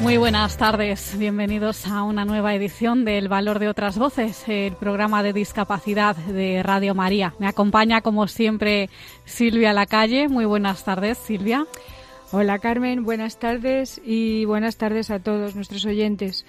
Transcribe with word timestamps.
Muy 0.00 0.16
buenas 0.16 0.56
tardes, 0.56 1.16
bienvenidos 1.18 1.86
a 1.86 2.02
una 2.02 2.24
nueva 2.24 2.54
edición 2.54 3.04
del 3.04 3.28
Valor 3.28 3.58
de 3.58 3.68
otras 3.68 3.98
Voces, 3.98 4.44
el 4.48 4.74
programa 4.74 5.22
de 5.22 5.32
discapacidad 5.32 6.16
de 6.16 6.62
Radio 6.62 6.94
María. 6.94 7.34
Me 7.38 7.46
acompaña 7.46 8.00
como 8.00 8.26
siempre 8.26 8.90
Silvia 9.24 9.72
Lacalle. 9.72 10.28
Muy 10.28 10.44
buenas 10.44 10.84
tardes, 10.84 11.18
Silvia. 11.18 11.66
Hola 12.32 12.58
Carmen, 12.58 13.04
buenas 13.04 13.38
tardes 13.38 14.00
y 14.04 14.46
buenas 14.46 14.76
tardes 14.76 15.10
a 15.10 15.18
todos 15.18 15.54
nuestros 15.54 15.84
oyentes. 15.84 16.46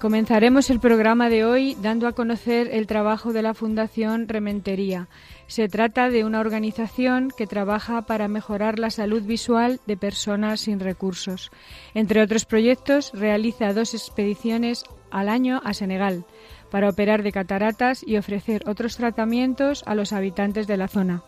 Comenzaremos 0.00 0.70
el 0.70 0.80
programa 0.80 1.28
de 1.28 1.44
hoy 1.44 1.76
dando 1.80 2.06
a 2.06 2.12
conocer 2.12 2.68
el 2.72 2.86
trabajo 2.86 3.32
de 3.32 3.42
la 3.42 3.54
Fundación 3.54 4.28
Rementería. 4.28 5.08
Se 5.46 5.68
trata 5.68 6.10
de 6.10 6.24
una 6.24 6.40
organización 6.40 7.30
que 7.36 7.46
trabaja 7.46 8.02
para 8.02 8.28
mejorar 8.28 8.78
la 8.78 8.90
salud 8.90 9.22
visual 9.22 9.80
de 9.86 9.96
personas 9.96 10.60
sin 10.60 10.80
recursos. 10.80 11.50
Entre 11.94 12.22
otros 12.22 12.44
proyectos, 12.44 13.12
realiza 13.12 13.72
dos 13.72 13.94
expediciones 13.94 14.84
al 15.10 15.28
año 15.28 15.60
a 15.64 15.74
Senegal 15.74 16.24
para 16.70 16.88
operar 16.88 17.22
de 17.22 17.30
cataratas 17.30 18.04
y 18.04 18.16
ofrecer 18.16 18.68
otros 18.68 18.96
tratamientos 18.96 19.84
a 19.86 19.94
los 19.94 20.12
habitantes 20.12 20.66
de 20.66 20.76
la 20.76 20.88
zona. 20.88 21.22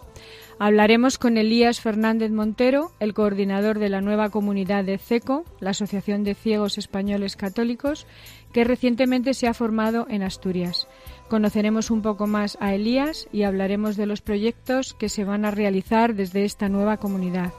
Hablaremos 0.58 1.19
con 1.19 1.36
Elías 1.36 1.80
Fernández 1.80 2.33
Montero, 2.33 2.91
el 2.98 3.14
coordinador 3.14 3.78
de 3.78 3.91
la 3.91 4.01
nueva 4.01 4.30
comunidad 4.30 4.83
de 4.84 4.98
CECO, 4.98 5.45
la 5.61 5.70
Asociación 5.70 6.25
de 6.25 6.34
Ciegos 6.34 6.78
Españoles 6.78 7.36
Católicos, 7.36 8.06
que 8.53 8.64
recientemente 8.64 9.34
se 9.34 9.47
ha 9.47 9.55
formado 9.55 10.06
en 10.08 10.23
Asturias. 10.23 10.89
Conoceremos 11.28 11.91
un 11.91 12.02
poco 12.02 12.27
más 12.27 12.56
a 12.60 12.74
Elías 12.74 13.28
y 13.32 13.42
hablaremos 13.42 13.96
de 13.96 14.06
los 14.06 14.20
proyectos 14.20 14.94
que 14.94 15.08
se 15.08 15.24
van 15.24 15.44
a 15.44 15.50
realizar 15.50 16.14
desde 16.14 16.44
esta 16.44 16.68
nueva 16.68 16.98
comunidad. 16.98 17.52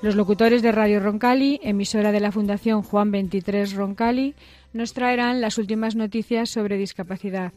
Los 0.00 0.16
locutores 0.16 0.62
de 0.62 0.72
Radio 0.72 1.00
Roncali, 1.00 1.60
emisora 1.62 2.12
de 2.12 2.20
la 2.20 2.32
Fundación 2.32 2.82
Juan 2.82 3.10
23 3.10 3.74
Roncali, 3.74 4.34
nos 4.72 4.92
traerán 4.92 5.40
las 5.40 5.58
últimas 5.58 5.96
noticias 5.96 6.50
sobre 6.50 6.76
discapacidad. 6.78 7.52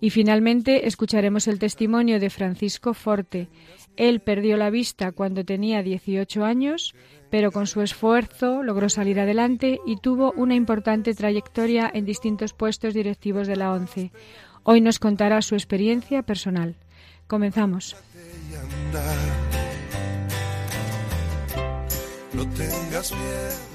Y 0.00 0.10
finalmente 0.10 0.86
escucharemos 0.86 1.46
el 1.46 1.58
testimonio 1.58 2.18
de 2.18 2.30
Francisco 2.30 2.94
Forte, 2.94 3.48
él 3.96 4.20
perdió 4.20 4.56
la 4.56 4.70
vista 4.70 5.12
cuando 5.12 5.44
tenía 5.44 5.82
18 5.82 6.44
años, 6.44 6.94
pero 7.28 7.52
con 7.52 7.66
su 7.66 7.82
esfuerzo 7.82 8.62
logró 8.62 8.88
salir 8.88 9.20
adelante 9.20 9.78
y 9.86 9.96
tuvo 9.96 10.32
una 10.32 10.54
importante 10.54 11.14
trayectoria 11.14 11.90
en 11.92 12.06
distintos 12.06 12.54
puestos 12.54 12.94
directivos 12.94 13.46
de 13.46 13.56
la 13.56 13.72
ONCE. 13.72 14.10
Hoy 14.62 14.80
nos 14.80 14.98
contará 14.98 15.42
su 15.42 15.54
experiencia 15.54 16.22
personal. 16.22 16.76
Comenzamos. 17.26 17.96
No 22.32 22.48
tengas 22.50 23.12
miedo, 23.12 23.70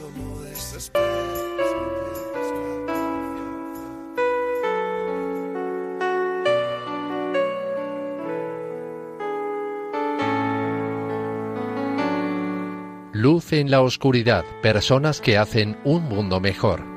Luz 13.11 13.53
en 13.53 13.71
la 13.71 13.81
oscuridad, 13.81 14.45
personas 14.61 15.21
que 15.21 15.37
hacen 15.37 15.77
un 15.83 16.03
mundo 16.03 16.39
mejor. 16.39 16.94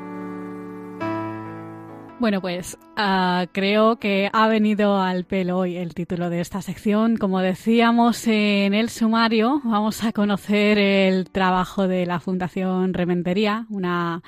Bueno, 2.20 2.40
pues 2.40 2.76
uh, 2.96 3.46
creo 3.52 4.00
que 4.00 4.28
ha 4.32 4.48
venido 4.48 5.00
al 5.00 5.24
pelo 5.24 5.58
hoy 5.58 5.76
el 5.76 5.94
título 5.94 6.30
de 6.30 6.40
esta 6.40 6.60
sección. 6.62 7.16
Como 7.16 7.38
decíamos 7.38 8.26
en 8.26 8.74
el 8.74 8.88
sumario, 8.88 9.60
vamos 9.62 10.02
a 10.02 10.10
conocer 10.10 10.78
el 10.78 11.30
trabajo 11.30 11.86
de 11.86 12.06
la 12.06 12.18
Fundación 12.18 12.92
Rementería, 12.92 13.66
una 13.70 14.22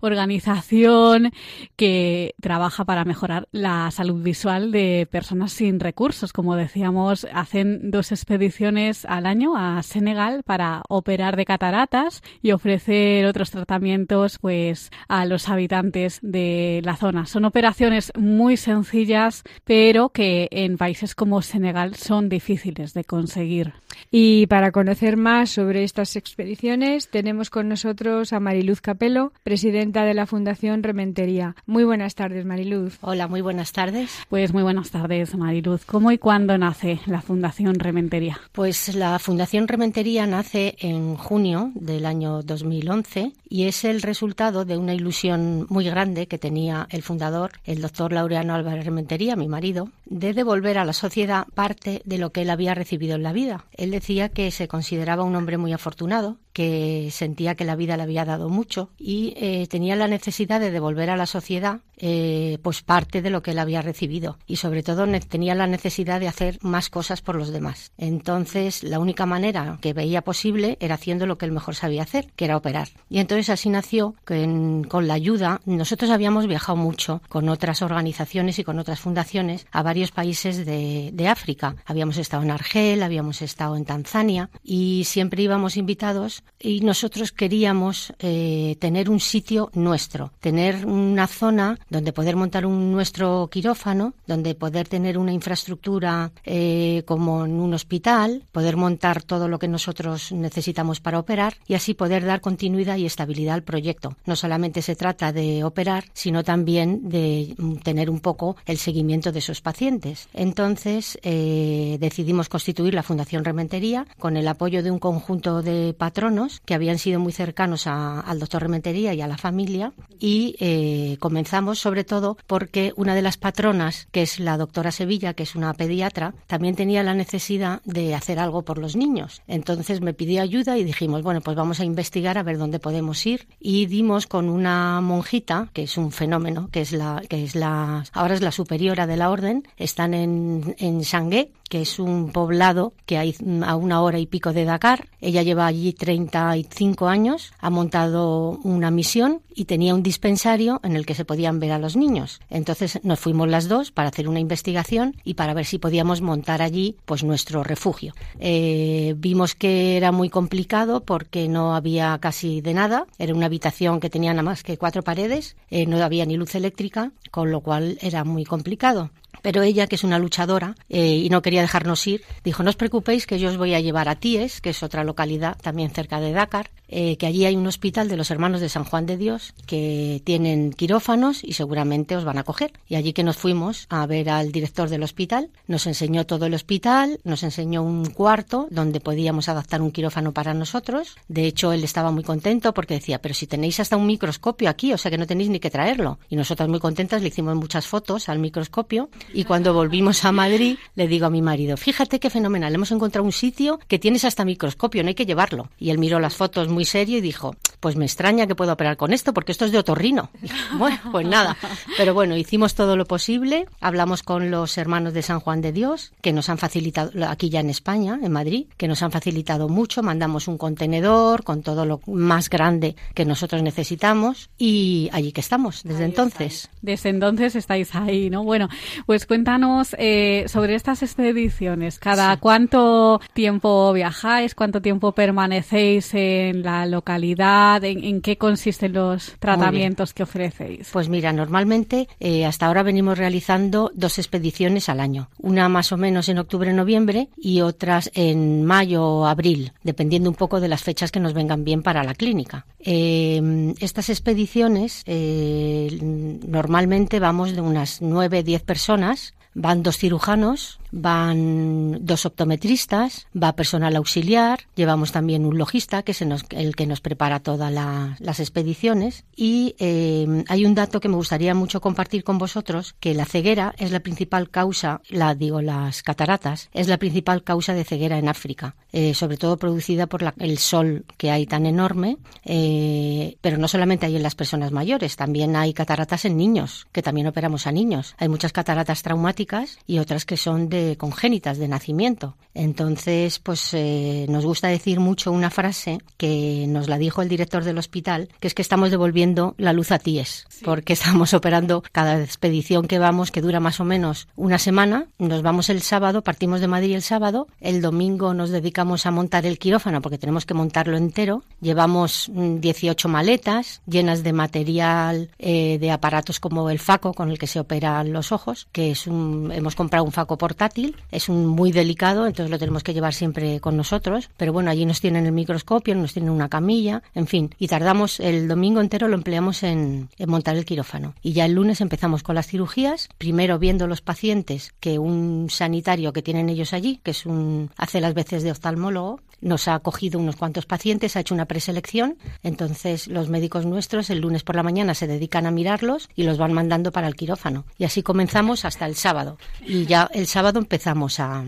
organización 0.00 1.30
que 1.76 2.34
trabaja 2.40 2.84
para 2.84 3.04
mejorar 3.04 3.46
la 3.52 3.92
salud 3.92 4.20
visual 4.24 4.72
de 4.72 5.06
personas 5.08 5.52
sin 5.52 5.78
recursos. 5.78 6.32
Como 6.32 6.56
decíamos, 6.56 7.28
hacen 7.32 7.92
dos 7.92 8.10
expediciones 8.10 9.04
al 9.04 9.24
año 9.24 9.56
a 9.56 9.84
Senegal 9.84 10.42
para 10.42 10.82
operar 10.88 11.36
de 11.36 11.44
cataratas 11.44 12.24
y 12.42 12.50
ofrecer 12.50 13.24
otros 13.24 13.52
tratamientos 13.52 14.38
pues 14.40 14.90
a 15.06 15.26
los 15.26 15.48
habitantes 15.48 16.18
de 16.22 16.80
la 16.82 16.96
zona 16.96 17.24
son 17.36 17.44
operaciones 17.44 18.12
muy 18.18 18.56
sencillas, 18.56 19.42
pero 19.64 20.08
que 20.08 20.48
en 20.52 20.78
países 20.78 21.14
como 21.14 21.42
Senegal 21.42 21.94
son 21.94 22.30
difíciles 22.30 22.94
de 22.94 23.04
conseguir. 23.04 23.74
Y 24.10 24.46
para 24.46 24.72
conocer 24.72 25.16
más 25.16 25.50
sobre 25.50 25.84
estas 25.84 26.16
expediciones, 26.16 27.08
tenemos 27.08 27.50
con 27.50 27.68
nosotros 27.68 28.32
a 28.32 28.40
Mariluz 28.40 28.80
Capelo, 28.80 29.32
presidenta 29.42 30.04
de 30.04 30.14
la 30.14 30.26
Fundación 30.26 30.82
Rementería. 30.82 31.56
Muy 31.66 31.84
buenas 31.84 32.14
tardes, 32.14 32.44
Mariluz. 32.44 32.98
Hola, 33.00 33.28
muy 33.28 33.40
buenas 33.40 33.72
tardes. 33.72 34.10
Pues 34.28 34.52
muy 34.52 34.62
buenas 34.62 34.90
tardes, 34.90 35.34
Mariluz. 35.34 35.84
¿Cómo 35.84 36.12
y 36.12 36.18
cuándo 36.18 36.56
nace 36.58 37.00
la 37.06 37.22
Fundación 37.22 37.74
Rementería? 37.76 38.40
Pues 38.52 38.94
la 38.94 39.18
Fundación 39.18 39.68
Rementería 39.68 40.26
nace 40.26 40.76
en 40.78 41.16
junio 41.16 41.72
del 41.74 42.06
año 42.06 42.42
2011 42.42 43.32
y 43.48 43.64
es 43.64 43.84
el 43.84 44.02
resultado 44.02 44.64
de 44.64 44.76
una 44.76 44.94
ilusión 44.94 45.66
muy 45.68 45.84
grande 45.84 46.26
que 46.26 46.38
tenía 46.38 46.86
el 46.90 47.02
fundador 47.02 47.52
el 47.64 47.80
doctor 47.80 48.12
Laureano 48.12 48.54
Álvarez 48.54 48.84
Rementería, 48.84 49.36
mi 49.36 49.48
marido, 49.48 49.90
de 50.06 50.32
devolver 50.32 50.78
a 50.78 50.84
la 50.84 50.92
sociedad 50.92 51.46
parte 51.54 52.00
de 52.04 52.18
lo 52.18 52.30
que 52.30 52.42
él 52.42 52.50
había 52.50 52.74
recibido 52.74 53.16
en 53.16 53.22
la 53.22 53.32
vida. 53.32 53.66
Él 53.72 53.90
decía 53.90 54.28
que 54.28 54.50
se 54.50 54.68
consideraba 54.68 55.24
un 55.24 55.36
hombre 55.36 55.58
muy 55.58 55.72
afortunado, 55.72 56.38
que 56.56 57.10
sentía 57.12 57.54
que 57.54 57.66
la 57.66 57.76
vida 57.76 57.98
le 57.98 58.04
había 58.04 58.24
dado 58.24 58.48
mucho 58.48 58.88
y 58.96 59.34
eh, 59.36 59.66
tenía 59.68 59.94
la 59.94 60.08
necesidad 60.08 60.58
de 60.58 60.70
devolver 60.70 61.10
a 61.10 61.16
la 61.18 61.26
sociedad 61.26 61.80
eh, 61.98 62.56
pues 62.62 62.80
parte 62.80 63.20
de 63.20 63.28
lo 63.28 63.42
que 63.42 63.50
él 63.50 63.58
había 63.58 63.82
recibido 63.82 64.38
y 64.46 64.56
sobre 64.56 64.82
todo 64.82 65.06
tenía 65.28 65.54
la 65.54 65.66
necesidad 65.66 66.18
de 66.18 66.28
hacer 66.28 66.58
más 66.62 66.88
cosas 66.88 67.20
por 67.20 67.36
los 67.36 67.50
demás. 67.50 67.92
Entonces 67.98 68.82
la 68.82 68.98
única 68.98 69.26
manera 69.26 69.76
que 69.82 69.92
veía 69.92 70.22
posible 70.22 70.78
era 70.80 70.94
haciendo 70.94 71.26
lo 71.26 71.36
que 71.36 71.44
él 71.44 71.52
mejor 71.52 71.74
sabía 71.74 72.04
hacer, 72.04 72.32
que 72.36 72.46
era 72.46 72.56
operar. 72.56 72.88
Y 73.10 73.18
entonces 73.18 73.50
así 73.50 73.68
nació 73.68 74.14
con 74.24 75.06
la 75.06 75.12
ayuda. 75.12 75.60
Nosotros 75.66 76.10
habíamos 76.10 76.46
viajado 76.46 76.76
mucho 76.76 77.20
con 77.28 77.50
otras 77.50 77.82
organizaciones 77.82 78.58
y 78.58 78.64
con 78.64 78.78
otras 78.78 79.00
fundaciones 79.00 79.66
a 79.72 79.82
varios 79.82 80.10
países 80.10 80.64
de, 80.64 81.10
de 81.12 81.28
África. 81.28 81.76
Habíamos 81.84 82.16
estado 82.16 82.44
en 82.44 82.50
Argel, 82.50 83.02
habíamos 83.02 83.42
estado 83.42 83.76
en 83.76 83.84
Tanzania 83.84 84.48
y 84.64 85.04
siempre 85.04 85.42
íbamos 85.42 85.76
invitados 85.76 86.44
y 86.58 86.80
nosotros 86.80 87.32
queríamos 87.32 88.12
eh, 88.18 88.76
tener 88.78 89.10
un 89.10 89.20
sitio 89.20 89.70
nuestro, 89.74 90.32
tener 90.40 90.86
una 90.86 91.26
zona 91.26 91.78
donde 91.90 92.12
poder 92.12 92.36
montar 92.36 92.66
un 92.66 92.92
nuestro 92.92 93.48
quirófano, 93.50 94.14
donde 94.26 94.54
poder 94.54 94.88
tener 94.88 95.18
una 95.18 95.32
infraestructura 95.32 96.32
eh, 96.44 97.02
como 97.06 97.44
en 97.44 97.60
un 97.60 97.74
hospital, 97.74 98.42
poder 98.52 98.76
montar 98.76 99.22
todo 99.22 99.48
lo 99.48 99.58
que 99.58 99.68
nosotros 99.68 100.32
necesitamos 100.32 101.00
para 101.00 101.18
operar 101.18 101.56
y 101.66 101.74
así 101.74 101.94
poder 101.94 102.24
dar 102.24 102.40
continuidad 102.40 102.96
y 102.96 103.06
estabilidad 103.06 103.54
al 103.54 103.62
proyecto. 103.62 104.16
No 104.24 104.36
solamente 104.36 104.82
se 104.82 104.96
trata 104.96 105.32
de 105.32 105.64
operar, 105.64 106.04
sino 106.14 106.42
también 106.42 107.08
de 107.08 107.54
tener 107.82 108.08
un 108.08 108.20
poco 108.20 108.56
el 108.66 108.78
seguimiento 108.78 109.32
de 109.32 109.40
esos 109.40 109.60
pacientes. 109.60 110.28
Entonces 110.32 111.18
eh, 111.22 111.96
decidimos 112.00 112.48
constituir 112.48 112.94
la 112.94 113.02
Fundación 113.02 113.44
Rementería 113.44 114.06
con 114.18 114.36
el 114.36 114.48
apoyo 114.48 114.82
de 114.82 114.90
un 114.90 114.98
conjunto 114.98 115.62
de 115.62 115.94
patronos 115.96 116.35
que 116.64 116.74
habían 116.74 116.98
sido 116.98 117.20
muy 117.20 117.32
cercanos 117.32 117.86
al 117.86 118.38
doctor 118.38 118.62
Rementería 118.62 119.14
y 119.14 119.20
a 119.20 119.26
la 119.26 119.38
familia 119.38 119.92
y 120.18 120.56
eh, 120.60 121.16
comenzamos 121.20 121.78
sobre 121.78 122.04
todo 122.04 122.36
porque 122.46 122.92
una 122.96 123.14
de 123.14 123.22
las 123.22 123.36
patronas, 123.36 124.08
que 124.12 124.22
es 124.22 124.40
la 124.40 124.56
doctora 124.56 124.90
Sevilla, 124.92 125.34
que 125.34 125.42
es 125.42 125.54
una 125.54 125.74
pediatra, 125.74 126.34
también 126.46 126.76
tenía 126.76 127.02
la 127.02 127.14
necesidad 127.14 127.80
de 127.84 128.14
hacer 128.14 128.38
algo 128.38 128.62
por 128.62 128.78
los 128.78 128.96
niños. 128.96 129.42
Entonces 129.46 130.00
me 130.00 130.14
pidió 130.14 130.42
ayuda 130.42 130.78
y 130.78 130.84
dijimos, 130.84 131.22
bueno, 131.22 131.40
pues 131.40 131.56
vamos 131.56 131.80
a 131.80 131.84
investigar 131.84 132.38
a 132.38 132.42
ver 132.42 132.58
dónde 132.58 132.78
podemos 132.78 133.24
ir 133.26 133.48
y 133.60 133.86
dimos 133.86 134.26
con 134.26 134.48
una 134.48 135.00
monjita, 135.00 135.68
que 135.72 135.84
es 135.84 135.96
un 135.96 136.12
fenómeno, 136.12 136.68
que 136.70 136.80
es 136.80 136.92
la, 136.92 137.22
que 137.28 137.44
es 137.44 137.54
la, 137.54 138.04
ahora 138.12 138.34
es 138.34 138.42
la 138.42 138.52
superiora 138.52 139.06
de 139.06 139.16
la 139.16 139.30
orden, 139.30 139.66
están 139.76 140.14
en, 140.14 140.74
en 140.78 141.00
Shanghái 141.00 141.52
que 141.68 141.82
es 141.82 141.98
un 141.98 142.30
poblado 142.30 142.92
que 143.06 143.18
hay 143.18 143.34
a 143.64 143.76
una 143.76 144.00
hora 144.02 144.18
y 144.18 144.26
pico 144.26 144.52
de 144.52 144.64
Dakar. 144.64 145.08
Ella 145.20 145.42
lleva 145.42 145.66
allí 145.66 145.92
35 146.28 147.08
años, 147.08 147.52
ha 147.58 147.70
montado 147.70 148.58
una 148.62 148.90
misión 148.90 149.42
y 149.54 149.64
tenía 149.64 149.94
un 149.94 150.02
dispensario 150.02 150.80
en 150.82 150.96
el 150.96 151.06
que 151.06 151.14
se 151.14 151.24
podían 151.24 151.60
ver 151.60 151.72
a 151.72 151.78
los 151.78 151.96
niños. 151.96 152.40
Entonces 152.50 153.00
nos 153.02 153.18
fuimos 153.18 153.48
las 153.48 153.68
dos 153.68 153.90
para 153.90 154.08
hacer 154.08 154.28
una 154.28 154.40
investigación 154.40 155.16
y 155.24 155.34
para 155.34 155.54
ver 155.54 155.64
si 155.64 155.78
podíamos 155.78 156.20
montar 156.20 156.62
allí 156.62 156.96
pues 157.04 157.24
nuestro 157.24 157.64
refugio. 157.64 158.14
Eh, 158.38 159.14
vimos 159.16 159.54
que 159.54 159.96
era 159.96 160.12
muy 160.12 160.28
complicado 160.28 161.04
porque 161.04 161.48
no 161.48 161.74
había 161.74 162.18
casi 162.18 162.60
de 162.60 162.74
nada. 162.74 163.06
Era 163.18 163.34
una 163.34 163.46
habitación 163.46 164.00
que 164.00 164.10
tenía 164.10 164.32
nada 164.32 164.42
más 164.42 164.62
que 164.62 164.78
cuatro 164.78 165.02
paredes, 165.02 165.56
eh, 165.70 165.86
no 165.86 166.02
había 166.02 166.26
ni 166.26 166.36
luz 166.36 166.54
eléctrica, 166.54 167.12
con 167.30 167.50
lo 167.50 167.60
cual 167.60 167.98
era 168.00 168.24
muy 168.24 168.44
complicado. 168.44 169.10
Pero 169.42 169.62
ella, 169.62 169.86
que 169.86 169.96
es 169.96 170.04
una 170.04 170.18
luchadora 170.18 170.74
eh, 170.88 171.16
y 171.16 171.28
no 171.30 171.42
quería 171.42 171.60
dejarnos 171.60 172.06
ir, 172.06 172.22
dijo, 172.44 172.62
no 172.62 172.70
os 172.70 172.76
preocupéis 172.76 173.26
que 173.26 173.38
yo 173.38 173.48
os 173.48 173.56
voy 173.56 173.74
a 173.74 173.80
llevar 173.80 174.08
a 174.08 174.16
Tíes, 174.16 174.60
que 174.60 174.70
es 174.70 174.82
otra 174.82 175.04
localidad 175.04 175.56
también 175.60 175.90
cerca 175.90 176.20
de 176.20 176.32
Dakar, 176.32 176.70
eh, 176.88 177.16
que 177.16 177.26
allí 177.26 177.44
hay 177.44 177.56
un 177.56 177.66
hospital 177.66 178.08
de 178.08 178.16
los 178.16 178.30
hermanos 178.30 178.60
de 178.60 178.68
San 178.68 178.84
Juan 178.84 179.06
de 179.06 179.16
Dios 179.16 179.54
que 179.66 180.22
tienen 180.24 180.72
quirófanos 180.72 181.42
y 181.42 181.54
seguramente 181.54 182.16
os 182.16 182.24
van 182.24 182.38
a 182.38 182.44
coger. 182.44 182.72
Y 182.88 182.94
allí 182.94 183.12
que 183.12 183.24
nos 183.24 183.36
fuimos 183.36 183.86
a 183.88 184.06
ver 184.06 184.30
al 184.30 184.52
director 184.52 184.88
del 184.88 185.02
hospital, 185.02 185.50
nos 185.66 185.86
enseñó 185.86 186.26
todo 186.26 186.46
el 186.46 186.54
hospital, 186.54 187.20
nos 187.24 187.42
enseñó 187.42 187.82
un 187.82 188.06
cuarto 188.06 188.68
donde 188.70 189.00
podíamos 189.00 189.48
adaptar 189.48 189.82
un 189.82 189.90
quirófano 189.90 190.32
para 190.32 190.54
nosotros. 190.54 191.16
De 191.28 191.46
hecho, 191.46 191.72
él 191.72 191.84
estaba 191.84 192.10
muy 192.10 192.22
contento 192.22 192.74
porque 192.74 192.94
decía, 192.94 193.20
pero 193.20 193.34
si 193.34 193.46
tenéis 193.46 193.80
hasta 193.80 193.96
un 193.96 194.06
microscopio 194.06 194.68
aquí, 194.68 194.92
o 194.92 194.98
sea 194.98 195.10
que 195.10 195.18
no 195.18 195.26
tenéis 195.26 195.50
ni 195.50 195.60
que 195.60 195.70
traerlo. 195.70 196.18
Y 196.28 196.36
nosotras 196.36 196.68
muy 196.68 196.80
contentas 196.80 197.22
le 197.22 197.28
hicimos 197.28 197.56
muchas 197.56 197.86
fotos 197.86 198.28
al 198.28 198.38
microscopio 198.38 199.10
y 199.32 199.44
cuando 199.44 199.74
volvimos 199.74 200.24
a 200.24 200.32
Madrid 200.32 200.76
le 200.94 201.08
digo 201.08 201.26
a 201.26 201.30
mi 201.30 201.42
marido, 201.42 201.76
fíjate 201.76 202.20
qué 202.20 202.30
fenomenal, 202.30 202.74
hemos 202.74 202.92
encontrado 202.92 203.24
un 203.24 203.32
sitio 203.32 203.78
que 203.88 203.98
tienes 203.98 204.24
hasta 204.24 204.44
microscopio, 204.44 205.02
no 205.02 205.08
hay 205.08 205.14
que 205.14 205.26
llevarlo. 205.26 205.70
Y 205.78 205.90
él 205.90 205.98
miró 205.98 206.20
las 206.20 206.34
fotos 206.34 206.68
muy 206.76 206.84
serio 206.84 207.16
y 207.16 207.22
dijo, 207.22 207.56
pues 207.80 207.96
me 207.96 208.04
extraña 208.04 208.46
que 208.46 208.54
pueda 208.54 208.74
operar 208.74 208.98
con 208.98 209.14
esto 209.14 209.32
porque 209.32 209.52
esto 209.52 209.64
es 209.64 209.72
de 209.72 209.78
otorrino. 209.78 210.28
bueno, 210.76 210.98
pues 211.10 211.26
nada. 211.26 211.56
Pero 211.96 212.12
bueno, 212.12 212.36
hicimos 212.36 212.74
todo 212.74 212.98
lo 212.98 213.06
posible, 213.06 213.66
hablamos 213.80 214.22
con 214.22 214.50
los 214.50 214.76
hermanos 214.76 215.14
de 215.14 215.22
San 215.22 215.40
Juan 215.40 215.62
de 215.62 215.72
Dios, 215.72 216.12
que 216.20 216.34
nos 216.34 216.50
han 216.50 216.58
facilitado, 216.58 217.10
aquí 217.26 217.48
ya 217.48 217.60
en 217.60 217.70
España, 217.70 218.20
en 218.22 218.30
Madrid, 218.30 218.66
que 218.76 218.88
nos 218.88 219.02
han 219.02 219.10
facilitado 219.10 219.70
mucho, 219.70 220.02
mandamos 220.02 220.48
un 220.48 220.58
contenedor 220.58 221.44
con 221.44 221.62
todo 221.62 221.86
lo 221.86 222.02
más 222.06 222.50
grande 222.50 222.94
que 223.14 223.24
nosotros 223.24 223.62
necesitamos 223.62 224.50
y 224.58 225.08
allí 225.12 225.32
que 225.32 225.40
estamos 225.40 225.82
desde 225.82 226.04
entonces. 226.04 226.68
Desde 226.82 227.08
entonces 227.08 227.56
estáis 227.56 227.94
ahí, 227.94 228.28
¿no? 228.28 228.44
Bueno, 228.44 228.68
pues 229.06 229.24
cuéntanos 229.24 229.96
eh, 229.98 230.44
sobre 230.48 230.74
estas 230.74 231.02
expediciones. 231.02 231.98
¿Cada 231.98 232.36
cuánto 232.36 233.20
tiempo 233.32 233.94
viajáis? 233.94 234.54
¿Cuánto 234.54 234.82
tiempo 234.82 235.12
permanecéis 235.12 236.12
en 236.12 236.62
la 236.66 236.84
localidad? 236.84 237.06
calidad? 237.06 237.84
¿En, 237.84 238.20
qué 238.20 238.36
consisten 238.36 238.92
los 238.92 239.36
tratamientos 239.38 240.12
que 240.12 240.24
ofrecéis? 240.24 240.90
Pues 240.92 241.08
mira, 241.08 241.32
normalmente 241.32 242.08
eh, 242.20 242.44
hasta 242.44 242.66
ahora 242.66 242.82
venimos 242.82 243.16
realizando 243.16 243.90
dos 243.94 244.18
expediciones 244.18 244.88
al 244.88 245.00
año. 245.00 245.30
Una 245.38 245.68
más 245.68 245.92
o 245.92 245.96
menos 245.96 246.28
en 246.28 246.38
octubre-noviembre 246.38 247.28
y 247.36 247.60
otras 247.60 248.10
en 248.14 248.64
mayo 248.64 249.04
o 249.04 249.26
abril, 249.26 249.72
dependiendo 249.82 250.28
un 250.28 250.36
poco 250.36 250.60
de 250.60 250.68
las 250.68 250.82
fechas 250.82 251.12
que 251.12 251.20
nos 251.20 251.32
vengan 251.32 251.64
bien 251.64 251.82
para 251.82 252.02
la 252.02 252.14
clínica. 252.14 252.66
Eh, 252.80 253.74
estas 253.80 254.10
expediciones 254.10 255.02
eh, 255.06 255.96
normalmente 256.00 257.20
vamos 257.20 257.54
de 257.54 257.60
unas 257.60 258.02
9-10 258.02 258.60
personas 258.62 259.34
Van 259.58 259.82
dos 259.82 259.96
cirujanos, 259.96 260.78
van 260.90 262.04
dos 262.04 262.26
optometristas, 262.26 263.26
va 263.34 263.54
personal 263.54 263.96
auxiliar, 263.96 264.60
llevamos 264.74 265.12
también 265.12 265.44
un 265.44 265.58
logista 265.58 266.02
que 266.02 266.12
es 266.12 266.22
el 266.22 266.76
que 266.76 266.86
nos 266.86 267.00
prepara 267.00 267.40
todas 267.40 267.72
las 267.72 268.40
expediciones 268.40 269.24
y 269.34 269.74
eh, 269.78 270.44
hay 270.48 270.64
un 270.64 270.74
dato 270.74 271.00
que 271.00 271.08
me 271.08 271.16
gustaría 271.16 271.54
mucho 271.54 271.80
compartir 271.80 272.24
con 272.24 272.38
vosotros, 272.38 272.94
que 273.00 273.14
la 273.14 273.24
ceguera 273.24 273.74
es 273.78 273.90
la 273.90 274.00
principal 274.00 274.50
causa, 274.50 275.00
la 275.08 275.34
digo, 275.34 275.60
las 275.60 276.02
cataratas, 276.02 276.68
es 276.72 276.88
la 276.88 276.98
principal 276.98 277.42
causa 277.42 277.74
de 277.74 277.84
ceguera 277.84 278.18
en 278.18 278.28
África, 278.28 278.76
eh, 278.92 279.14
sobre 279.14 279.36
todo 279.36 279.56
producida 279.56 280.06
por 280.06 280.34
el 280.38 280.58
sol 280.58 281.04
que 281.16 281.30
hay 281.30 281.46
tan 281.46 281.66
enorme, 281.66 282.18
eh, 282.44 283.36
pero 283.40 283.58
no 283.58 283.68
solamente 283.68 284.06
hay 284.06 284.16
en 284.16 284.22
las 284.22 284.34
personas 284.34 284.72
mayores, 284.72 285.16
también 285.16 285.56
hay 285.56 285.72
cataratas 285.72 286.24
en 286.24 286.36
niños, 286.36 286.86
que 286.92 287.02
también 287.02 287.26
operamos 287.26 287.66
a 287.66 287.72
niños. 287.72 288.14
Hay 288.18 288.28
muchas 288.28 288.52
cataratas 288.52 289.02
traumáticas 289.02 289.78
y 289.86 289.98
otras 289.98 290.24
que 290.24 290.36
son 290.36 290.68
de 290.68 290.75
congénitas, 290.98 291.58
de 291.58 291.68
nacimiento. 291.68 292.36
Entonces, 292.56 293.38
pues 293.38 293.74
eh, 293.74 294.26
nos 294.30 294.46
gusta 294.46 294.68
decir 294.68 294.98
mucho 294.98 295.30
una 295.30 295.50
frase 295.50 295.98
que 296.16 296.64
nos 296.68 296.88
la 296.88 296.96
dijo 296.96 297.20
el 297.20 297.28
director 297.28 297.64
del 297.64 297.76
hospital, 297.76 298.28
que 298.40 298.48
es 298.48 298.54
que 298.54 298.62
estamos 298.62 298.90
devolviendo 298.90 299.54
la 299.58 299.74
luz 299.74 299.92
a 299.92 299.98
tíes, 299.98 300.46
porque 300.64 300.92
estamos 300.94 301.34
operando 301.34 301.82
cada 301.92 302.20
expedición 302.22 302.88
que 302.88 302.98
vamos, 302.98 303.30
que 303.30 303.42
dura 303.42 303.60
más 303.60 303.78
o 303.80 303.84
menos 303.84 304.28
una 304.36 304.58
semana. 304.58 305.06
Nos 305.18 305.42
vamos 305.42 305.68
el 305.68 305.82
sábado, 305.82 306.22
partimos 306.22 306.60
de 306.60 306.68
Madrid 306.68 306.94
el 306.94 307.02
sábado, 307.02 307.46
el 307.60 307.82
domingo 307.82 308.32
nos 308.32 308.50
dedicamos 308.50 309.04
a 309.04 309.10
montar 309.10 309.44
el 309.44 309.58
quirófano 309.58 310.00
porque 310.00 310.18
tenemos 310.18 310.46
que 310.46 310.54
montarlo 310.54 310.96
entero. 310.96 311.42
Llevamos 311.60 312.30
18 312.32 313.08
mm, 313.08 313.12
maletas 313.12 313.82
llenas 313.86 314.22
de 314.22 314.32
material, 314.32 315.30
eh, 315.38 315.78
de 315.78 315.90
aparatos 315.90 316.40
como 316.40 316.70
el 316.70 316.78
faco 316.78 317.12
con 317.12 317.30
el 317.30 317.38
que 317.38 317.46
se 317.46 317.60
operan 317.60 318.12
los 318.12 318.32
ojos, 318.32 318.68
que 318.72 318.92
es 318.92 319.06
un 319.06 319.52
hemos 319.52 319.74
comprado 319.74 320.04
un 320.04 320.12
faco 320.12 320.38
portátil, 320.38 320.65
es 321.10 321.28
un 321.28 321.46
muy 321.46 321.72
delicado, 321.72 322.26
entonces 322.26 322.50
lo 322.50 322.58
tenemos 322.58 322.82
que 322.82 322.94
llevar 322.94 323.14
siempre 323.14 323.60
con 323.60 323.76
nosotros, 323.76 324.30
pero 324.36 324.52
bueno, 324.52 324.70
allí 324.70 324.84
nos 324.84 325.00
tienen 325.00 325.26
el 325.26 325.32
microscopio, 325.32 325.94
nos 325.94 326.12
tienen 326.12 326.30
una 326.30 326.48
camilla, 326.48 327.02
en 327.14 327.26
fin, 327.26 327.54
y 327.58 327.68
tardamos 327.68 328.20
el 328.20 328.48
domingo 328.48 328.80
entero 328.80 329.08
lo 329.08 329.14
empleamos 329.14 329.62
en, 329.62 330.08
en 330.18 330.30
montar 330.30 330.56
el 330.56 330.64
quirófano. 330.64 331.14
Y 331.22 331.32
ya 331.32 331.44
el 331.44 331.52
lunes 331.52 331.80
empezamos 331.80 332.22
con 332.22 332.34
las 332.34 332.46
cirugías, 332.46 333.08
primero 333.18 333.58
viendo 333.58 333.86
los 333.86 334.00
pacientes 334.00 334.74
que 334.80 334.98
un 334.98 335.48
sanitario 335.50 336.12
que 336.12 336.22
tienen 336.22 336.48
ellos 336.48 336.72
allí, 336.72 337.00
que 337.02 337.10
es 337.12 337.26
un 337.26 337.70
hace 337.76 338.00
las 338.00 338.14
veces 338.14 338.42
de 338.42 338.50
oftalmólogo, 338.50 339.20
nos 339.40 339.68
ha 339.68 339.78
cogido 339.80 340.18
unos 340.18 340.36
cuantos 340.36 340.66
pacientes, 340.66 341.16
ha 341.16 341.20
hecho 341.20 341.34
una 341.34 341.46
preselección, 341.46 342.16
entonces 342.42 343.06
los 343.08 343.28
médicos 343.28 343.66
nuestros 343.66 344.10
el 344.10 344.20
lunes 344.20 344.42
por 344.42 344.56
la 344.56 344.62
mañana 344.62 344.94
se 344.94 345.06
dedican 345.06 345.46
a 345.46 345.50
mirarlos 345.50 346.08
y 346.14 346.24
los 346.24 346.38
van 346.38 346.52
mandando 346.52 346.92
para 346.92 347.08
el 347.08 347.16
quirófano. 347.16 347.64
Y 347.78 347.84
así 347.84 348.02
comenzamos 348.02 348.64
hasta 348.64 348.86
el 348.86 348.96
sábado. 348.96 349.38
Y 349.64 349.86
ya 349.86 350.08
el 350.12 350.26
sábado 350.26 350.58
empezamos 350.58 351.20
a, 351.20 351.44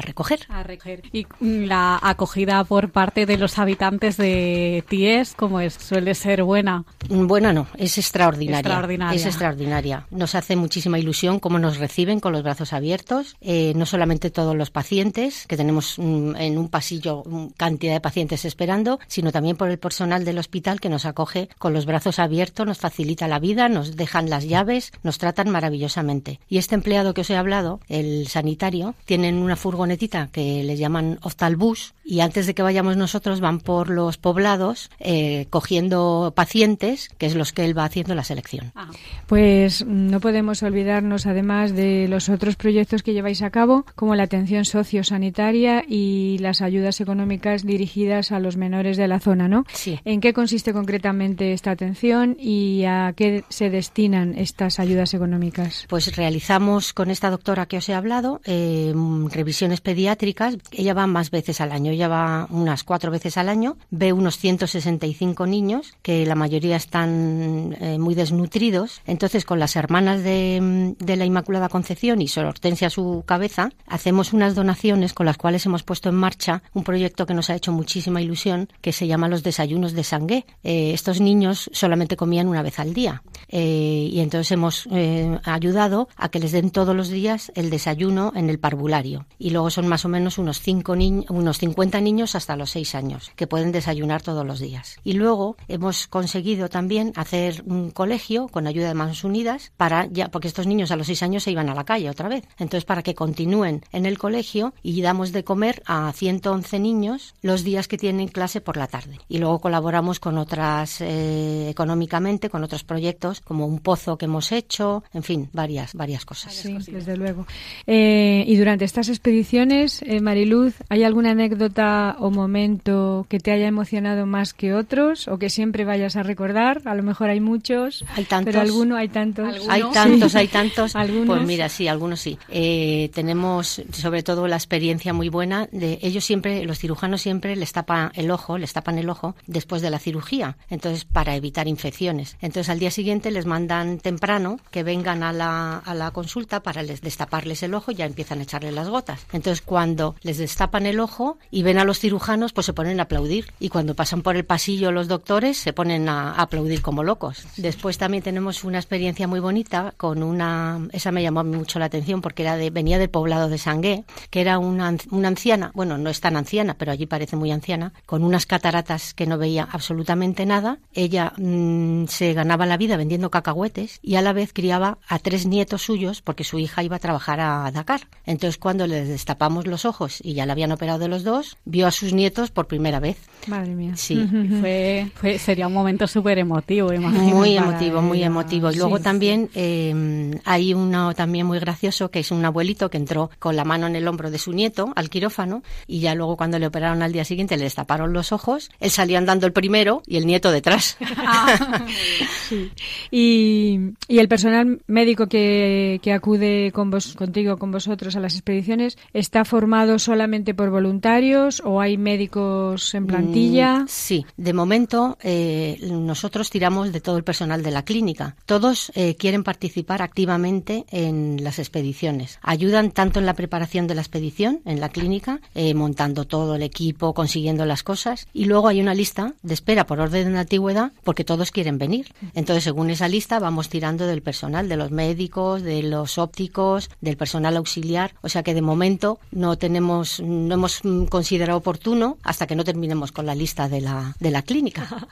recoger. 0.00 0.40
A 0.48 0.62
recoger. 0.62 1.02
Y 1.12 1.26
la 1.42 1.98
acogida 2.02 2.64
por 2.64 2.90
parte 2.90 3.26
de 3.26 3.36
los 3.36 3.58
habitantes 3.58 4.16
de 4.16 4.84
Ties, 4.88 5.34
como 5.34 5.60
es? 5.60 5.74
¿Suele 5.74 6.14
ser 6.14 6.42
buena? 6.42 6.84
Buena 7.08 7.52
no, 7.52 7.66
es 7.76 7.98
extraordinaria. 7.98 8.60
extraordinaria. 8.60 9.16
Es 9.16 9.26
extraordinaria. 9.26 10.06
Nos 10.10 10.34
hace 10.34 10.56
muchísima 10.56 10.98
ilusión 10.98 11.38
cómo 11.38 11.58
nos 11.58 11.78
reciben 11.78 12.20
con 12.20 12.32
los 12.32 12.42
brazos 12.42 12.72
abiertos. 12.72 13.36
Eh, 13.40 13.72
no 13.76 13.86
solamente 13.86 14.30
todos 14.30 14.56
los 14.56 14.70
pacientes, 14.70 15.46
que 15.46 15.56
tenemos 15.56 15.94
mm, 15.98 16.36
en 16.36 16.58
un 16.58 16.68
pasillo 16.68 17.22
cantidad 17.56 17.94
de 17.94 18.00
pacientes 18.00 18.44
esperando, 18.44 18.98
sino 19.06 19.32
también 19.32 19.56
por 19.56 19.70
el 19.70 19.78
personal 19.78 20.24
del 20.24 20.38
hospital 20.38 20.80
que 20.80 20.88
nos 20.88 21.04
acoge 21.04 21.48
con 21.58 21.72
los 21.72 21.86
brazos 21.86 22.18
abiertos, 22.18 22.66
nos 22.66 22.78
facilita 22.78 23.28
la 23.28 23.38
vida, 23.38 23.68
nos 23.68 23.96
dejan 23.96 24.30
las 24.30 24.46
llaves, 24.46 24.92
nos 25.02 25.18
tratan 25.18 25.50
maravillosamente. 25.50 26.40
Y 26.48 26.58
este 26.58 26.74
empleado 26.74 27.14
que 27.14 27.22
os 27.22 27.30
he 27.30 27.36
hablado, 27.36 27.80
el 27.88 28.28
sanitario, 28.28 28.94
tienen 29.04 29.36
una 29.36 29.56
furgonetita 29.56 30.28
que 30.32 30.62
le 30.62 30.76
llaman 30.76 31.18
oftalbus 31.22 31.94
y 32.06 32.20
antes 32.20 32.46
de 32.46 32.54
que 32.54 32.62
vayamos 32.62 32.96
nosotros 32.96 33.40
van 33.40 33.58
por 33.58 33.90
los 33.90 34.16
poblados 34.16 34.90
eh, 35.00 35.46
cogiendo 35.50 36.32
pacientes, 36.36 37.08
que 37.18 37.26
es 37.26 37.34
los 37.34 37.52
que 37.52 37.64
él 37.64 37.76
va 37.76 37.84
haciendo 37.84 38.14
la 38.14 38.24
selección. 38.24 38.72
Ah. 38.76 38.90
Pues 39.26 39.84
no 39.84 40.20
podemos 40.20 40.62
olvidarnos 40.62 41.26
además 41.26 41.74
de 41.74 42.06
los 42.08 42.28
otros 42.28 42.56
proyectos 42.56 43.02
que 43.02 43.12
lleváis 43.12 43.42
a 43.42 43.50
cabo, 43.50 43.84
como 43.96 44.14
la 44.14 44.22
atención 44.22 44.64
sociosanitaria 44.64 45.84
y 45.88 46.38
las 46.38 46.62
ayudas 46.62 47.00
económicas 47.00 47.16
económicas 47.16 47.64
dirigidas 47.64 48.30
a 48.30 48.38
los 48.38 48.56
menores 48.58 48.98
de 48.98 49.08
la 49.08 49.20
zona, 49.20 49.48
¿no? 49.48 49.64
Sí. 49.72 49.98
¿En 50.04 50.20
qué 50.20 50.34
consiste 50.34 50.74
concretamente 50.74 51.54
esta 51.54 51.70
atención 51.70 52.36
y 52.38 52.84
a 52.84 53.14
qué 53.16 53.42
se 53.48 53.70
destinan 53.70 54.36
estas 54.36 54.78
ayudas 54.78 55.14
económicas? 55.14 55.86
Pues 55.88 56.14
realizamos 56.14 56.92
con 56.92 57.10
esta 57.10 57.30
doctora 57.30 57.66
que 57.66 57.78
os 57.78 57.88
he 57.88 57.94
hablado 57.94 58.40
eh, 58.44 58.92
revisiones 59.30 59.80
pediátricas. 59.80 60.58
Ella 60.72 60.92
va 60.92 61.06
más 61.06 61.30
veces 61.30 61.60
al 61.62 61.72
año. 61.72 61.92
Ella 61.96 62.08
va 62.08 62.46
unas 62.50 62.84
cuatro 62.84 63.10
veces 63.10 63.36
al 63.36 63.48
año, 63.48 63.76
ve 63.90 64.12
unos 64.12 64.38
165 64.38 65.46
niños, 65.46 65.94
que 66.02 66.24
la 66.26 66.34
mayoría 66.34 66.76
están 66.76 67.76
eh, 67.80 67.98
muy 67.98 68.14
desnutridos. 68.14 69.02
Entonces, 69.06 69.44
con 69.44 69.58
las 69.58 69.76
hermanas 69.76 70.22
de, 70.22 70.94
de 70.98 71.16
la 71.16 71.24
Inmaculada 71.24 71.68
Concepción 71.68 72.22
y 72.22 72.28
Sor 72.28 72.46
Hortensia 72.46 72.88
a 72.88 72.90
su 72.90 73.24
cabeza, 73.26 73.70
hacemos 73.86 74.32
unas 74.32 74.54
donaciones 74.54 75.12
con 75.12 75.26
las 75.26 75.36
cuales 75.36 75.66
hemos 75.66 75.82
puesto 75.82 76.08
en 76.08 76.14
marcha 76.14 76.62
un 76.74 76.84
proyecto 76.84 77.26
que 77.26 77.34
nos 77.34 77.50
ha 77.50 77.54
hecho 77.54 77.72
muchísima 77.72 78.20
ilusión, 78.20 78.68
que 78.80 78.92
se 78.92 79.06
llama 79.06 79.28
los 79.28 79.42
desayunos 79.42 79.92
de 79.92 80.04
sangue. 80.04 80.46
Eh, 80.62 80.92
estos 80.92 81.20
niños 81.20 81.70
solamente 81.72 82.16
comían 82.16 82.48
una 82.48 82.62
vez 82.62 82.78
al 82.78 82.94
día. 82.94 83.22
Eh, 83.48 84.08
y 84.12 84.20
entonces 84.20 84.52
hemos 84.52 84.88
eh, 84.90 85.38
ayudado 85.44 86.08
a 86.16 86.28
que 86.28 86.40
les 86.40 86.52
den 86.52 86.70
todos 86.70 86.94
los 86.94 87.08
días 87.08 87.52
el 87.54 87.70
desayuno 87.70 88.32
en 88.34 88.50
el 88.50 88.58
parvulario. 88.58 89.26
Y 89.38 89.50
luego 89.50 89.70
son 89.70 89.86
más 89.88 90.04
o 90.04 90.08
menos 90.08 90.38
unos, 90.38 90.60
cinco 90.60 90.94
unos 91.28 91.58
50 91.58 91.85
niños 91.94 92.34
hasta 92.34 92.56
los 92.56 92.70
6 92.70 92.94
años 92.94 93.30
que 93.36 93.46
pueden 93.46 93.72
desayunar 93.72 94.22
todos 94.22 94.46
los 94.46 94.60
días. 94.60 94.98
Y 95.04 95.14
luego 95.14 95.56
hemos 95.68 96.06
conseguido 96.06 96.68
también 96.68 97.12
hacer 97.16 97.62
un 97.66 97.90
colegio 97.90 98.48
con 98.48 98.66
ayuda 98.66 98.88
de 98.88 98.94
Manos 98.94 99.24
Unidas 99.24 99.72
para 99.76 100.06
ya, 100.06 100.28
porque 100.28 100.48
estos 100.48 100.66
niños 100.66 100.90
a 100.90 100.96
los 100.96 101.06
6 101.06 101.22
años 101.22 101.42
se 101.44 101.50
iban 101.50 101.68
a 101.68 101.74
la 101.74 101.84
calle 101.84 102.10
otra 102.10 102.28
vez. 102.28 102.44
Entonces, 102.58 102.84
para 102.84 103.02
que 103.02 103.14
continúen 103.14 103.82
en 103.92 104.06
el 104.06 104.18
colegio 104.18 104.74
y 104.82 105.00
damos 105.02 105.32
de 105.32 105.44
comer 105.44 105.82
a 105.86 106.12
111 106.12 106.78
niños 106.80 107.34
los 107.42 107.64
días 107.64 107.88
que 107.88 107.98
tienen 107.98 108.28
clase 108.28 108.60
por 108.60 108.76
la 108.76 108.86
tarde. 108.86 109.18
Y 109.28 109.38
luego 109.38 109.60
colaboramos 109.60 110.20
con 110.20 110.38
otras, 110.38 111.00
eh, 111.00 111.68
económicamente, 111.70 112.50
con 112.50 112.64
otros 112.64 112.84
proyectos, 112.84 113.40
como 113.40 113.66
un 113.66 113.78
pozo 113.80 114.18
que 114.18 114.26
hemos 114.26 114.52
hecho, 114.52 115.04
en 115.12 115.22
fin, 115.22 115.48
varias, 115.52 115.94
varias 115.94 116.24
cosas. 116.24 116.54
Sí, 116.54 116.76
desde 116.88 117.16
luego. 117.16 117.46
Eh, 117.86 118.44
y 118.46 118.56
durante 118.56 118.84
estas 118.84 119.08
expediciones, 119.08 120.02
eh, 120.02 120.20
Mariluz, 120.20 120.74
¿hay 120.88 121.04
alguna 121.04 121.30
anécdota 121.30 121.75
o 121.76 122.30
momento 122.30 123.26
que 123.28 123.38
te 123.38 123.52
haya 123.52 123.66
emocionado 123.66 124.26
más 124.26 124.54
que 124.54 124.74
otros 124.74 125.28
o 125.28 125.38
que 125.38 125.50
siempre 125.50 125.84
vayas 125.84 126.16
a 126.16 126.22
recordar? 126.22 126.82
A 126.84 126.94
lo 126.94 127.02
mejor 127.02 127.30
hay 127.30 127.40
muchos, 127.40 128.04
hay 128.14 128.24
tantos, 128.24 128.52
pero 128.52 128.60
alguno 128.60 128.96
hay 128.96 129.08
tantos. 129.08 129.66
Hay 129.68 129.82
tantos, 129.92 130.34
hay 130.34 130.48
tantos. 130.60 130.96
¿Algunos? 130.96 131.26
Pues 131.26 131.46
mira, 131.46 131.68
sí, 131.68 131.88
algunos 131.88 132.20
sí. 132.20 132.38
Eh, 132.48 133.10
tenemos 133.14 133.82
sobre 133.92 134.22
todo 134.22 134.48
la 134.48 134.56
experiencia 134.56 135.12
muy 135.12 135.28
buena 135.28 135.68
de 135.72 135.98
ellos 136.02 136.24
siempre, 136.24 136.64
los 136.64 136.78
cirujanos 136.78 137.20
siempre 137.20 137.56
les 137.56 137.72
tapan 137.72 138.10
el 138.14 138.30
ojo, 138.30 138.58
les 138.58 138.72
tapan 138.72 138.98
el 138.98 139.08
ojo 139.10 139.34
después 139.46 139.82
de 139.82 139.90
la 139.90 139.98
cirugía, 139.98 140.56
entonces 140.70 141.04
para 141.04 141.36
evitar 141.36 141.68
infecciones. 141.68 142.36
Entonces 142.40 142.70
al 142.70 142.78
día 142.78 142.90
siguiente 142.90 143.30
les 143.30 143.46
mandan 143.46 143.98
temprano 143.98 144.58
que 144.70 144.82
vengan 144.82 145.22
a 145.22 145.32
la, 145.32 145.78
a 145.78 145.94
la 145.94 146.10
consulta 146.10 146.62
para 146.62 146.82
les 146.82 147.00
destaparles 147.00 147.62
el 147.62 147.74
ojo 147.74 147.90
y 147.92 147.96
ya 147.96 148.06
empiezan 148.06 148.40
a 148.40 148.42
echarle 148.42 148.72
las 148.72 148.88
gotas. 148.88 149.26
Entonces 149.32 149.62
cuando 149.62 150.14
les 150.22 150.38
destapan 150.38 150.86
el 150.86 151.00
ojo 151.00 151.38
y 151.50 151.62
ven 151.66 151.78
a 151.78 151.84
los 151.84 151.98
cirujanos, 151.98 152.52
pues 152.52 152.64
se 152.64 152.72
ponen 152.72 153.00
a 153.00 153.02
aplaudir. 153.02 153.52
Y 153.58 153.70
cuando 153.70 153.94
pasan 153.94 154.22
por 154.22 154.36
el 154.36 154.44
pasillo 154.44 154.92
los 154.92 155.08
doctores, 155.08 155.58
se 155.58 155.72
ponen 155.72 156.08
a, 156.08 156.32
aplaudir 156.32 156.80
como 156.80 157.02
locos. 157.02 157.44
Después 157.56 157.98
también 157.98 158.22
tenemos 158.22 158.62
una 158.62 158.78
experiencia 158.78 159.26
muy 159.26 159.40
bonita 159.40 159.92
con 159.96 160.22
una, 160.22 160.86
esa 160.92 161.10
me 161.10 161.24
llamó 161.24 161.42
mucho 161.42 161.80
la 161.80 161.86
atención 161.86 162.22
porque 162.22 162.42
era 162.42 162.56
de, 162.56 162.70
venía 162.70 163.00
del 163.00 163.10
poblado 163.10 163.48
de 163.48 163.58
Sangué, 163.58 164.04
que 164.30 164.40
era 164.40 164.60
una, 164.60 164.94
una 165.10 165.28
anciana, 165.28 165.72
bueno, 165.74 165.98
no 165.98 166.08
es 166.08 166.20
tan 166.20 166.36
anciana, 166.36 166.74
pero 166.78 166.92
allí 166.92 167.06
parece 167.06 167.34
muy 167.34 167.50
anciana, 167.50 167.92
con 168.06 168.22
unas 168.22 168.46
cataratas 168.46 169.12
que 169.12 169.26
no 169.26 169.36
veía 169.36 169.68
absolutamente 169.68 170.46
nada. 170.46 170.78
Ella 170.94 171.32
mm, 171.36 172.06
se 172.06 172.32
ganaba 172.32 172.66
la 172.66 172.76
vida 172.76 172.96
vendiendo 172.96 173.30
cacahuetes 173.30 173.98
y 174.02 174.14
a 174.14 174.22
la 174.22 174.32
vez 174.32 174.52
criaba 174.52 174.98
a 175.08 175.18
tres 175.18 175.46
nietos 175.46 175.82
suyos 175.82 176.22
porque 176.22 176.44
su 176.44 176.60
hija 176.60 176.84
iba 176.84 176.94
a 176.94 177.00
trabajar 177.00 177.40
a 177.40 177.68
Dakar. 177.72 178.02
Entonces 178.24 178.56
cuando 178.56 178.86
les 178.86 179.08
destapamos 179.08 179.66
los 179.66 179.84
ojos 179.84 180.20
y 180.22 180.34
ya 180.34 180.46
la 180.46 180.52
habían 180.52 180.70
operado 180.70 181.00
de 181.00 181.08
los 181.08 181.24
dos, 181.24 181.55
vio 181.64 181.86
a 181.86 181.90
sus 181.90 182.12
nietos 182.12 182.50
por 182.50 182.66
primera 182.66 183.00
vez. 183.00 183.16
Madre 183.48 183.74
mía. 183.74 183.92
Sí. 183.96 184.16
fue, 184.60 185.10
fue, 185.14 185.38
sería 185.38 185.66
un 185.66 185.72
momento 185.72 186.06
súper 186.06 186.38
emotivo, 186.38 186.92
imagino. 186.92 187.36
Muy 187.36 187.56
emotivo, 187.56 188.02
muy 188.02 188.22
emotivo. 188.22 188.70
Y 188.70 188.76
luego 188.76 189.00
también 189.00 189.50
eh, 189.54 190.40
hay 190.44 190.74
uno 190.74 191.14
también 191.14 191.46
muy 191.46 191.58
gracioso 191.58 192.10
que 192.10 192.20
es 192.20 192.30
un 192.30 192.44
abuelito 192.44 192.90
que 192.90 192.96
entró 192.96 193.30
con 193.38 193.56
la 193.56 193.64
mano 193.64 193.86
en 193.86 193.96
el 193.96 194.06
hombro 194.08 194.30
de 194.30 194.38
su 194.38 194.52
nieto 194.52 194.92
al 194.96 195.10
quirófano 195.10 195.62
y 195.86 196.00
ya 196.00 196.14
luego 196.14 196.36
cuando 196.36 196.58
le 196.58 196.66
operaron 196.66 197.02
al 197.02 197.12
día 197.12 197.24
siguiente 197.24 197.56
le 197.56 197.64
destaparon 197.64 198.12
los 198.12 198.32
ojos, 198.32 198.70
él 198.80 198.90
salió 198.90 199.18
andando 199.18 199.46
el 199.46 199.52
primero 199.52 200.02
y 200.06 200.16
el 200.16 200.26
nieto 200.26 200.50
detrás. 200.50 200.96
Ah, 201.18 201.84
sí. 202.48 202.70
y, 203.10 203.80
y, 204.08 204.18
el 204.18 204.28
personal 204.28 204.80
médico 204.86 205.26
que, 205.28 206.00
que 206.02 206.12
acude 206.12 206.70
con 206.72 206.90
vos, 206.90 207.14
contigo, 207.14 207.58
con 207.58 207.70
vosotros 207.70 208.16
a 208.16 208.20
las 208.20 208.34
expediciones, 208.34 208.98
¿está 209.12 209.44
formado 209.44 209.98
solamente 209.98 210.54
por 210.54 210.70
voluntarios 210.70 211.35
o 211.64 211.80
hay 211.80 211.96
médicos 211.96 212.94
en 212.94 213.06
plantilla? 213.06 213.80
Mm, 213.80 213.88
sí, 213.88 214.26
de 214.36 214.52
momento 214.52 215.18
eh, 215.22 215.78
nosotros 215.90 216.50
tiramos 216.50 216.92
de 216.92 217.00
todo 217.00 217.16
el 217.16 217.24
personal 217.24 217.62
de 217.62 217.70
la 217.70 217.84
clínica. 217.84 218.36
Todos 218.46 218.90
eh, 218.94 219.16
quieren 219.16 219.44
participar 219.44 220.02
activamente 220.02 220.84
en 220.90 221.42
las 221.42 221.58
expediciones. 221.58 222.38
Ayudan 222.42 222.90
tanto 222.90 223.20
en 223.20 223.26
la 223.26 223.34
preparación 223.34 223.86
de 223.86 223.94
la 223.94 224.02
expedición, 224.02 224.60
en 224.64 224.80
la 224.80 224.88
clínica, 224.88 225.40
eh, 225.54 225.74
montando 225.74 226.24
todo 226.24 226.54
el 226.56 226.62
equipo, 226.62 227.14
consiguiendo 227.14 227.64
las 227.66 227.82
cosas, 227.82 228.28
y 228.32 228.46
luego 228.46 228.68
hay 228.68 228.80
una 228.80 228.94
lista 228.94 229.34
de 229.42 229.54
espera 229.54 229.86
por 229.86 230.00
orden 230.00 230.32
de 230.32 230.38
antigüedad 230.38 230.92
porque 231.04 231.24
todos 231.24 231.50
quieren 231.50 231.78
venir. 231.78 232.12
Entonces, 232.34 232.64
según 232.64 232.90
esa 232.90 233.08
lista, 233.08 233.38
vamos 233.38 233.68
tirando 233.68 234.06
del 234.06 234.22
personal, 234.22 234.68
de 234.68 234.76
los 234.76 234.90
médicos, 234.90 235.62
de 235.62 235.82
los 235.82 236.18
ópticos, 236.18 236.90
del 237.00 237.16
personal 237.16 237.56
auxiliar. 237.56 238.14
O 238.22 238.28
sea 238.28 238.42
que 238.42 238.54
de 238.54 238.62
momento 238.62 239.18
no 239.30 239.56
tenemos, 239.56 240.20
no 240.20 240.54
hemos 240.54 240.84
considerado 241.26 241.58
oportuno 241.58 242.18
hasta 242.22 242.46
que 242.46 242.54
no 242.54 242.62
terminemos 242.62 243.10
con 243.10 243.26
la 243.26 243.34
lista 243.34 243.68
de 243.68 243.80
la, 243.80 244.14
de 244.20 244.30
la 244.30 244.42
clínica. 244.42 244.86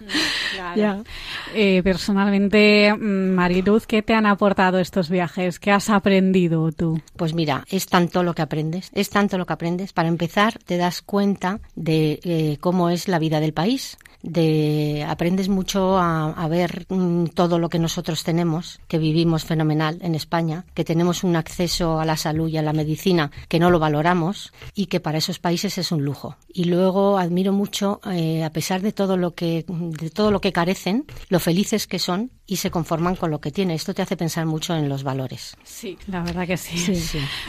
Eh, 1.54 1.82
personalmente, 1.82 2.92
mm, 2.92 3.34
Mariluz, 3.34 3.86
¿qué 3.86 4.02
te 4.02 4.14
han 4.14 4.26
aportado 4.26 4.78
estos 4.78 5.08
viajes? 5.08 5.58
¿Qué 5.58 5.70
has 5.70 5.90
aprendido 5.90 6.70
tú? 6.72 7.00
Pues 7.16 7.34
mira, 7.34 7.64
es 7.68 7.86
tanto 7.86 8.22
lo 8.22 8.34
que 8.34 8.42
aprendes, 8.42 8.90
es 8.92 9.10
tanto 9.10 9.36
lo 9.36 9.46
que 9.46 9.52
aprendes. 9.52 9.92
Para 9.92 10.08
empezar, 10.08 10.58
te 10.64 10.76
das 10.76 11.02
cuenta 11.02 11.60
de 11.74 12.20
eh, 12.22 12.58
cómo 12.60 12.90
es 12.90 13.08
la 13.08 13.18
vida 13.18 13.40
del 13.40 13.52
país 13.52 13.98
de 14.24 15.04
aprendes 15.06 15.50
mucho 15.50 15.98
a, 15.98 16.48
ver 16.48 16.86
mm, 16.88 17.26
todo 17.26 17.58
lo 17.58 17.68
que 17.68 17.78
nosotros 17.78 18.24
tenemos, 18.24 18.80
que 18.88 18.98
vivimos 18.98 19.44
fenomenal 19.44 19.98
en 20.00 20.14
España, 20.14 20.64
que 20.72 20.84
tenemos 20.84 21.24
un 21.24 21.36
acceso 21.36 22.00
a 22.00 22.06
la 22.06 22.16
salud 22.16 22.48
y 22.48 22.56
a 22.56 22.62
la 22.62 22.72
medicina 22.72 23.30
que 23.48 23.58
no 23.58 23.70
lo 23.70 23.78
valoramos 23.78 24.52
y 24.74 24.86
que 24.86 25.00
para 25.00 25.18
esos 25.18 25.38
países 25.38 25.76
es 25.76 25.92
un 25.92 26.03
lujo. 26.04 26.36
Y 26.52 26.64
luego 26.64 27.18
admiro 27.18 27.52
mucho, 27.52 28.00
eh, 28.10 28.44
a 28.44 28.50
pesar 28.50 28.80
de 28.80 28.92
todo 28.92 29.16
lo 29.16 29.34
que 29.34 29.64
de 29.68 30.10
todo 30.10 30.30
lo 30.30 30.40
que 30.40 30.52
carecen, 30.52 31.04
lo 31.28 31.40
felices 31.40 31.86
que 31.86 31.98
son 31.98 32.30
y 32.46 32.56
se 32.56 32.70
conforman 32.70 33.16
con 33.16 33.30
lo 33.30 33.40
que 33.40 33.50
tienen. 33.50 33.74
Esto 33.76 33.94
te 33.94 34.02
hace 34.02 34.16
pensar 34.16 34.44
mucho 34.44 34.74
en 34.76 34.88
los 34.88 35.02
valores. 35.02 35.56
Sí, 35.64 35.96
la 36.06 36.22
verdad 36.22 36.46
que 36.46 36.56
sí. 36.56 36.74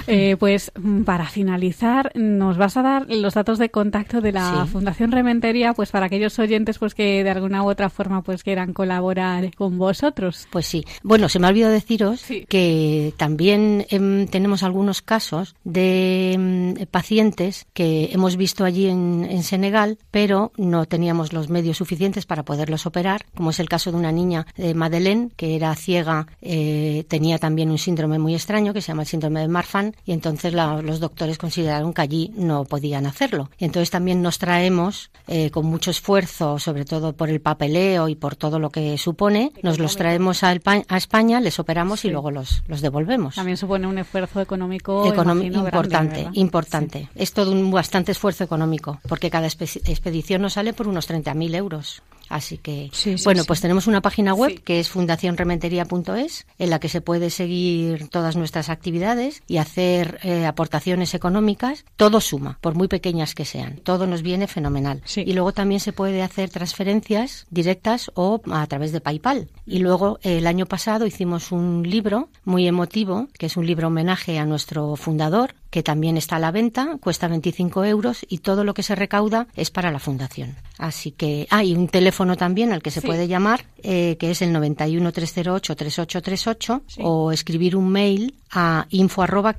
Eh, 0.08 0.38
pues 0.40 0.72
mm, 0.76 1.04
para 1.04 1.26
finalizar, 1.26 2.12
nos 2.16 2.58
vas 2.58 2.78
a 2.78 2.82
dar 2.82 3.06
los 3.10 3.34
datos 3.34 3.60
de 3.60 3.70
contacto 3.70 4.22
de 4.22 4.32
la 4.32 4.66
Fundación 4.72 5.12
Rementería, 5.12 5.74
pues 5.74 5.92
para 5.92 6.06
aquellos 6.06 6.38
oyentes 6.40 6.80
pues 6.80 6.94
que 6.96 7.24
de 7.24 7.30
alguna 7.30 7.64
u 7.64 7.70
otra 7.70 7.90
forma 7.90 8.22
pues 8.22 8.44
quieran 8.44 8.74
colaborar 8.74 9.54
con 9.56 9.78
vosotros. 9.78 10.48
Pues 10.52 10.66
sí. 10.66 10.86
Bueno, 11.04 11.28
se 11.28 11.40
me 11.40 11.48
ha 11.48 11.50
olvidado 11.50 11.74
deciros 11.74 12.24
que 12.48 13.14
también 13.18 13.86
em, 13.90 14.28
tenemos 14.28 14.64
algunos 14.64 15.02
casos 15.02 15.56
de 15.64 16.34
em, 16.34 16.74
pacientes 16.86 17.68
que 17.74 18.10
hemos 18.14 18.38
visto 18.38 18.45
allí 18.64 18.88
en, 18.88 19.28
en 19.30 19.44
Senegal, 19.44 19.98
pero 20.12 20.52
no 20.58 20.86
teníamos 20.86 21.34
los 21.34 21.50
medios 21.50 21.78
suficientes 21.78 22.26
para 22.26 22.44
poderlos 22.44 22.86
operar, 22.86 23.26
como 23.36 23.50
es 23.50 23.60
el 23.60 23.70
caso 23.70 23.92
de 23.92 23.98
una 23.98 24.12
niña 24.12 24.46
de 24.58 24.74
Madeleine, 24.74 25.30
que 25.36 25.56
era 25.56 25.76
ciega, 25.76 26.28
eh, 26.42 27.06
tenía 27.08 27.40
también 27.40 27.72
un 27.72 27.78
síndrome 27.78 28.20
muy 28.20 28.34
extraño 28.34 28.74
que 28.74 28.82
se 28.82 28.90
llama 28.90 29.04
el 29.04 29.08
síndrome 29.08 29.42
de 29.42 29.48
Marfan 29.48 29.96
y 30.06 30.12
entonces 30.12 30.54
los 30.54 31.00
doctores 31.00 31.38
consideraron 31.38 31.94
que 31.94 32.02
allí 32.02 32.32
no 32.36 32.66
podían 32.66 33.06
hacerlo. 33.06 33.50
Y 33.58 33.66
entonces 33.66 33.90
también 33.90 34.22
nos 34.22 34.38
traemos 34.38 35.12
eh, 35.28 35.50
con 35.50 35.66
mucho 35.66 35.92
esfuerzo, 35.92 36.60
sobre 36.60 36.86
todo 36.86 37.14
por 37.14 37.30
el 37.30 37.42
papeleo 37.42 38.10
y 38.10 38.16
por 38.16 38.36
todo 38.36 38.60
lo 38.60 38.70
que 38.70 38.98
supone, 38.98 39.52
nos 39.62 39.80
los 39.80 39.96
traemos 39.96 40.44
a, 40.44 40.54
España, 40.54 41.40
les 41.40 41.60
operamos 41.60 42.06
y 42.06 42.10
luego 42.10 42.32
los, 42.32 42.64
los 42.68 42.82
devolvemos. 42.82 43.36
También 43.36 43.58
supone 43.58 43.88
un 43.88 43.98
esfuerzo 43.98 44.42
económico, 44.42 45.06
importante, 45.06 46.28
importante. 46.34 47.10
Es 47.16 47.34
todo 47.34 47.52
un 47.52 47.72
bastante 47.72 48.12
esfuerzo 48.12 48.35
económico 48.44 49.00
porque 49.08 49.30
cada 49.30 49.48
expedición 49.48 50.42
nos 50.42 50.54
sale 50.54 50.74
por 50.74 50.88
unos 50.88 51.10
30.000 51.10 51.56
euros. 51.56 52.02
Así 52.30 52.58
que, 52.58 52.90
bueno, 53.24 53.44
pues 53.46 53.62
tenemos 53.62 53.88
una 53.88 54.02
página 54.02 54.34
web 54.34 54.62
que 54.64 54.80
es 54.80 54.90
fundacionrementería.es, 54.90 56.48
en 56.58 56.70
la 56.70 56.80
que 56.80 56.90
se 56.90 57.02
puede 57.02 57.30
seguir 57.30 58.10
todas 58.10 58.36
nuestras 58.36 58.70
actividades 58.70 59.44
y 59.48 59.58
hacer 59.58 60.20
eh, 60.24 60.46
aportaciones 60.46 61.14
económicas. 61.14 61.86
Todo 61.96 62.22
suma, 62.22 62.58
por 62.62 62.76
muy 62.76 62.88
pequeñas 62.88 63.36
que 63.36 63.46
sean. 63.46 63.78
Todo 63.78 64.08
nos 64.08 64.22
viene 64.22 64.48
fenomenal. 64.48 65.02
Y 65.16 65.34
luego 65.34 65.52
también 65.52 65.80
se 65.80 65.94
puede 65.94 66.22
hacer 66.22 66.50
transferencias 66.50 67.46
directas 67.50 68.12
o 68.16 68.42
a 68.52 68.66
través 68.68 68.92
de 68.92 69.02
PayPal. 69.02 69.48
Y 69.66 69.80
luego, 69.80 70.20
el 70.22 70.48
año 70.48 70.66
pasado 70.66 71.06
hicimos 71.06 71.52
un 71.52 71.84
libro 71.84 72.30
muy 72.44 72.68
emotivo, 72.68 73.28
que 73.38 73.48
es 73.48 73.58
un 73.58 73.66
libro 73.66 73.88
homenaje 73.88 74.40
a 74.40 74.46
nuestro 74.46 74.96
fundador, 74.96 75.56
que 75.70 75.84
también 75.84 76.16
está 76.16 76.38
a 76.38 76.40
la 76.40 76.52
venta, 76.52 76.98
cuesta 77.02 77.28
25 77.28 77.84
euros 77.84 78.26
y 78.30 78.38
todo 78.38 78.64
lo 78.64 78.74
que 78.74 78.82
se 78.84 78.96
recauda 78.96 79.48
es 79.56 79.72
para 79.72 79.92
la 79.92 80.00
fundación. 80.00 80.56
Así 80.78 81.12
que 81.12 81.48
hay 81.50 81.74
un 81.74 81.88
teléfono 81.88 82.36
también 82.36 82.74
al 82.74 82.82
que 82.82 82.92
se 82.92 83.02
puede 83.02 83.28
llamar, 83.28 83.66
eh, 83.82 84.18
que 84.20 84.32
es 84.32 84.42
el 84.42 84.52
91 84.52 85.12
308 85.12 85.76
3838 85.76 86.82
o 87.00 87.32
escribir 87.32 87.76
un 87.76 87.90
mail 87.90 88.36
a 88.52 88.86
info 88.90 89.22
arroba 89.22 89.54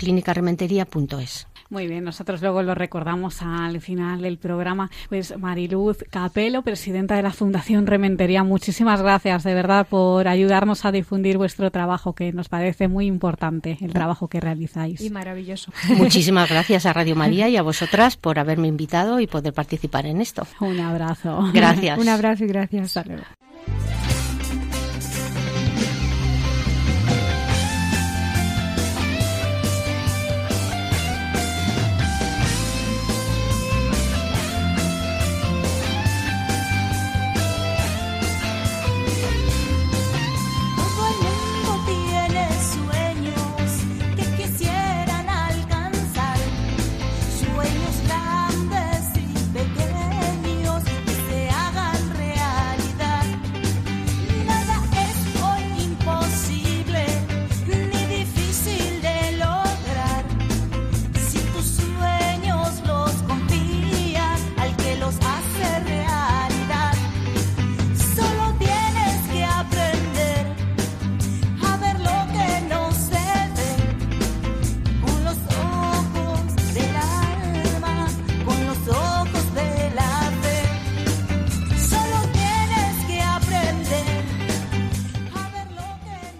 muy 1.70 1.86
bien, 1.86 2.04
nosotros 2.04 2.40
luego 2.42 2.62
lo 2.62 2.74
recordamos 2.74 3.42
al 3.42 3.80
final 3.80 4.22
del 4.22 4.38
programa. 4.38 4.90
Pues 5.08 5.36
Mariluz 5.38 5.98
Capelo, 6.10 6.62
presidenta 6.62 7.16
de 7.16 7.22
la 7.22 7.32
Fundación 7.32 7.86
Rementería, 7.86 8.44
muchísimas 8.44 9.02
gracias 9.02 9.42
de 9.44 9.54
verdad 9.54 9.86
por 9.88 10.28
ayudarnos 10.28 10.84
a 10.84 10.92
difundir 10.92 11.38
vuestro 11.38 11.70
trabajo, 11.70 12.14
que 12.14 12.32
nos 12.32 12.48
parece 12.48 12.88
muy 12.88 13.06
importante 13.06 13.78
el 13.80 13.92
trabajo 13.92 14.28
que 14.28 14.40
realizáis. 14.40 15.00
Y 15.00 15.10
maravilloso. 15.10 15.72
Muchísimas 15.96 16.48
gracias 16.48 16.86
a 16.86 16.92
Radio 16.92 17.16
María 17.16 17.48
y 17.48 17.56
a 17.56 17.62
vosotras 17.66 18.16
por 18.16 18.38
haberme 18.38 18.68
invitado 18.68 19.20
y 19.20 19.26
poder 19.26 19.52
participar 19.52 20.06
en 20.06 20.20
esto. 20.20 20.46
Un 20.60 20.80
abrazo. 20.80 21.50
Gracias. 21.52 21.98
Un 21.98 22.08
abrazo 22.08 22.44
y 22.44 22.48
gracias. 22.48 22.94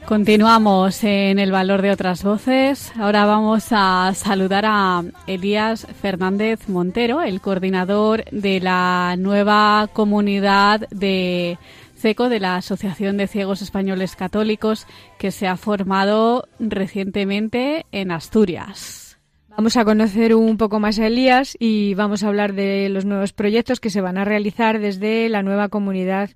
Continuamos 0.07 1.03
en 1.03 1.41
el 1.41 1.51
valor 1.51 1.83
de 1.83 1.91
otras 1.91 2.23
voces. 2.23 2.93
Ahora 2.97 3.27
vamos 3.27 3.67
a 3.73 4.13
saludar 4.15 4.65
a 4.65 5.03
Elías 5.27 5.85
Fernández 6.01 6.69
Montero, 6.69 7.23
el 7.23 7.41
coordinador 7.41 8.25
de 8.31 8.61
la 8.61 9.17
nueva 9.19 9.91
comunidad 9.93 10.89
de 10.91 11.59
CECO, 11.97 12.29
de 12.29 12.39
la 12.39 12.55
Asociación 12.55 13.17
de 13.17 13.27
Ciegos 13.27 13.63
Españoles 13.63 14.15
Católicos, 14.15 14.87
que 15.19 15.33
se 15.33 15.49
ha 15.49 15.57
formado 15.57 16.47
recientemente 16.61 17.85
en 17.91 18.13
Asturias. 18.13 19.19
Vamos 19.57 19.77
a 19.77 19.85
conocer 19.85 20.37
un 20.37 20.57
poco 20.57 20.79
más 20.79 21.01
a 21.01 21.09
Elías 21.09 21.57
y 21.59 21.95
vamos 21.95 22.23
a 22.23 22.29
hablar 22.29 22.53
de 22.53 22.89
los 22.91 23.05
nuevos 23.05 23.33
proyectos 23.33 23.81
que 23.81 23.91
se 23.91 24.01
van 24.01 24.19
a 24.19 24.25
realizar 24.25 24.79
desde 24.79 25.29
la 25.29 25.43
nueva 25.43 25.69
comunidad 25.69 26.31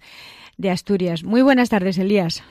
de 0.57 0.73
Asturias. 0.73 1.23
Muy 1.23 1.43
buenas 1.43 1.69
tardes, 1.69 1.99
Elías. 1.99 2.43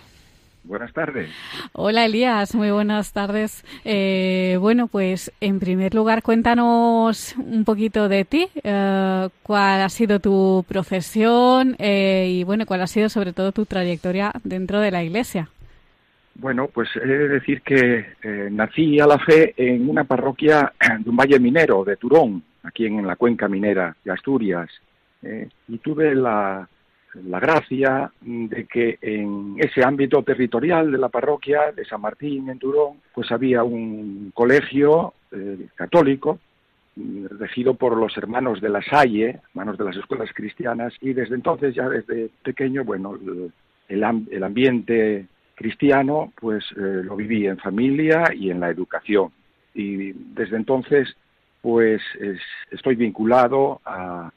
Buenas 0.63 0.93
tardes. 0.93 1.29
Hola 1.73 2.05
Elías, 2.05 2.53
muy 2.53 2.69
buenas 2.69 3.13
tardes. 3.13 3.63
Eh, 3.85 4.57
bueno, 4.59 4.87
pues 4.87 5.31
en 5.39 5.59
primer 5.59 5.95
lugar 5.95 6.21
cuéntanos 6.21 7.35
un 7.37 7.63
poquito 7.63 8.09
de 8.09 8.25
ti, 8.25 8.47
eh, 8.63 9.29
cuál 9.41 9.81
ha 9.81 9.89
sido 9.89 10.19
tu 10.19 10.65
profesión 10.67 11.75
eh, 11.79 12.27
y 12.29 12.43
bueno, 12.43 12.65
cuál 12.65 12.81
ha 12.81 12.87
sido 12.87 13.09
sobre 13.09 13.33
todo 13.33 13.51
tu 13.51 13.65
trayectoria 13.65 14.31
dentro 14.43 14.79
de 14.79 14.91
la 14.91 15.03
Iglesia. 15.03 15.49
Bueno, 16.35 16.69
pues 16.71 16.89
he 16.95 17.07
de 17.07 17.27
decir 17.29 17.61
que 17.61 18.05
nací 18.51 18.99
a 18.99 19.07
la 19.07 19.17
fe 19.17 19.53
en 19.57 19.89
una 19.89 20.03
parroquia 20.03 20.71
de 20.99 21.09
un 21.09 21.17
valle 21.17 21.39
minero, 21.39 21.83
de 21.83 21.97
Turón, 21.97 22.43
aquí 22.63 22.85
en 22.85 23.05
la 23.05 23.17
cuenca 23.17 23.49
minera 23.49 23.95
de 24.05 24.11
Asturias, 24.11 24.69
y 25.67 25.77
tuve 25.79 26.15
la 26.15 26.65
la 27.13 27.39
gracia 27.39 28.11
de 28.21 28.65
que 28.65 28.97
en 29.01 29.55
ese 29.57 29.83
ámbito 29.83 30.23
territorial 30.23 30.91
de 30.91 30.97
la 30.97 31.09
parroquia 31.09 31.71
de 31.71 31.85
San 31.85 32.01
Martín 32.01 32.49
en 32.49 32.59
Turón, 32.59 32.97
pues 33.13 33.31
había 33.31 33.63
un 33.63 34.31
colegio 34.33 35.13
eh, 35.31 35.67
católico 35.75 36.39
regido 36.95 37.75
por 37.75 37.95
los 37.95 38.15
hermanos 38.17 38.61
de 38.61 38.69
la 38.69 38.81
Salle, 38.81 39.39
hermanos 39.49 39.77
de 39.77 39.85
las 39.85 39.95
escuelas 39.95 40.29
cristianas, 40.33 40.93
y 41.01 41.13
desde 41.13 41.35
entonces, 41.35 41.73
ya 41.73 41.87
desde 41.87 42.29
pequeño, 42.43 42.83
bueno, 42.83 43.17
el, 43.87 44.03
el 44.31 44.43
ambiente 44.43 45.25
cristiano, 45.55 46.33
pues 46.39 46.63
eh, 46.71 47.01
lo 47.03 47.15
viví 47.15 47.47
en 47.47 47.57
familia 47.57 48.33
y 48.33 48.49
en 48.49 48.59
la 48.59 48.69
educación. 48.69 49.31
Y 49.73 50.11
desde 50.11 50.57
entonces, 50.57 51.15
pues 51.61 52.01
estoy 52.71 52.95
vinculado 52.95 53.81
a, 53.85 54.31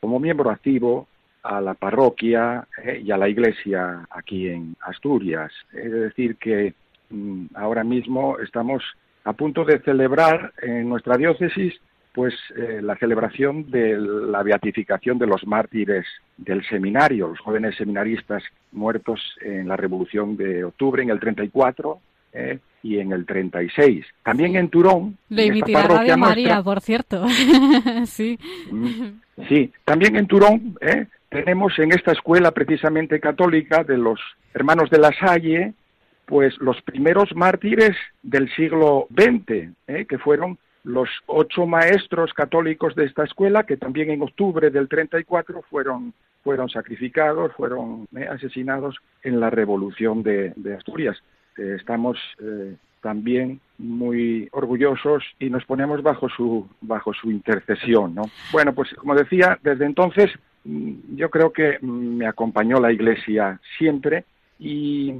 como 0.00 0.20
miembro 0.20 0.50
activo 0.50 1.06
a 1.46 1.60
la 1.60 1.74
parroquia 1.74 2.66
eh, 2.82 3.02
y 3.04 3.10
a 3.10 3.16
la 3.16 3.28
iglesia 3.28 4.06
aquí 4.10 4.48
en 4.48 4.76
Asturias. 4.80 5.52
Es 5.72 5.92
decir, 5.92 6.36
que 6.36 6.74
mm, 7.10 7.46
ahora 7.54 7.84
mismo 7.84 8.38
estamos 8.38 8.82
a 9.24 9.32
punto 9.32 9.64
de 9.64 9.80
celebrar 9.80 10.52
en 10.62 10.88
nuestra 10.88 11.16
diócesis 11.16 11.74
pues 12.16 12.32
eh, 12.56 12.80
la 12.82 12.96
celebración 12.96 13.70
de 13.70 13.98
la 13.98 14.42
beatificación 14.42 15.18
de 15.18 15.26
los 15.26 15.46
mártires 15.46 16.06
del 16.38 16.66
seminario, 16.66 17.28
los 17.28 17.40
jóvenes 17.40 17.76
seminaristas 17.76 18.42
muertos 18.72 19.20
en 19.42 19.68
la 19.68 19.76
Revolución 19.76 20.34
de 20.34 20.64
Octubre 20.64 21.02
en 21.02 21.10
el 21.10 21.20
34 21.20 22.00
eh, 22.32 22.58
y 22.82 22.98
en 23.00 23.12
el 23.12 23.26
36. 23.26 24.06
También 24.22 24.56
en 24.56 24.70
Turón. 24.70 25.18
Lo 25.28 25.42
emitirá 25.42 25.82
Radio 25.82 26.16
María, 26.16 26.62
por 26.62 26.80
cierto. 26.80 27.26
sí. 28.06 28.38
Mm, 28.70 29.20
sí, 29.46 29.70
también 29.84 30.16
en 30.16 30.26
Turón 30.26 30.78
eh, 30.80 31.06
tenemos 31.28 31.78
en 31.78 31.92
esta 31.92 32.12
escuela 32.12 32.52
precisamente 32.52 33.20
católica 33.20 33.84
de 33.84 33.98
los 33.98 34.20
hermanos 34.54 34.90
de 34.90 34.98
la 34.98 35.12
Salle, 35.12 35.74
pues 36.26 36.56
los 36.58 36.80
primeros 36.82 37.34
mártires 37.34 37.96
del 38.22 38.52
siglo 38.54 39.06
XX, 39.10 39.70
¿eh? 39.86 40.06
que 40.08 40.18
fueron 40.18 40.58
los 40.84 41.08
ocho 41.26 41.66
maestros 41.66 42.32
católicos 42.32 42.94
de 42.94 43.04
esta 43.04 43.24
escuela, 43.24 43.64
que 43.64 43.76
también 43.76 44.10
en 44.10 44.22
octubre 44.22 44.70
del 44.70 44.88
34 44.88 45.62
fueron, 45.68 46.14
fueron 46.44 46.68
sacrificados, 46.68 47.52
fueron 47.54 48.06
¿eh? 48.16 48.26
asesinados 48.30 48.96
en 49.22 49.40
la 49.40 49.50
revolución 49.50 50.22
de, 50.22 50.52
Asturias. 50.76 51.16
Eh, 51.56 51.76
estamos 51.78 52.18
también 53.00 53.60
muy 53.78 54.48
orgullosos 54.52 55.22
y 55.38 55.48
nos 55.50 55.64
ponemos 55.64 56.02
bajo 56.02 56.28
su, 56.28 56.68
bajo 56.80 57.12
su 57.14 57.30
intercesión. 57.30 58.14
¿no? 58.14 58.22
Bueno, 58.52 58.72
pues 58.74 58.92
como 58.94 59.14
decía, 59.14 59.58
desde 59.62 59.86
entonces 59.86 60.30
yo 61.14 61.30
creo 61.30 61.52
que 61.52 61.78
mm, 61.80 62.16
me 62.16 62.26
acompañó 62.26 62.80
la 62.80 62.92
Iglesia 62.92 63.60
siempre 63.78 64.24
y, 64.58 65.14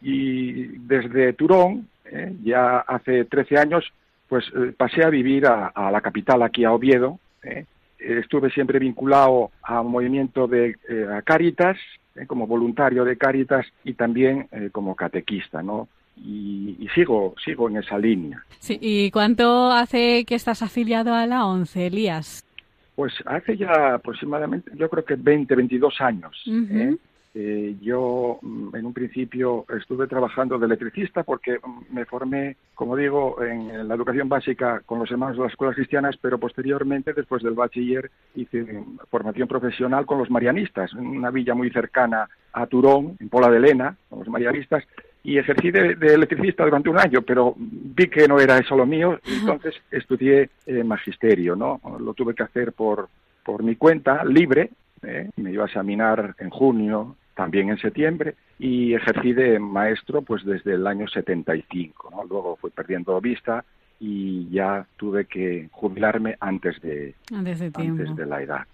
desde 0.00 1.32
Turón, 1.32 1.88
eh, 2.04 2.34
ya 2.42 2.78
hace 2.80 3.24
13 3.24 3.58
años, 3.58 3.84
pues 4.28 4.44
eh, 4.54 4.72
pasé 4.76 5.04
a 5.04 5.10
vivir 5.10 5.46
a, 5.46 5.90
la 5.90 6.00
capital, 6.00 6.42
aquí 6.42 6.64
a 6.64 6.72
Oviedo. 6.72 7.18
Eh. 7.42 7.64
Estuve 7.98 8.50
siempre 8.50 8.78
vinculado 8.78 9.50
a 9.62 9.80
un 9.80 9.90
movimiento 9.90 10.46
de 10.46 10.76
Cáritas, 11.24 11.76
como 12.28 12.46
voluntario 12.46 13.04
de 13.04 13.16
Cáritas 13.16 13.66
y 13.82 13.94
también 13.94 14.48
como 14.70 14.94
catequista, 14.94 15.64
¿no? 15.64 15.88
Y, 16.16 16.88
sigo 16.94 17.34
sigo 17.44 17.68
en 17.68 17.78
esa 17.78 17.98
línea. 17.98 18.44
¿y 18.68 19.10
cuánto 19.10 19.72
hace 19.72 20.24
que 20.24 20.36
estás 20.36 20.62
afiliado 20.62 21.12
a 21.12 21.26
la 21.26 21.44
ONCE, 21.44 21.88
Elías? 21.88 22.44
Pues 22.98 23.14
hace 23.26 23.56
ya 23.56 23.94
aproximadamente, 23.94 24.72
yo 24.74 24.90
creo 24.90 25.04
que 25.04 25.14
20, 25.14 25.54
22 25.54 26.00
años. 26.00 26.42
¿eh? 26.48 26.96
Eh, 27.32 27.76
yo 27.80 28.40
mm, 28.42 28.74
en 28.74 28.86
un 28.86 28.92
principio 28.92 29.64
estuve 29.78 30.08
trabajando 30.08 30.58
de 30.58 30.66
electricista 30.66 31.22
porque 31.22 31.60
mm, 31.64 31.94
me 31.94 32.04
formé, 32.06 32.56
como 32.74 32.96
digo, 32.96 33.40
en 33.40 33.86
la 33.86 33.94
educación 33.94 34.28
básica 34.28 34.82
con 34.84 34.98
los 34.98 35.08
hermanos 35.12 35.36
de 35.36 35.44
las 35.44 35.52
escuelas 35.52 35.76
cristianas, 35.76 36.16
pero 36.20 36.38
posteriormente, 36.38 37.12
después 37.12 37.40
del 37.44 37.54
bachiller, 37.54 38.10
hice 38.34 38.82
formación 39.08 39.46
profesional 39.46 40.04
con 40.04 40.18
los 40.18 40.28
marianistas, 40.28 40.92
en 40.94 41.06
una 41.06 41.30
villa 41.30 41.54
muy 41.54 41.70
cercana 41.70 42.28
a 42.52 42.66
Turón, 42.66 43.16
en 43.20 43.28
Pola 43.28 43.48
de 43.48 43.60
Lena, 43.60 43.96
con 44.10 44.18
los 44.18 44.28
marianistas, 44.28 44.82
y 45.24 45.38
ejercí 45.38 45.70
de, 45.70 45.96
electricista 46.00 46.64
durante 46.64 46.88
un 46.88 46.98
año, 46.98 47.22
pero 47.22 47.54
vi 47.56 48.08
que 48.08 48.28
no 48.28 48.38
era 48.38 48.58
eso 48.58 48.76
lo 48.76 48.86
mío, 48.86 49.18
entonces 49.26 49.74
estudié 49.90 50.50
eh, 50.66 50.84
magisterio, 50.84 51.56
¿no? 51.56 51.80
Lo 51.98 52.14
tuve 52.14 52.34
que 52.34 52.44
hacer 52.44 52.72
por, 52.72 53.08
por 53.44 53.62
mi 53.62 53.76
cuenta, 53.76 54.24
libre, 54.24 54.70
¿eh? 55.02 55.30
me 55.36 55.52
iba 55.52 55.64
a 55.64 55.66
examinar 55.66 56.34
en 56.38 56.50
junio, 56.50 57.16
también 57.34 57.68
en 57.68 57.78
septiembre, 57.78 58.34
y 58.58 58.94
ejercí 58.94 59.32
de 59.32 59.58
maestro 59.58 60.22
pues 60.22 60.44
desde 60.44 60.74
el 60.74 60.86
año 60.86 61.06
75, 61.08 62.10
¿no? 62.10 62.24
Luego 62.24 62.56
fui 62.56 62.70
perdiendo 62.70 63.20
vista 63.20 63.64
y 64.00 64.48
ya 64.50 64.86
tuve 64.96 65.26
que 65.26 65.68
jubilarme 65.72 66.36
antes 66.40 66.80
de, 66.80 67.14
antes 67.32 68.16
de, 68.16 68.26
la 68.26 68.42
edad. 68.42 68.66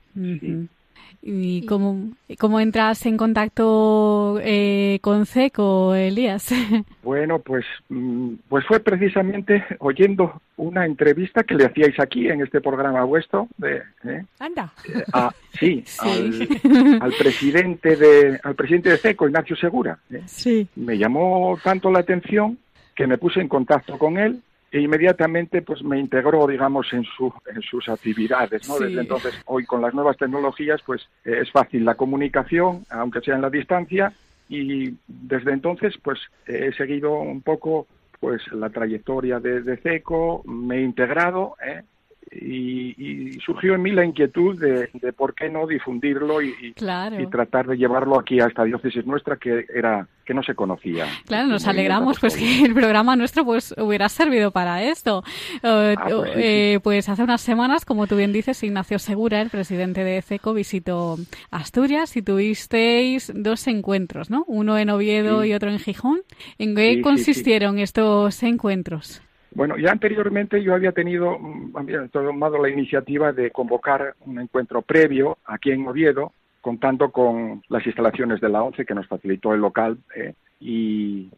¿Y 1.26 1.64
cómo, 1.64 2.10
cómo 2.38 2.60
entras 2.60 3.06
en 3.06 3.16
contacto 3.16 4.38
eh, 4.42 4.98
con 5.00 5.26
CECO, 5.26 5.94
Elías? 5.94 6.52
Bueno, 7.02 7.38
pues, 7.38 7.64
mm, 7.90 8.34
pues 8.48 8.64
fue 8.66 8.80
precisamente 8.80 9.64
oyendo 9.78 10.40
una 10.56 10.86
entrevista 10.86 11.44
que 11.44 11.54
le 11.54 11.66
hacíais 11.66 12.00
aquí 12.00 12.28
en 12.28 12.40
este 12.40 12.60
programa 12.60 13.04
vuestro. 13.04 13.46
De, 13.58 13.82
¿eh? 14.04 14.24
Anda. 14.38 14.72
Eh, 14.88 15.04
sí, 15.58 15.84
Al, 15.98 16.98
al, 17.02 17.12
presidente 17.12 17.96
de, 17.96 18.40
al 18.42 18.54
presidente 18.54 18.90
de 18.90 18.98
CECO, 18.98 19.28
Ignacio 19.28 19.54
Segura. 19.56 19.98
Sí. 20.26 20.66
Me 20.76 20.96
llamó 20.96 21.58
tanto 21.62 21.90
la 21.90 22.00
atención 22.00 22.58
que 22.94 23.06
me 23.06 23.18
puse 23.18 23.40
en 23.40 23.48
contacto 23.48 23.98
con 23.98 24.18
él 24.18 24.40
e 24.74 24.80
inmediatamente 24.80 25.62
pues 25.62 25.84
me 25.84 26.00
integró 26.00 26.48
digamos 26.48 26.92
en 26.92 27.04
su 27.04 27.32
en 27.46 27.62
sus 27.62 27.88
actividades 27.88 28.68
no 28.68 28.76
desde 28.76 29.02
entonces 29.02 29.40
hoy 29.46 29.64
con 29.64 29.80
las 29.80 29.94
nuevas 29.94 30.16
tecnologías 30.16 30.82
pues 30.84 31.02
eh, 31.24 31.38
es 31.42 31.50
fácil 31.52 31.84
la 31.84 31.94
comunicación 31.94 32.84
aunque 32.90 33.20
sea 33.20 33.36
en 33.36 33.42
la 33.42 33.50
distancia 33.50 34.12
y 34.48 34.96
desde 35.06 35.52
entonces 35.52 35.94
pues 36.02 36.18
he 36.48 36.72
seguido 36.72 37.12
un 37.12 37.40
poco 37.40 37.86
pues 38.18 38.42
la 38.52 38.68
trayectoria 38.68 39.38
de, 39.38 39.62
de 39.62 39.76
CECO 39.76 40.42
me 40.44 40.78
he 40.78 40.82
integrado 40.82 41.54
¿eh? 41.64 41.82
Y, 42.30 43.38
surgió 43.44 43.74
en 43.74 43.82
mí 43.82 43.90
la 43.92 44.04
inquietud 44.04 44.58
de, 44.58 45.12
por 45.12 45.34
qué 45.34 45.48
no 45.48 45.66
difundirlo 45.66 46.40
y, 46.42 46.74
tratar 47.30 47.66
de 47.66 47.76
llevarlo 47.76 48.18
aquí 48.18 48.40
a 48.40 48.46
esta 48.46 48.64
diócesis 48.64 49.04
nuestra 49.06 49.36
que 49.36 49.66
era 49.74 50.06
que 50.24 50.32
no 50.32 50.42
se 50.42 50.54
conocía. 50.54 51.06
Claro, 51.26 51.48
nos 51.48 51.66
alegramos 51.66 52.18
pues 52.18 52.36
que 52.36 52.62
el 52.64 52.72
programa 52.72 53.14
nuestro 53.14 53.44
pues 53.44 53.74
hubiera 53.76 54.08
servido 54.08 54.52
para 54.52 54.82
esto. 54.82 55.22
Eh, 55.62 55.94
ah, 55.98 56.04
pues, 56.08 56.30
eh, 56.36 56.80
pues, 56.82 57.08
hace 57.08 57.22
unas 57.22 57.42
semanas, 57.42 57.84
como 57.84 58.06
tú 58.06 58.16
bien 58.16 58.32
dices, 58.32 58.62
Ignacio 58.62 58.98
Segura, 58.98 59.42
el 59.42 59.50
presidente 59.50 60.02
de 60.02 60.18
ECECO, 60.18 60.54
visitó 60.54 61.16
Asturias 61.50 62.16
y 62.16 62.22
tuvisteis 62.22 63.32
dos 63.34 63.66
encuentros, 63.66 64.30
¿no? 64.30 64.44
Uno 64.46 64.78
en 64.78 64.88
Oviedo 64.88 65.44
y 65.44 65.52
otro 65.52 65.70
en 65.70 65.78
Gijón. 65.78 66.20
¿En 66.58 66.74
qué 66.74 67.02
consistieron 67.02 67.78
estos 67.78 68.42
encuentros? 68.42 69.23
Bueno, 69.54 69.76
ya 69.78 69.92
anteriormente 69.92 70.62
yo 70.62 70.74
había 70.74 70.92
tenido, 70.92 71.38
mm, 71.38 72.08
tomado 72.10 72.60
la 72.60 72.68
iniciativa 72.68 73.32
de 73.32 73.50
convocar 73.52 74.14
un 74.26 74.40
encuentro 74.40 74.82
previo 74.82 75.38
aquí 75.44 75.70
en 75.70 75.86
Oviedo, 75.86 76.32
contando 76.60 77.10
con 77.10 77.62
las 77.68 77.86
instalaciones 77.86 78.40
de 78.40 78.48
la 78.48 78.62
ONCE 78.62 78.84
que 78.84 78.94
nos 78.94 79.06
facilitó 79.06 79.54
el 79.54 79.60
local 79.60 79.98
eh, 80.16 80.34
y, 80.60 81.30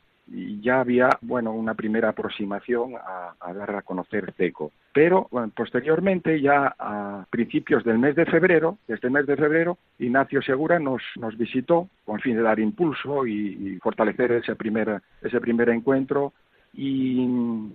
ya 0.60 0.80
había, 0.80 1.08
bueno, 1.20 1.52
una 1.52 1.74
primera 1.74 2.08
aproximación 2.08 2.94
a, 2.96 3.52
dar 3.52 3.76
a 3.76 3.82
conocer 3.82 4.34
CECO. 4.36 4.72
Pero 4.92 5.28
posteriormente, 5.54 6.40
ya 6.40 6.74
a 6.76 7.24
principios 7.30 7.84
del 7.84 8.00
mes 8.00 8.16
de 8.16 8.26
febrero, 8.26 8.76
este 8.88 9.08
mes 9.08 9.24
de 9.26 9.36
febrero, 9.36 9.78
Ignacio 10.00 10.42
Segura 10.42 10.80
nos, 10.80 11.00
nos 11.14 11.38
visitó 11.38 11.88
con 12.04 12.16
el 12.16 12.22
fin 12.22 12.34
de 12.34 12.42
dar 12.42 12.58
impulso 12.58 13.24
y, 13.24 13.76
y 13.76 13.78
fortalecer 13.78 14.32
ese 14.32 14.56
primer, 14.56 15.00
ese 15.22 15.40
primer 15.40 15.68
encuentro 15.68 16.32
y 16.76 17.26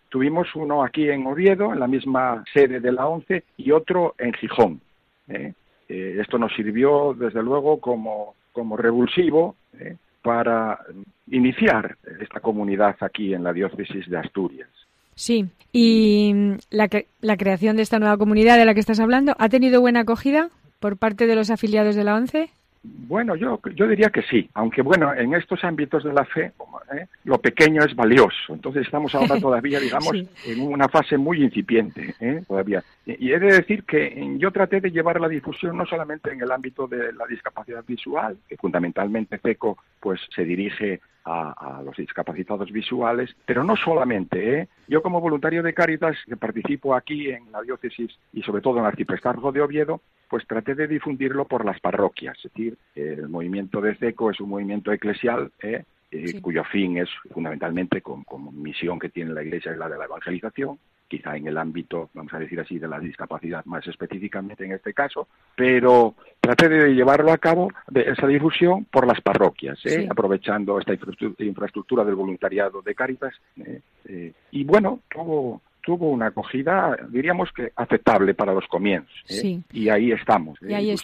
tuvimos 0.10 0.48
uno 0.56 0.84
aquí 0.84 1.10
en 1.10 1.26
Oviedo, 1.26 1.74
en 1.74 1.80
la 1.80 1.88
misma 1.88 2.44
sede 2.54 2.80
de 2.80 2.92
la 2.92 3.08
ONCE, 3.08 3.44
y 3.58 3.72
otro 3.72 4.14
en 4.20 4.32
Gijón. 4.34 4.82
¿eh? 5.28 5.54
Eh, 5.90 6.18
esto 6.22 6.38
nos 6.38 6.54
sirvió, 6.54 7.16
desde 7.18 7.42
luego, 7.42 7.80
como, 7.80 8.36
como 8.52 8.78
revulsivo 8.78 9.56
¿eh? 9.80 9.98
para 10.22 10.80
iniciar 11.28 11.98
esta 12.20 12.40
comunidad 12.40 12.96
aquí 13.00 13.34
en 13.34 13.44
la 13.44 13.54
diócesis 13.54 14.08
de 14.08 14.18
Asturias. 14.18 14.70
Sí, 15.16 15.48
y 15.74 16.34
la, 16.70 16.88
la 17.22 17.38
creación 17.38 17.78
de 17.78 17.84
esta 17.84 18.00
nueva 18.00 18.18
comunidad 18.18 18.58
de 18.58 18.66
la 18.66 18.74
que 18.76 18.80
estás 18.80 19.00
hablando, 19.00 19.36
¿ha 19.40 19.50
tenido 19.50 19.82
buena 19.82 20.02
acogida 20.02 20.50
por 20.80 20.98
parte 20.98 21.26
de 21.26 21.36
los 21.36 21.50
afiliados 21.50 21.96
de 21.96 22.04
la 22.04 22.16
ONCE? 22.16 22.50
Bueno, 22.84 23.36
yo, 23.36 23.60
yo 23.76 23.88
diría 23.88 24.10
que 24.10 24.24
sí, 24.24 24.50
aunque 24.56 24.82
bueno, 24.82 25.14
en 25.14 25.36
estos 25.36 25.64
ámbitos 25.64 26.04
de 26.04 26.14
la 26.14 26.26
fe, 26.26 26.52
¿eh? 26.94 27.06
lo 27.26 27.38
pequeño 27.40 27.84
es 27.84 27.96
valioso. 27.96 28.54
Entonces 28.54 28.86
estamos 28.86 29.14
ahora 29.14 29.40
todavía, 29.40 29.80
digamos, 29.80 30.14
en 30.46 30.62
una 30.62 30.90
fase 30.90 31.16
muy 31.18 31.44
incipiente, 31.44 32.16
¿eh? 32.20 32.44
todavía. 32.48 32.84
Y, 33.06 33.32
he 33.32 33.40
de 33.40 33.54
decir 33.54 33.84
que 33.84 34.36
yo 34.38 34.52
traté 34.52 34.82
de 34.82 34.90
llevar 34.90 35.22
la 35.22 35.28
difusión 35.28 35.78
no 35.78 35.86
solamente 35.86 36.32
en 36.32 36.42
el 36.42 36.52
ámbito 36.52 36.88
de 36.88 37.14
la 37.14 37.28
discapacidad 37.28 37.84
visual, 37.86 38.38
que 38.50 38.58
fundamentalmente 38.58 39.38
FECO 39.38 39.78
pues 40.00 40.20
se 40.36 40.44
dirige 40.44 41.02
a, 41.26 41.82
los 41.86 41.96
discapacitados 41.98 42.72
visuales, 42.72 43.36
pero 43.46 43.64
no 43.64 43.76
solamente. 43.76 44.60
¿eh? 44.60 44.68
Yo 44.88 45.02
como 45.02 45.22
voluntario 45.22 45.64
de 45.64 45.74
Cáritas, 45.74 46.18
que 46.26 46.38
participo 46.38 46.96
aquí 46.96 47.30
en 47.30 47.52
la 47.52 47.62
diócesis 47.62 48.12
y 48.34 48.42
sobre 48.42 48.62
todo 48.62 48.76
en 48.76 48.82
el 48.82 48.88
arciprestazgo 48.88 49.52
de 49.52 49.62
Oviedo, 49.62 50.02
pues 50.30 50.48
traté 50.48 50.76
de 50.76 50.88
difundirlo 50.88 51.46
por 51.46 51.66
las 51.66 51.80
parroquias. 51.80 52.38
Es 52.38 52.52
decir, 52.54 52.78
el 52.96 53.28
movimiento 53.30 53.82
de 53.82 53.96
CECO 53.96 54.32
es 54.32 54.40
un 54.40 54.50
movimiento 54.50 54.92
eclesial 54.92 55.52
¿eh? 55.62 55.84
Eh, 56.14 56.42
cuyo 56.42 56.66
fin 56.66 56.98
es 56.98 57.10
fundamentalmente 57.34 58.02
como, 58.02 58.52
misión 58.52 59.00
que 59.00 59.08
tiene 59.08 59.34
la 59.34 59.44
Iglesia 59.44 59.72
es 59.72 59.78
la 59.78 59.88
de 59.88 59.98
la 59.98 60.06
evangelización, 60.06 60.78
quizá 61.12 61.36
en 61.36 61.46
el 61.46 61.58
ámbito, 61.58 62.10
vamos 62.14 62.34
a 62.34 62.40
decir 62.40 62.58
así, 62.62 62.80
de 62.80 62.88
la 62.88 62.98
discapacidad 62.98 63.66
más 63.66 63.86
específicamente 63.86 64.64
en 64.64 64.72
este 64.72 64.94
caso, 64.94 65.28
pero 65.58 66.16
traté 66.40 66.70
de 66.70 66.96
llevarlo 66.96 67.34
a 67.34 67.38
cabo, 67.38 67.70
de 67.90 68.12
esa 68.12 68.28
difusión, 68.28 68.86
por 68.86 69.06
las 69.06 69.20
parroquias, 69.20 69.78
¿eh? 69.86 70.08
aprovechando 70.10 70.80
esta 70.80 70.94
infraestructura 71.40 72.06
del 72.06 72.16
voluntariado 72.16 72.82
de 72.82 72.96
Cáritas. 72.96 73.34
¿eh? 73.58 74.32
y 74.52 74.64
bueno, 74.64 75.02
todo 75.14 75.60
tuvo 75.82 76.10
una 76.10 76.28
acogida, 76.28 76.98
diríamos 77.10 77.50
que 77.52 77.72
aceptable 77.76 78.34
para 78.34 78.54
los 78.54 78.68
comienzos. 78.68 79.14
¿eh? 79.30 79.60
Y 79.72 79.90
ahí 79.90 80.12
estamos, 80.12 80.60
y 80.62 80.74
¿eh? 80.74 80.96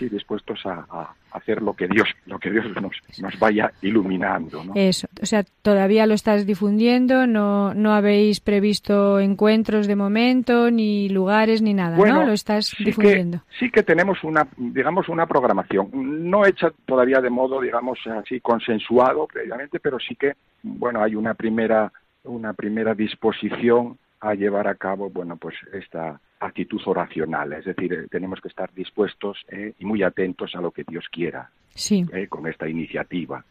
y 0.00 0.08
dispuestos 0.08 0.60
a, 0.64 1.14
hacer 1.32 1.62
lo 1.62 1.74
que 1.74 1.86
Dios, 1.86 2.08
lo 2.26 2.40
que 2.40 2.50
Dios 2.50 2.66
nos, 2.82 2.92
nos 3.20 3.38
vaya 3.38 3.70
iluminando. 3.82 4.64
Eso, 4.74 5.06
o 5.22 5.26
sea, 5.26 5.44
todavía 5.62 6.04
lo 6.06 6.14
estás 6.14 6.44
difundiendo, 6.44 7.28
no, 7.28 7.72
no 7.72 7.92
habéis 7.92 8.40
previsto 8.40 9.20
encuentros 9.20 9.86
de 9.86 9.94
momento, 9.94 10.72
ni 10.72 11.08
lugares, 11.08 11.62
ni 11.62 11.72
nada, 11.72 11.96
¿no? 11.96 12.24
Lo 12.24 12.32
estás 12.32 12.74
difundiendo. 12.78 13.42
sí 13.60 13.70
que 13.70 13.84
tenemos 13.84 14.24
una, 14.24 14.48
digamos, 14.56 15.08
una 15.08 15.26
programación, 15.26 15.90
no 15.92 16.44
hecha 16.44 16.72
todavía 16.84 17.20
de 17.20 17.30
modo, 17.30 17.60
digamos, 17.60 17.98
así 18.06 18.40
consensuado 18.40 19.28
previamente, 19.28 19.78
pero 19.78 19.98
sí 20.00 20.16
que, 20.16 20.32
bueno, 20.62 21.00
hay 21.02 21.14
una 21.14 21.34
primera 21.34 21.92
una 22.24 22.52
primera 22.52 22.94
disposición 22.94 23.98
a 24.20 24.34
llevar 24.34 24.68
a 24.68 24.74
cabo, 24.74 25.10
bueno, 25.10 25.36
pues 25.36 25.54
esta 25.72 26.20
actitud 26.40 26.80
oracional, 26.86 27.52
es 27.52 27.64
decir, 27.66 27.92
eh, 27.92 28.06
tenemos 28.10 28.40
que 28.40 28.48
estar 28.48 28.72
dispuestos 28.72 29.38
eh, 29.48 29.74
y 29.78 29.84
muy 29.84 30.02
atentos 30.02 30.54
a 30.54 30.60
lo 30.60 30.70
que 30.70 30.84
Dios 30.88 31.04
quiera 31.10 31.50
eh, 31.90 32.26
con 32.28 32.46
esta 32.46 32.68
iniciativa 32.68 33.44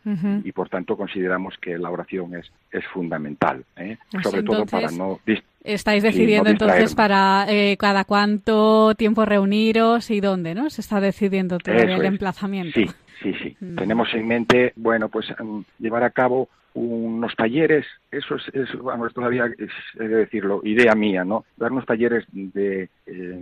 y 0.44 0.52
por 0.52 0.70
tanto 0.70 0.98
consideramos 0.98 1.56
que 1.62 1.78
la 1.78 1.90
oración 1.90 2.36
es, 2.36 2.52
es 2.72 2.86
fundamental, 2.88 3.64
pues 3.76 4.24
sobre 4.24 4.44
todo 4.44 4.66
para 4.66 4.92
no 4.92 5.20
Estáis 5.64 6.04
decidiendo 6.04 6.50
entonces 6.50 6.96
para 6.96 7.46
cada 7.78 8.04
cuánto 8.06 8.94
tiempo 8.96 9.26
reuniros 9.26 10.10
y 10.12 10.20
dónde, 10.20 10.54
¿no? 10.54 10.70
Se 10.70 10.82
está 10.82 11.00
decidiendo 11.00 11.60
todavía 11.60 11.96
el 11.96 12.06
emplazamiento. 12.06 12.80
Sí, 12.80 12.88
sí, 13.22 13.34
sí. 13.42 13.58
Mm. 13.60 13.76
Tenemos 13.76 14.14
en 14.14 14.28
mente, 14.28 14.74
bueno, 14.76 15.10
pues 15.10 15.28
mm, 15.38 15.62
llevar 15.80 16.04
a 16.04 16.10
cabo 16.12 16.50
unos 16.74 17.36
talleres, 17.36 17.86
eso 18.12 18.36
es, 18.36 18.48
es 18.54 18.82
vamos, 18.82 19.14
todavía 19.14 19.46
es, 19.58 19.72
he 20.00 20.08
de 20.08 20.16
decirlo, 20.16 20.62
idea 20.64 20.94
mía, 20.96 21.24
¿no? 21.24 21.46
Dar 21.58 21.72
unos 21.72 21.86
talleres 21.86 22.26
de 22.32 22.90
eh, 23.06 23.40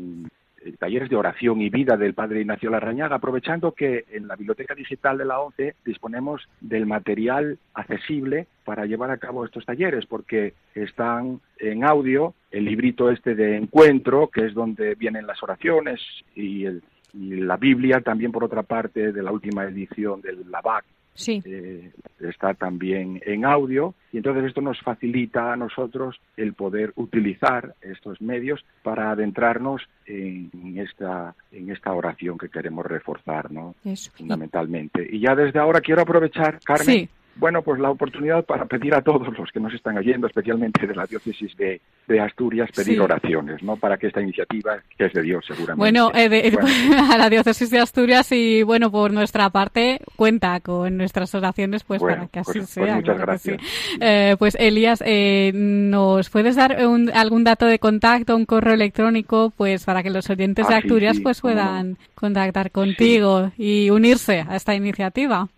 talleres 0.80 1.10
de 1.10 1.16
oración 1.16 1.62
y 1.62 1.70
vida 1.70 1.98
del 1.98 2.14
padre 2.14 2.42
Ignacio 2.42 2.70
Larrañaga, 2.70 3.16
aprovechando 3.16 3.72
que 3.72 4.06
en 4.12 4.28
la 4.28 4.36
biblioteca 4.36 4.76
digital 4.76 5.18
de 5.18 5.26
la 5.26 5.40
ONCE 5.40 5.76
disponemos 5.86 6.48
del 6.60 6.86
material 6.86 7.58
accesible 7.74 8.48
para 8.66 8.86
llevar 8.86 9.12
a 9.12 9.18
cabo 9.18 9.46
estos 9.46 9.66
talleres, 9.66 10.06
porque 10.06 10.54
están 10.76 11.40
en 11.60 11.84
audio 11.84 12.34
el 12.52 12.66
librito 12.66 13.10
este 13.10 13.36
de 13.36 13.56
encuentro, 13.56 14.28
que 14.28 14.46
es 14.46 14.54
donde 14.54 14.96
vienen 14.96 15.28
las 15.28 15.42
oraciones, 15.44 16.02
y, 16.36 16.66
el, 16.66 16.84
y 17.14 17.36
la 17.36 17.58
Biblia 17.58 18.02
también, 18.02 18.32
por 18.32 18.44
otra 18.44 18.64
parte, 18.64 19.12
de 19.12 19.24
la 19.24 19.32
última 19.32 19.66
edición 19.66 20.22
del 20.22 20.50
LAVAC, 20.50 20.86
sí. 21.18 21.42
Eh, 21.46 21.92
está 22.20 22.54
también 22.54 23.22
en 23.26 23.46
audio 23.46 23.94
y 24.12 24.18
entonces 24.18 24.46
esto 24.46 24.62
nos 24.62 24.80
facilita 24.82 25.54
a 25.54 25.56
nosotros 25.56 26.20
el 26.38 26.54
poder 26.54 26.94
utilizar 26.96 27.76
estos 27.82 28.22
medios 28.22 28.64
para 28.84 29.12
adentrarnos 29.12 29.82
en 30.06 30.78
esta 30.78 31.36
en 31.52 31.70
esta 31.72 31.92
oración 31.94 32.38
que 32.38 32.50
queremos 32.50 32.86
reforzar, 32.86 33.52
¿no? 33.52 33.76
Fundamentalmente. 34.16 35.06
Y 35.10 35.20
ya 35.20 35.36
desde 35.36 35.60
ahora 35.60 35.82
quiero 35.82 36.02
aprovechar, 36.02 36.60
Carmen, 36.64 37.10
bueno, 37.40 37.62
pues 37.62 37.80
la 37.80 37.90
oportunidad 37.90 38.44
para 38.46 38.66
pedir 38.66 38.94
a 38.94 39.02
todos 39.02 39.28
los 39.38 39.52
que 39.52 39.60
nos 39.60 39.74
están 39.74 39.98
oyendo, 39.98 40.28
especialmente 40.28 40.88
de 40.88 40.96
la 40.96 41.06
diócesis 41.06 41.56
de, 41.58 41.80
Asturias, 42.20 42.70
pedir 42.74 43.00
oraciones, 43.02 43.62
¿no? 43.62 43.76
Para 43.76 43.98
que 43.98 44.08
esta 44.08 44.22
iniciativa, 44.22 44.82
que 44.98 45.06
es 45.06 45.14
de 45.14 45.22
Dios 45.22 45.46
seguramente. 45.46 45.78
Bueno, 45.78 46.12
eh, 46.16 46.56
a 47.12 47.18
la 47.18 47.30
diócesis 47.30 47.70
de 47.70 47.80
Asturias 47.80 48.32
y, 48.32 48.64
bueno, 48.64 48.90
por 48.90 49.12
nuestra 49.12 49.50
parte, 49.50 50.00
cuenta 50.16 50.60
con 50.62 50.98
nuestras 50.98 51.36
oraciones, 51.36 51.84
pues 51.84 52.02
para 52.02 52.28
que 52.28 52.40
así 52.40 52.60
pues, 52.60 52.74
pues 52.74 52.88
sea. 52.88 52.96
muchas 52.96 53.18
gracias. 53.18 53.62
Eh, 54.00 54.36
pues 54.40 54.56
Elías, 54.60 55.04
eh, 55.06 55.52
¿nos 55.54 56.30
puedes 56.30 56.56
dar 56.56 56.78
algún 57.14 57.44
dato 57.44 57.66
de 57.66 57.78
contacto, 57.80 58.36
un 58.36 58.46
correo 58.46 58.74
electrónico, 58.74 59.52
pues 59.56 59.86
para 59.86 60.02
que 60.02 60.10
los 60.10 60.30
oyentes 60.30 60.68
de 60.68 60.76
ah, 60.76 60.78
Asturias 60.78 61.20
pues 61.22 61.42
puedan 61.42 61.98
contactar 62.16 62.72
contigo 62.72 63.52
y 63.58 63.90
unirse 63.90 64.46
a 64.48 64.56
esta 64.56 64.74
iniciativa? 64.76 65.50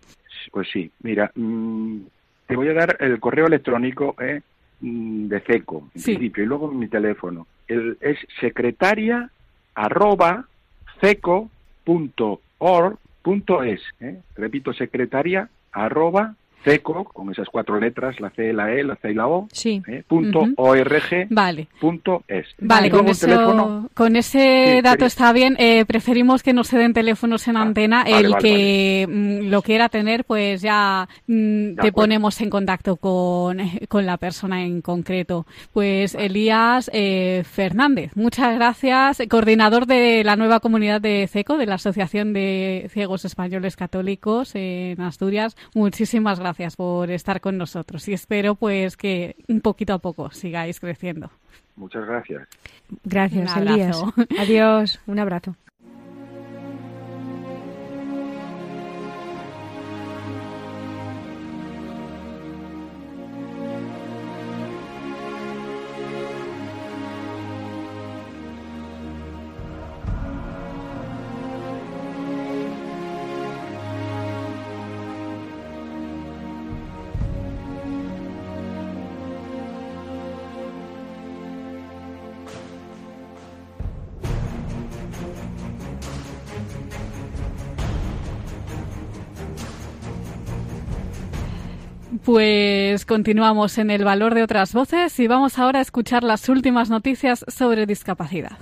Pues 0.50 0.68
sí, 0.72 0.90
mira, 1.02 1.30
mm, 1.34 1.98
te 2.46 2.56
voy 2.56 2.68
a 2.68 2.74
dar 2.74 2.96
el 3.00 3.20
correo 3.20 3.46
electrónico 3.46 4.16
eh, 4.20 4.40
mm, 4.80 5.28
de 5.28 5.40
CECO, 5.40 5.88
en 5.94 6.02
principio, 6.02 6.42
y 6.42 6.46
luego 6.46 6.70
mi 6.72 6.88
teléfono. 6.88 7.46
El, 7.68 7.96
es 8.00 8.18
secretaria 8.40 9.30
arroba 9.74 10.46
ceco.org.es. 11.00 11.40
Eh. 14.00 14.20
Repito, 14.36 14.72
secretaria 14.72 15.48
arroba 15.72 16.34
CECO, 16.64 17.04
con 17.04 17.30
esas 17.30 17.48
cuatro 17.48 17.80
letras, 17.80 18.20
la 18.20 18.30
C, 18.30 18.52
la 18.52 18.72
E, 18.72 18.84
la 18.84 18.96
C 18.96 19.10
y 19.10 19.14
la 19.14 19.28
O, 19.28 19.48
sí. 19.52 19.82
Eh, 19.88 20.02
punto 20.06 20.44
org, 20.56 21.26
vale. 21.30 21.68
punto 21.80 22.22
es. 22.28 22.46
Vale, 22.58 22.90
con, 22.90 23.88
con 23.94 24.16
ese 24.16 24.80
dato 24.82 25.06
está 25.06 25.32
bien. 25.32 25.56
Eh, 25.58 25.84
preferimos 25.86 26.42
que 26.42 26.52
no 26.52 26.64
se 26.64 26.78
den 26.78 26.92
teléfonos 26.92 27.48
en 27.48 27.56
antena. 27.56 28.02
el 28.02 28.36
que 28.36 29.06
lo 29.44 29.62
quiera 29.62 29.88
tener, 29.88 30.24
pues 30.24 30.60
ya 30.60 31.08
te 31.26 31.92
ponemos 31.92 32.40
en 32.40 32.50
contacto 32.50 32.96
con, 32.96 33.58
con, 33.88 34.06
la 34.06 34.18
persona 34.18 34.62
en 34.62 34.82
concreto. 34.82 35.46
Pues 35.72 36.14
Elías 36.14 36.90
eh, 36.92 37.42
Fernández, 37.44 38.12
muchas 38.16 38.54
gracias, 38.54 39.22
coordinador 39.28 39.86
de 39.86 40.24
la 40.24 40.36
nueva 40.36 40.60
comunidad 40.60 41.00
de 41.00 41.26
CECO, 41.30 41.56
de 41.56 41.66
la 41.66 41.76
Asociación 41.76 42.32
de 42.32 42.88
Ciegos 42.92 43.24
Españoles 43.24 43.76
Católicos 43.76 44.52
en 44.54 45.00
Asturias. 45.00 45.56
Muchísimas 45.74 46.38
gracias 46.38 46.49
gracias 46.50 46.74
por 46.74 47.12
estar 47.12 47.40
con 47.40 47.56
nosotros 47.56 48.08
y 48.08 48.12
espero 48.12 48.56
pues 48.56 48.96
que 48.96 49.36
un 49.46 49.60
poquito 49.60 49.94
a 49.94 50.00
poco 50.00 50.32
sigáis 50.32 50.80
creciendo. 50.80 51.30
Muchas 51.76 52.04
gracias. 52.04 52.48
Gracias, 53.04 53.56
Elías. 53.56 54.02
Adiós, 54.36 55.00
un 55.06 55.20
abrazo. 55.20 55.54
Pues 92.30 93.06
continuamos 93.06 93.76
en 93.78 93.90
el 93.90 94.04
valor 94.04 94.36
de 94.36 94.44
otras 94.44 94.72
voces 94.72 95.18
y 95.18 95.26
vamos 95.26 95.58
ahora 95.58 95.80
a 95.80 95.82
escuchar 95.82 96.22
las 96.22 96.48
últimas 96.48 96.88
noticias 96.88 97.44
sobre 97.48 97.86
discapacidad. 97.86 98.52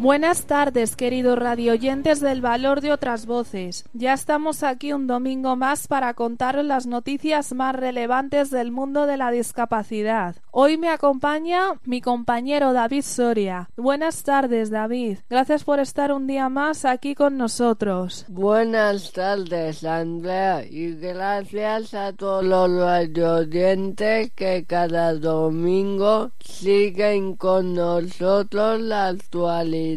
Buenas 0.00 0.46
tardes, 0.46 0.96
queridos 0.96 1.38
radioyentes 1.38 2.20
del 2.20 2.40
valor 2.40 2.80
de 2.80 2.90
otras 2.90 3.26
voces. 3.26 3.84
Ya 3.92 4.14
estamos 4.14 4.62
aquí 4.62 4.94
un 4.94 5.06
domingo 5.06 5.56
más 5.56 5.88
para 5.88 6.14
contaros 6.14 6.64
las 6.64 6.86
noticias 6.86 7.52
más 7.52 7.76
relevantes 7.76 8.50
del 8.50 8.72
mundo 8.72 9.04
de 9.04 9.18
la 9.18 9.30
discapacidad. 9.30 10.36
Hoy 10.52 10.78
me 10.78 10.88
acompaña 10.88 11.78
mi 11.84 12.00
compañero 12.00 12.72
David 12.72 13.02
Soria. 13.02 13.68
Buenas 13.76 14.22
tardes, 14.22 14.70
David. 14.70 15.18
Gracias 15.28 15.64
por 15.64 15.80
estar 15.80 16.12
un 16.12 16.26
día 16.26 16.48
más 16.48 16.86
aquí 16.86 17.14
con 17.14 17.36
nosotros. 17.36 18.24
Buenas 18.28 19.12
tardes, 19.12 19.84
Andrea, 19.84 20.64
y 20.64 20.94
gracias 20.94 21.92
a 21.92 22.14
todos 22.14 22.42
los 22.42 22.70
radioyentes 22.70 24.32
que 24.32 24.64
cada 24.66 25.12
domingo 25.12 26.30
siguen 26.42 27.36
con 27.36 27.74
nosotros 27.74 28.80
la 28.80 29.08
actualidad 29.08 29.89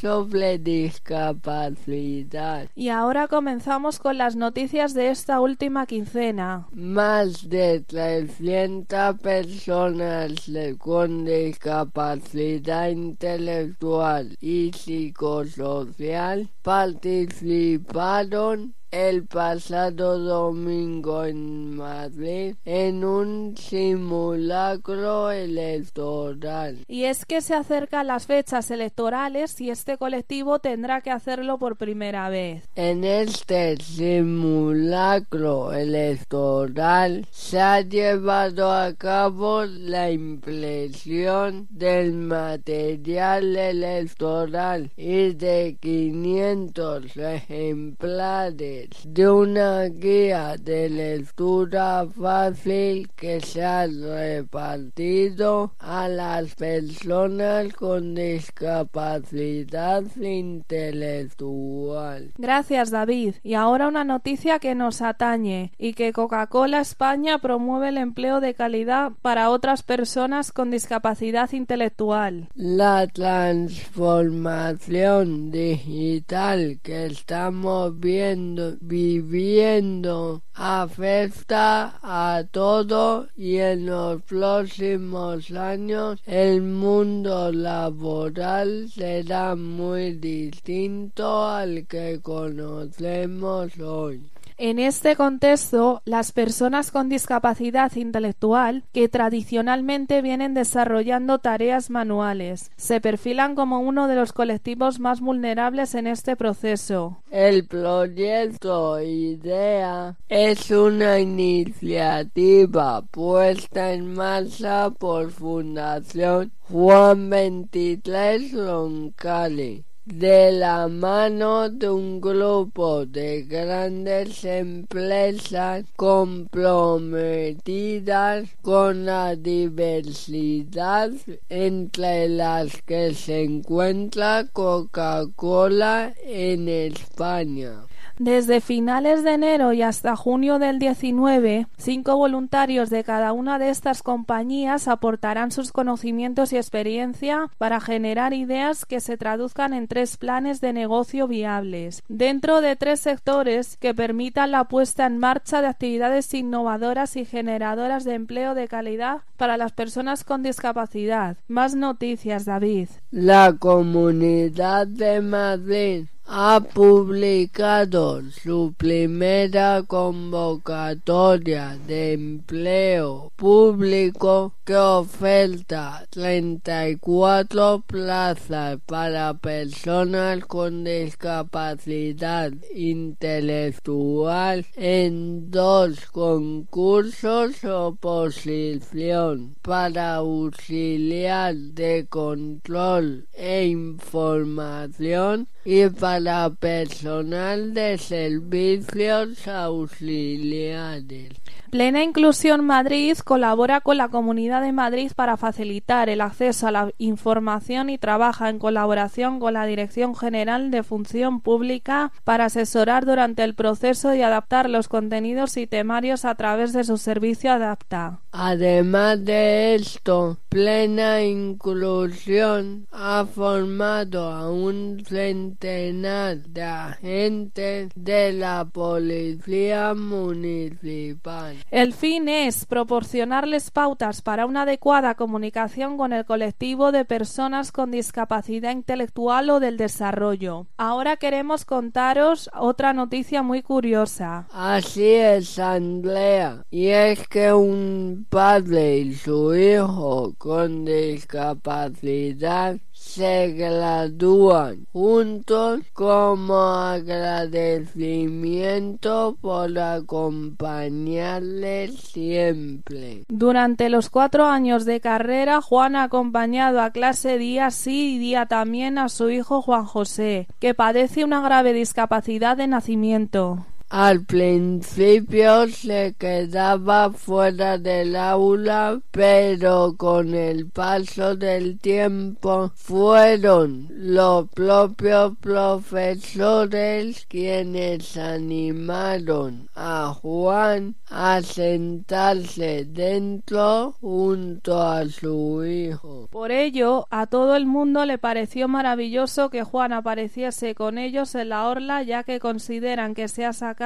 sobre 0.00 0.58
discapacidad. 0.58 2.68
Y 2.74 2.88
ahora 2.88 3.28
comenzamos 3.28 3.98
con 3.98 4.16
las 4.18 4.36
noticias 4.36 4.92
de 4.94 5.10
esta 5.10 5.40
última 5.40 5.86
quincena. 5.86 6.66
Más 6.72 7.48
de 7.48 7.80
300 7.80 9.18
personas 9.20 10.50
con 10.78 11.24
discapacidad 11.24 12.88
intelectual 12.88 14.36
y 14.40 14.72
psicosocial 14.72 16.48
participaron 16.62 18.74
el 18.92 19.26
pasado 19.26 20.18
domingo 20.18 21.24
en 21.24 21.74
Madrid 21.74 22.54
en 22.66 23.04
un 23.04 23.56
simulacro 23.56 25.30
electoral. 25.30 26.84
Y 26.86 27.04
es 27.04 27.24
que 27.24 27.40
se 27.40 27.54
acercan 27.54 28.06
las 28.06 28.26
fechas 28.26 28.70
electorales 28.70 29.58
y 29.62 29.70
este 29.70 29.96
colectivo 29.96 30.58
tendrá 30.58 31.00
que 31.00 31.10
hacerlo 31.10 31.58
por 31.58 31.76
primera 31.76 32.28
vez. 32.28 32.68
En 32.76 33.04
este 33.04 33.78
simulacro 33.78 35.72
electoral 35.72 37.26
se 37.30 37.60
ha 37.60 37.80
llevado 37.80 38.70
a 38.70 38.92
cabo 38.92 39.64
la 39.64 40.10
impresión 40.10 41.66
del 41.70 42.12
material 42.12 43.56
electoral 43.56 44.90
y 44.98 45.32
de 45.32 45.78
500 45.80 47.16
ejemplares 47.16 48.81
de 49.04 49.30
una 49.30 49.84
guía 49.84 50.56
de 50.58 50.88
lectura 50.88 52.06
fácil 52.06 53.10
que 53.16 53.40
se 53.40 53.64
ha 53.64 53.86
repartido 53.86 55.74
a 55.78 56.08
las 56.08 56.54
personas 56.54 57.72
con 57.74 58.14
discapacidad 58.14 60.04
intelectual. 60.20 62.32
Gracias 62.38 62.90
David. 62.90 63.34
Y 63.42 63.54
ahora 63.54 63.88
una 63.88 64.04
noticia 64.04 64.58
que 64.58 64.74
nos 64.74 65.02
atañe 65.02 65.72
y 65.78 65.94
que 65.94 66.12
Coca-Cola 66.12 66.80
España 66.80 67.38
promueve 67.38 67.88
el 67.88 67.96
empleo 67.98 68.40
de 68.40 68.54
calidad 68.54 69.12
para 69.22 69.50
otras 69.50 69.82
personas 69.82 70.52
con 70.52 70.70
discapacidad 70.70 71.50
intelectual. 71.52 72.48
La 72.54 73.06
transformación 73.06 75.50
digital 75.50 76.78
que 76.82 77.06
estamos 77.06 77.98
viendo 77.98 78.71
viviendo 78.80 80.42
afecta 80.54 81.98
a 82.02 82.44
todo 82.50 83.28
y 83.36 83.58
en 83.58 83.86
los 83.86 84.22
próximos 84.22 85.50
años 85.50 86.20
el 86.26 86.62
mundo 86.62 87.52
laboral 87.52 88.88
será 88.90 89.54
muy 89.54 90.14
distinto 90.14 91.44
al 91.46 91.86
que 91.86 92.20
conocemos 92.22 93.78
hoy. 93.78 94.31
En 94.64 94.78
este 94.78 95.16
contexto, 95.16 96.02
las 96.04 96.30
personas 96.30 96.92
con 96.92 97.08
discapacidad 97.08 97.90
intelectual, 97.96 98.84
que 98.92 99.08
tradicionalmente 99.08 100.22
vienen 100.22 100.54
desarrollando 100.54 101.40
tareas 101.40 101.90
manuales, 101.90 102.70
se 102.76 103.00
perfilan 103.00 103.56
como 103.56 103.80
uno 103.80 104.06
de 104.06 104.14
los 104.14 104.32
colectivos 104.32 105.00
más 105.00 105.20
vulnerables 105.20 105.96
en 105.96 106.06
este 106.06 106.36
proceso. 106.36 107.24
El 107.32 107.66
proyecto 107.66 109.02
IDEA 109.02 110.16
es 110.28 110.70
una 110.70 111.18
iniciativa 111.18 113.02
puesta 113.10 113.92
en 113.92 114.14
marcha 114.14 114.90
por 114.90 115.32
Fundación 115.32 116.52
Juan 116.60 117.30
23 117.30 118.52
Roncalli 118.52 119.84
de 120.04 120.50
la 120.50 120.88
mano 120.88 121.68
de 121.68 121.88
un 121.88 122.20
grupo 122.20 123.06
de 123.06 123.42
grandes 123.42 124.44
empresas 124.44 125.84
comprometidas 125.94 128.48
con 128.62 129.06
la 129.06 129.36
diversidad 129.36 131.12
entre 131.48 132.28
las 132.28 132.82
que 132.82 133.14
se 133.14 133.44
encuentra 133.44 134.48
Coca-Cola 134.52 136.12
en 136.24 136.68
España. 136.68 137.86
Desde 138.24 138.60
finales 138.60 139.24
de 139.24 139.32
enero 139.32 139.72
y 139.72 139.82
hasta 139.82 140.14
junio 140.14 140.60
del 140.60 140.78
19, 140.78 141.66
cinco 141.76 142.16
voluntarios 142.16 142.88
de 142.88 143.02
cada 143.02 143.32
una 143.32 143.58
de 143.58 143.68
estas 143.68 144.04
compañías 144.04 144.86
aportarán 144.86 145.50
sus 145.50 145.72
conocimientos 145.72 146.52
y 146.52 146.56
experiencia 146.56 147.50
para 147.58 147.80
generar 147.80 148.32
ideas 148.32 148.84
que 148.84 149.00
se 149.00 149.16
traduzcan 149.16 149.72
en 149.72 149.88
tres 149.88 150.18
planes 150.18 150.60
de 150.60 150.72
negocio 150.72 151.26
viables, 151.26 152.04
dentro 152.06 152.60
de 152.60 152.76
tres 152.76 153.00
sectores 153.00 153.76
que 153.78 153.92
permitan 153.92 154.52
la 154.52 154.68
puesta 154.68 155.04
en 155.06 155.18
marcha 155.18 155.60
de 155.60 155.66
actividades 155.66 156.32
innovadoras 156.32 157.16
y 157.16 157.24
generadoras 157.24 158.04
de 158.04 158.14
empleo 158.14 158.54
de 158.54 158.68
calidad 158.68 159.22
para 159.36 159.56
las 159.56 159.72
personas 159.72 160.22
con 160.22 160.44
discapacidad. 160.44 161.38
Más 161.48 161.74
noticias, 161.74 162.44
David. 162.44 162.88
La 163.10 163.56
Comunidad 163.58 164.86
de 164.86 165.20
Madrid 165.20 166.06
ha 166.26 166.60
publicado 166.72 168.22
su 168.30 168.74
primera 168.76 169.82
convocatoria 169.86 171.76
de 171.86 172.12
empleo 172.12 173.32
público 173.36 174.54
que 174.64 174.76
oferta 174.76 176.06
34 176.10 177.82
plazas 177.86 178.78
para 178.86 179.34
personas 179.34 180.44
con 180.46 180.84
discapacidad 180.84 182.52
intelectual 182.74 184.64
en 184.76 185.50
dos 185.50 186.06
concursos 186.06 187.64
oposición 187.64 189.56
para 189.60 190.14
auxiliar 190.14 191.54
de 191.54 192.06
control 192.08 193.26
e 193.34 193.66
información 193.66 195.48
y 195.64 195.88
para 195.88 196.11
personal 196.58 197.74
de 197.74 197.98
servicios 197.98 199.46
auxiliares. 199.48 201.30
Plena 201.70 202.02
Inclusión 202.02 202.64
Madrid 202.64 203.16
colabora 203.24 203.80
con 203.80 203.96
la 203.96 204.08
Comunidad 204.08 204.60
de 204.62 204.72
Madrid 204.72 205.12
para 205.16 205.36
facilitar 205.36 206.08
el 206.10 206.20
acceso 206.20 206.66
a 206.66 206.70
la 206.70 206.90
información 206.98 207.88
y 207.88 207.98
trabaja 207.98 208.50
en 208.50 208.58
colaboración 208.58 209.40
con 209.40 209.54
la 209.54 209.64
Dirección 209.64 210.14
General 210.14 210.70
de 210.70 210.82
Función 210.82 211.40
Pública 211.40 212.12
para 212.24 212.46
asesorar 212.46 213.06
durante 213.06 213.42
el 213.44 213.54
proceso 213.54 214.14
y 214.14 214.22
adaptar 214.22 214.68
los 214.68 214.88
contenidos 214.88 215.56
y 215.56 215.66
temarios 215.66 216.24
a 216.24 216.34
través 216.34 216.72
de 216.72 216.84
su 216.84 216.98
servicio 216.98 217.52
Adapta. 217.52 218.21
Además 218.32 219.22
de 219.24 219.74
esto, 219.74 220.38
Plena 220.48 221.22
Inclusión 221.22 222.86
ha 222.90 223.26
formado 223.26 224.24
a 224.24 224.50
un 224.50 225.04
centenar 225.06 226.38
de 226.38 226.62
agentes 226.62 227.90
de 227.94 228.32
la 228.32 228.64
Policía 228.64 229.92
Municipal. 229.92 231.56
El 231.70 231.92
fin 231.92 232.28
es 232.28 232.64
proporcionarles 232.64 233.70
pautas 233.70 234.22
para 234.22 234.46
una 234.46 234.62
adecuada 234.62 235.14
comunicación 235.14 235.98
con 235.98 236.14
el 236.14 236.24
colectivo 236.24 236.90
de 236.90 237.04
personas 237.04 237.70
con 237.70 237.90
discapacidad 237.90 238.72
intelectual 238.72 239.50
o 239.50 239.60
del 239.60 239.76
desarrollo. 239.76 240.66
Ahora 240.78 241.18
queremos 241.18 241.66
contaros 241.66 242.48
otra 242.58 242.94
noticia 242.94 243.42
muy 243.42 243.62
curiosa. 243.62 244.46
Así 244.52 245.04
es, 245.04 245.58
Andrea. 245.58 246.64
Y 246.70 246.86
es 246.88 247.28
que 247.28 247.52
un 247.52 248.21
padre 248.28 248.98
y 248.98 249.14
su 249.14 249.54
hijo 249.54 250.34
con 250.38 250.84
discapacidad 250.84 252.78
se 253.02 253.52
gradúan 253.52 254.86
juntos 254.92 255.80
como 255.92 256.54
agradecimiento 256.54 259.36
por 259.40 259.76
acompañarles 259.78 261.96
siempre. 261.96 263.24
Durante 263.28 263.90
los 263.90 264.08
cuatro 264.08 264.46
años 264.46 264.84
de 264.84 265.00
carrera, 265.00 265.60
Juan 265.60 265.96
ha 265.96 266.04
acompañado 266.04 266.80
a 266.80 266.90
clase 266.90 267.38
día 267.38 267.70
sí 267.70 268.14
y 268.14 268.18
día 268.18 268.46
también 268.46 268.98
a 268.98 269.08
su 269.08 269.30
hijo 269.30 269.62
Juan 269.62 269.84
José, 269.84 270.46
que 270.60 270.74
padece 270.74 271.24
una 271.24 271.40
grave 271.40 271.72
discapacidad 271.72 272.56
de 272.56 272.68
nacimiento. 272.68 273.66
Al 273.92 274.24
principio 274.24 275.68
se 275.68 276.14
quedaba 276.18 277.12
fuera 277.12 277.76
del 277.76 278.16
aula, 278.16 278.98
pero 279.10 279.96
con 279.98 280.32
el 280.32 280.70
paso 280.70 281.36
del 281.36 281.78
tiempo 281.78 282.72
fueron 282.74 283.88
los 283.90 284.48
propios 284.48 285.36
profesores 285.38 287.26
quienes 287.28 288.16
animaron 288.16 289.68
a 289.74 290.14
Juan 290.22 290.94
a 291.10 291.42
sentarse 291.42 292.86
dentro 292.86 293.94
junto 294.00 294.80
a 294.80 295.04
su 295.04 295.66
hijo. 295.66 296.28
Por 296.30 296.50
ello, 296.50 297.06
a 297.10 297.26
todo 297.26 297.56
el 297.56 297.66
mundo 297.66 298.06
le 298.06 298.16
pareció 298.16 298.68
maravilloso 298.68 299.50
que 299.50 299.64
Juan 299.64 299.92
apareciese 299.92 300.74
con 300.74 300.96
ellos 300.96 301.34
en 301.34 301.50
la 301.50 301.68
orla, 301.68 302.02
ya 302.02 302.24
que 302.24 302.40
consideran 302.40 303.14
que 303.14 303.28
se 303.28 303.44
ha 303.44 303.52
sacado 303.52 303.81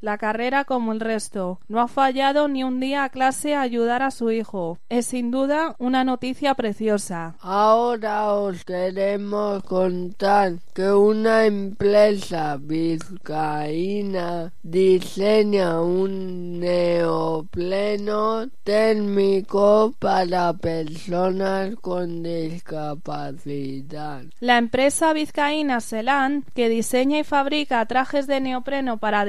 la 0.00 0.16
carrera 0.16 0.64
como 0.64 0.92
el 0.92 1.00
resto. 1.00 1.58
No 1.68 1.80
ha 1.80 1.88
fallado 1.88 2.46
ni 2.46 2.62
un 2.62 2.78
día 2.78 3.02
a 3.02 3.08
clase 3.08 3.54
a 3.54 3.62
ayudar 3.62 4.02
a 4.02 4.12
su 4.12 4.30
hijo. 4.30 4.78
Es 4.88 5.06
sin 5.06 5.32
duda 5.32 5.74
una 5.78 6.04
noticia 6.04 6.54
preciosa. 6.54 7.34
Ahora 7.40 8.34
os 8.34 8.64
queremos 8.64 9.64
contar 9.64 10.52
que 10.72 10.92
una 10.92 11.46
empresa 11.46 12.58
vizcaína 12.60 14.52
diseña 14.62 15.80
un 15.80 16.60
neopleno 16.60 18.48
térmico 18.62 19.94
para 19.98 20.52
personas 20.52 21.74
con 21.80 22.22
discapacidad. 22.22 24.22
La 24.38 24.58
empresa 24.58 25.12
vizcaína 25.12 25.80
Celan, 25.80 26.44
que 26.54 26.68
diseña 26.68 27.18
y 27.18 27.24
fabrica 27.24 27.84
trajes 27.86 28.26
de 28.26 28.40
neopreno 28.40 28.98
para 28.98 29.24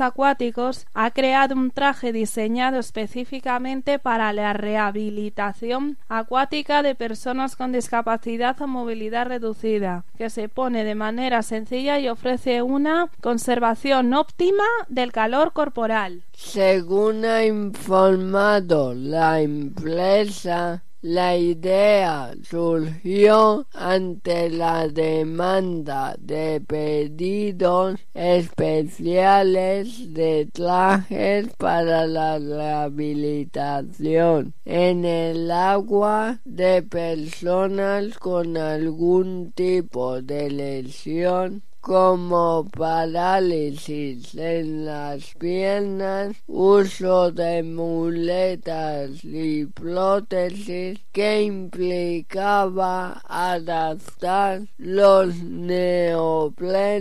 acuáticos, 0.00 0.86
ha 0.94 1.10
creado 1.10 1.54
un 1.54 1.70
traje 1.70 2.12
diseñado 2.12 2.78
específicamente 2.78 3.98
para 3.98 4.32
la 4.32 4.52
rehabilitación 4.52 5.98
acuática 6.08 6.82
de 6.82 6.94
personas 6.94 7.56
con 7.56 7.72
discapacidad 7.72 8.60
o 8.62 8.66
movilidad 8.66 9.26
reducida, 9.26 10.04
que 10.16 10.30
se 10.30 10.48
pone 10.48 10.84
de 10.84 10.94
manera 10.94 11.42
sencilla 11.42 11.98
y 11.98 12.08
ofrece 12.08 12.62
una 12.62 13.10
conservación 13.20 14.14
óptima 14.14 14.64
del 14.88 15.12
calor 15.12 15.52
corporal. 15.52 16.22
Según 16.32 17.24
ha 17.24 17.44
informado 17.44 18.94
la 18.94 19.40
empresa, 19.40 20.82
la 21.00 21.36
idea 21.36 22.34
surgió 22.42 23.68
ante 23.72 24.50
la 24.50 24.88
demanda 24.88 26.16
de 26.18 26.60
pedidos 26.60 28.00
especiales 28.14 30.12
de 30.12 30.48
trajes 30.52 31.50
para 31.56 32.08
la 32.08 32.40
rehabilitación 32.40 34.54
en 34.64 35.04
el 35.04 35.52
agua 35.52 36.40
de 36.44 36.82
personas 36.82 38.18
con 38.18 38.56
algún 38.56 39.52
tipo 39.52 40.20
de 40.20 40.50
lesión 40.50 41.62
como 41.80 42.66
parálisis 42.76 44.34
en 44.34 44.84
las 44.86 45.34
piernas, 45.34 46.36
uso 46.46 47.32
de 47.32 47.62
muletas 47.62 49.24
y 49.24 49.66
prótesis 49.66 51.00
que 51.12 51.42
implicaba 51.42 53.22
adaptar 53.26 54.62
los 54.76 55.34
neoplenos 55.42 56.98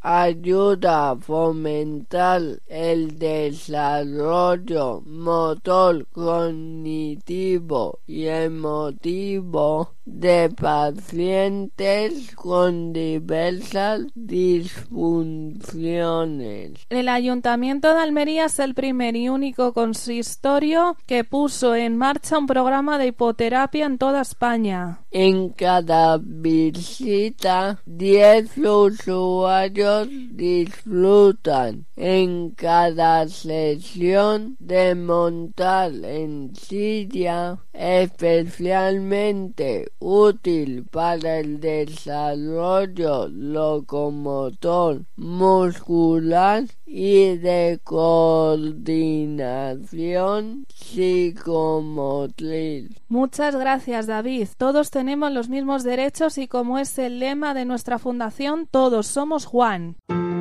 ayuda 0.00 1.10
a 1.10 1.16
fomentar 1.16 2.40
el 2.66 3.18
desarrollo 3.18 5.02
motor, 5.04 6.06
cognitivo 6.12 7.98
y 8.06 8.26
emotivo 8.26 9.94
de 10.04 10.50
pacientes 10.50 12.34
con 12.34 12.92
diversas 12.92 14.02
disfunciones. 14.14 16.72
El 16.88 17.08
Ayuntamiento 17.08 17.92
de 17.92 18.00
Almería 18.00 18.46
es 18.46 18.58
el 18.58 18.74
primer 18.74 19.14
y 19.16 19.28
único 19.28 19.74
consistorio 19.74 20.96
que 21.06 21.24
puso 21.24 21.74
en 21.74 21.96
marcha 21.96 22.38
un 22.38 22.46
programa 22.46 22.98
de 22.98 23.08
hipoterapia 23.08 23.86
en 23.86 23.98
toda 23.98 24.22
España. 24.22 25.00
En 25.10 25.50
cada 25.50 26.18
visita, 26.18 27.80
10 27.86 28.58
usuarios 28.58 29.87
disfrutan 30.06 31.86
en 31.96 32.50
cada 32.50 33.26
sesión 33.28 34.56
de 34.58 34.94
montar 34.94 35.92
en 36.04 36.54
silla 36.54 37.58
especialmente 37.72 39.90
útil 40.00 40.84
para 40.90 41.38
el 41.38 41.60
desarrollo 41.60 43.28
locomotor, 43.28 45.04
muscular 45.16 46.64
y 46.84 47.36
de 47.36 47.80
coordinación 47.84 50.66
psicomotriz. 50.74 52.90
Muchas 53.08 53.54
gracias, 53.54 54.06
David. 54.06 54.48
Todos 54.56 54.90
tenemos 54.90 55.30
los 55.32 55.48
mismos 55.48 55.84
derechos 55.84 56.38
y 56.38 56.48
como 56.48 56.78
es 56.78 56.98
el 56.98 57.20
lema 57.20 57.54
de 57.54 57.64
nuestra 57.64 57.98
fundación, 57.98 58.66
todos 58.70 59.06
somos 59.06 59.46
Juan. 59.46 59.77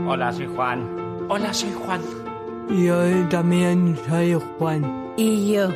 Hola, 0.07 0.31
soy 0.31 0.47
Juan. 0.47 1.27
Hola, 1.29 1.53
soy 1.53 1.71
Juan. 1.73 2.01
Yo 2.69 3.29
también 3.29 3.97
soy 4.07 4.33
Juan. 4.57 5.13
Y 5.17 5.53
yo. 5.53 5.69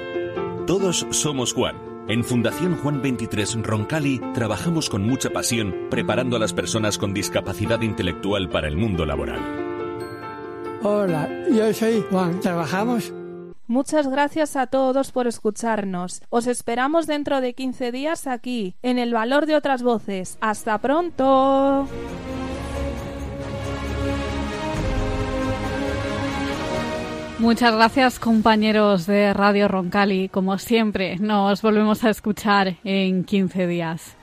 Todos 0.66 1.06
somos 1.12 1.54
Juan. 1.54 1.76
En 2.08 2.24
Fundación 2.24 2.78
Juan 2.78 3.02
23 3.02 3.62
Roncali 3.64 4.20
trabajamos 4.34 4.90
con 4.90 5.04
mucha 5.04 5.30
pasión 5.30 5.88
preparando 5.90 6.36
a 6.36 6.40
las 6.40 6.54
personas 6.54 6.98
con 6.98 7.14
discapacidad 7.14 7.82
intelectual 7.82 8.50
para 8.50 8.68
el 8.68 8.76
mundo 8.76 9.06
laboral. 9.06 9.40
Hola, 10.84 11.30
yo 11.52 11.74
soy 11.74 12.04
Juan. 12.10 12.40
¿Trabajamos? 12.40 13.14
Muchas 13.68 14.08
gracias 14.10 14.58
a 14.58 14.68
todos 14.68 15.12
por 15.12 15.28
escucharnos. 15.28 16.24
Os 16.30 16.48
esperamos 16.48 17.08
dentro 17.08 17.40
de 17.40 17.54
15 17.54 17.92
días 17.94 18.28
aquí, 18.28 18.76
en 18.82 19.00
El 19.00 19.14
Valor 19.14 19.46
de 19.46 19.56
otras 19.56 19.84
Voces. 19.84 20.38
¡Hasta 20.42 20.78
pronto! 20.80 21.88
Muchas 27.42 27.74
gracias 27.74 28.20
compañeros 28.20 29.08
de 29.08 29.34
Radio 29.34 29.68
Roncali. 29.68 30.30
Como 30.30 30.60
siempre, 30.60 31.18
nos 31.18 31.64
volvemos 31.64 32.04
a 32.04 32.12
escuchar 32.12 32.76
en 32.84 33.24
15 33.24 33.66
días. 33.66 34.16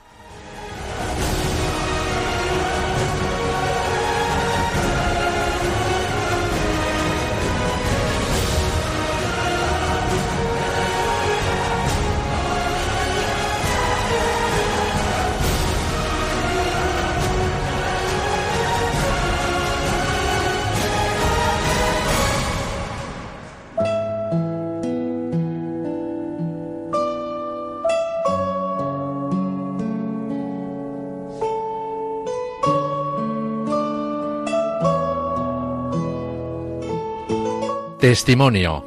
Testimonio. 37.99 38.85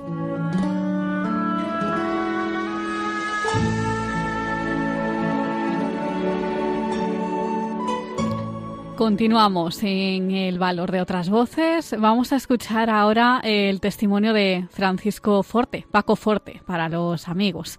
Continuamos 8.97 9.83
en 9.83 10.31
el 10.31 10.59
valor 10.59 10.91
de 10.91 11.03
otras 11.03 11.29
voces. 11.29 11.95
Vamos 11.99 12.33
a 12.33 12.37
escuchar 12.37 12.89
ahora 12.89 13.43
el 13.45 13.83
testimonio 13.83 14.33
de 14.33 14.67
Francisco 14.71 15.43
Forte, 15.43 15.85
Paco 15.91 16.17
Forte, 16.17 16.63
para 16.65 16.89
los 16.89 17.29
amigos. 17.29 17.79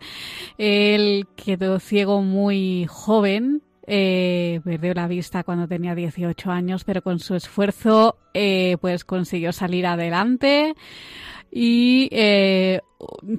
Él 0.59 1.25
quedó 1.35 1.79
ciego 1.79 2.21
muy 2.21 2.85
joven, 2.87 3.63
eh, 3.85 4.61
perdió 4.63 4.93
la 4.93 5.07
vista 5.07 5.43
cuando 5.43 5.67
tenía 5.67 5.95
18 5.95 6.51
años, 6.51 6.83
pero 6.83 7.01
con 7.01 7.19
su 7.19 7.35
esfuerzo 7.35 8.17
eh, 8.33 8.77
pues 8.81 9.03
consiguió 9.03 9.51
salir 9.51 9.85
adelante 9.85 10.73
y 11.51 12.09
eh, 12.11 12.81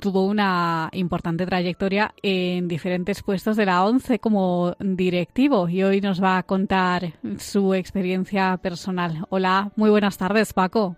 tuvo 0.00 0.26
una 0.26 0.88
importante 0.92 1.46
trayectoria 1.46 2.14
en 2.22 2.68
diferentes 2.68 3.22
puestos 3.22 3.56
de 3.56 3.66
la 3.66 3.84
ONCE 3.84 4.20
como 4.20 4.76
directivo 4.78 5.68
y 5.68 5.82
hoy 5.82 6.00
nos 6.00 6.22
va 6.22 6.38
a 6.38 6.42
contar 6.44 7.14
su 7.38 7.74
experiencia 7.74 8.56
personal. 8.58 9.26
Hola, 9.30 9.72
muy 9.74 9.90
buenas 9.90 10.16
tardes, 10.16 10.52
Paco. 10.52 10.96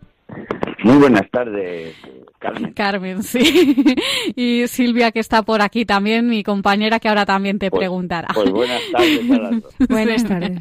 Muy 0.84 0.98
buenas 0.98 1.30
tardes, 1.30 1.94
Carmen. 2.38 2.72
Carmen, 2.72 3.22
sí. 3.22 3.40
Y 4.36 4.66
Silvia, 4.68 5.12
que 5.12 5.20
está 5.20 5.42
por 5.42 5.62
aquí 5.62 5.84
también, 5.84 6.28
mi 6.28 6.42
compañera, 6.42 6.98
que 7.00 7.08
ahora 7.08 7.24
también 7.24 7.58
te 7.58 7.70
pues, 7.70 7.80
preguntará. 7.80 8.28
Pues 8.34 8.50
buenas 8.50 8.82
tardes 8.92 9.30
a 9.30 9.38
las 9.38 9.62
dos. 9.62 9.74
Buenas 9.88 10.24
tardes. 10.24 10.58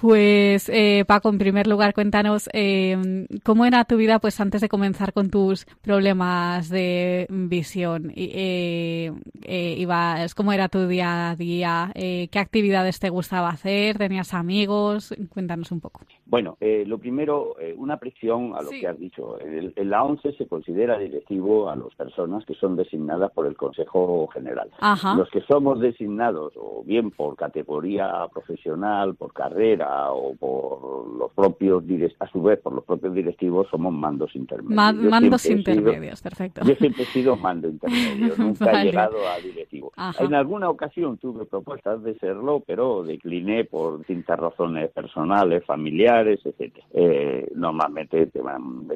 Pues, 0.00 0.68
eh, 0.68 1.04
Paco, 1.06 1.28
en 1.28 1.38
primer 1.38 1.66
lugar, 1.66 1.92
cuéntanos 1.94 2.48
eh, 2.52 3.26
cómo 3.44 3.64
era 3.64 3.84
tu 3.84 3.96
vida 3.96 4.18
pues 4.18 4.40
antes 4.40 4.60
de 4.60 4.68
comenzar 4.68 5.12
con 5.12 5.30
tus 5.30 5.66
problemas 5.82 6.68
de 6.68 7.26
visión. 7.30 8.12
Eh, 8.16 9.12
eh, 9.42 9.74
ibas, 9.78 10.34
¿Cómo 10.34 10.52
era 10.52 10.68
tu 10.68 10.86
día 10.86 11.30
a 11.30 11.36
día? 11.36 11.90
Eh, 11.94 12.28
¿Qué 12.30 12.38
actividades 12.38 13.00
te 13.00 13.10
gustaba 13.10 13.48
hacer? 13.50 13.98
¿Tenías 13.98 14.34
amigos? 14.34 15.14
Cuéntanos 15.30 15.72
un 15.72 15.80
poco. 15.80 16.00
Bueno, 16.26 16.56
eh, 16.60 16.84
lo 16.86 16.98
primero, 16.98 17.56
eh, 17.60 17.74
una 17.76 17.98
presión 17.98 18.54
a 18.54 18.62
lo 18.62 18.68
Sí. 18.70 18.80
que 18.80 18.86
has 18.88 18.98
dicho. 18.98 19.40
En, 19.40 19.72
en 19.74 19.90
la 19.90 20.02
ONCE 20.04 20.32
se 20.34 20.46
considera 20.46 20.77
directivo 20.86 21.68
a 21.70 21.76
las 21.76 21.94
personas 21.94 22.44
que 22.44 22.54
son 22.54 22.76
designadas 22.76 23.30
por 23.32 23.46
el 23.46 23.56
Consejo 23.56 24.28
General. 24.28 24.70
Ajá. 24.78 25.14
Los 25.14 25.28
que 25.30 25.40
somos 25.42 25.80
designados, 25.80 26.52
o 26.56 26.82
bien 26.84 27.10
por 27.10 27.36
categoría 27.36 28.12
profesional, 28.32 29.14
por 29.16 29.32
carrera, 29.32 30.12
o 30.12 30.34
por 30.36 31.08
los 31.18 31.32
propios, 31.32 31.82
a 32.20 32.26
su 32.28 32.42
vez, 32.42 32.60
por 32.60 32.72
los 32.74 32.84
propios 32.84 33.14
directivos, 33.14 33.66
somos 33.70 33.92
mandos 33.92 34.34
intermedios. 34.36 34.76
Ma- 34.76 34.92
mandos 34.92 35.44
he 35.44 35.48
sido- 35.48 35.58
intermedios, 35.58 36.22
perfecto. 36.22 36.60
yo 36.64 36.74
siempre 36.74 37.02
he 37.02 37.06
sido 37.06 37.36
mando 37.36 37.68
intermedio, 37.68 38.34
nunca 38.38 38.64
Vale. 38.66 38.80
he 38.80 38.84
llegado 38.84 39.16
a 39.28 39.38
directivo. 39.40 39.92
Ajá. 39.96 40.24
En 40.24 40.34
alguna 40.34 40.68
ocasión 40.70 41.18
tuve 41.18 41.44
propuestas 41.46 42.02
de 42.02 42.14
serlo, 42.18 42.62
pero 42.66 43.02
decliné 43.02 43.64
por 43.64 43.98
distintas 43.98 44.38
razones 44.38 44.90
personales, 44.92 45.64
familiares 45.64 46.40
etcétera. 46.44 46.86
Eh, 46.92 47.50
normalmente 47.54 48.26
te 48.26 48.40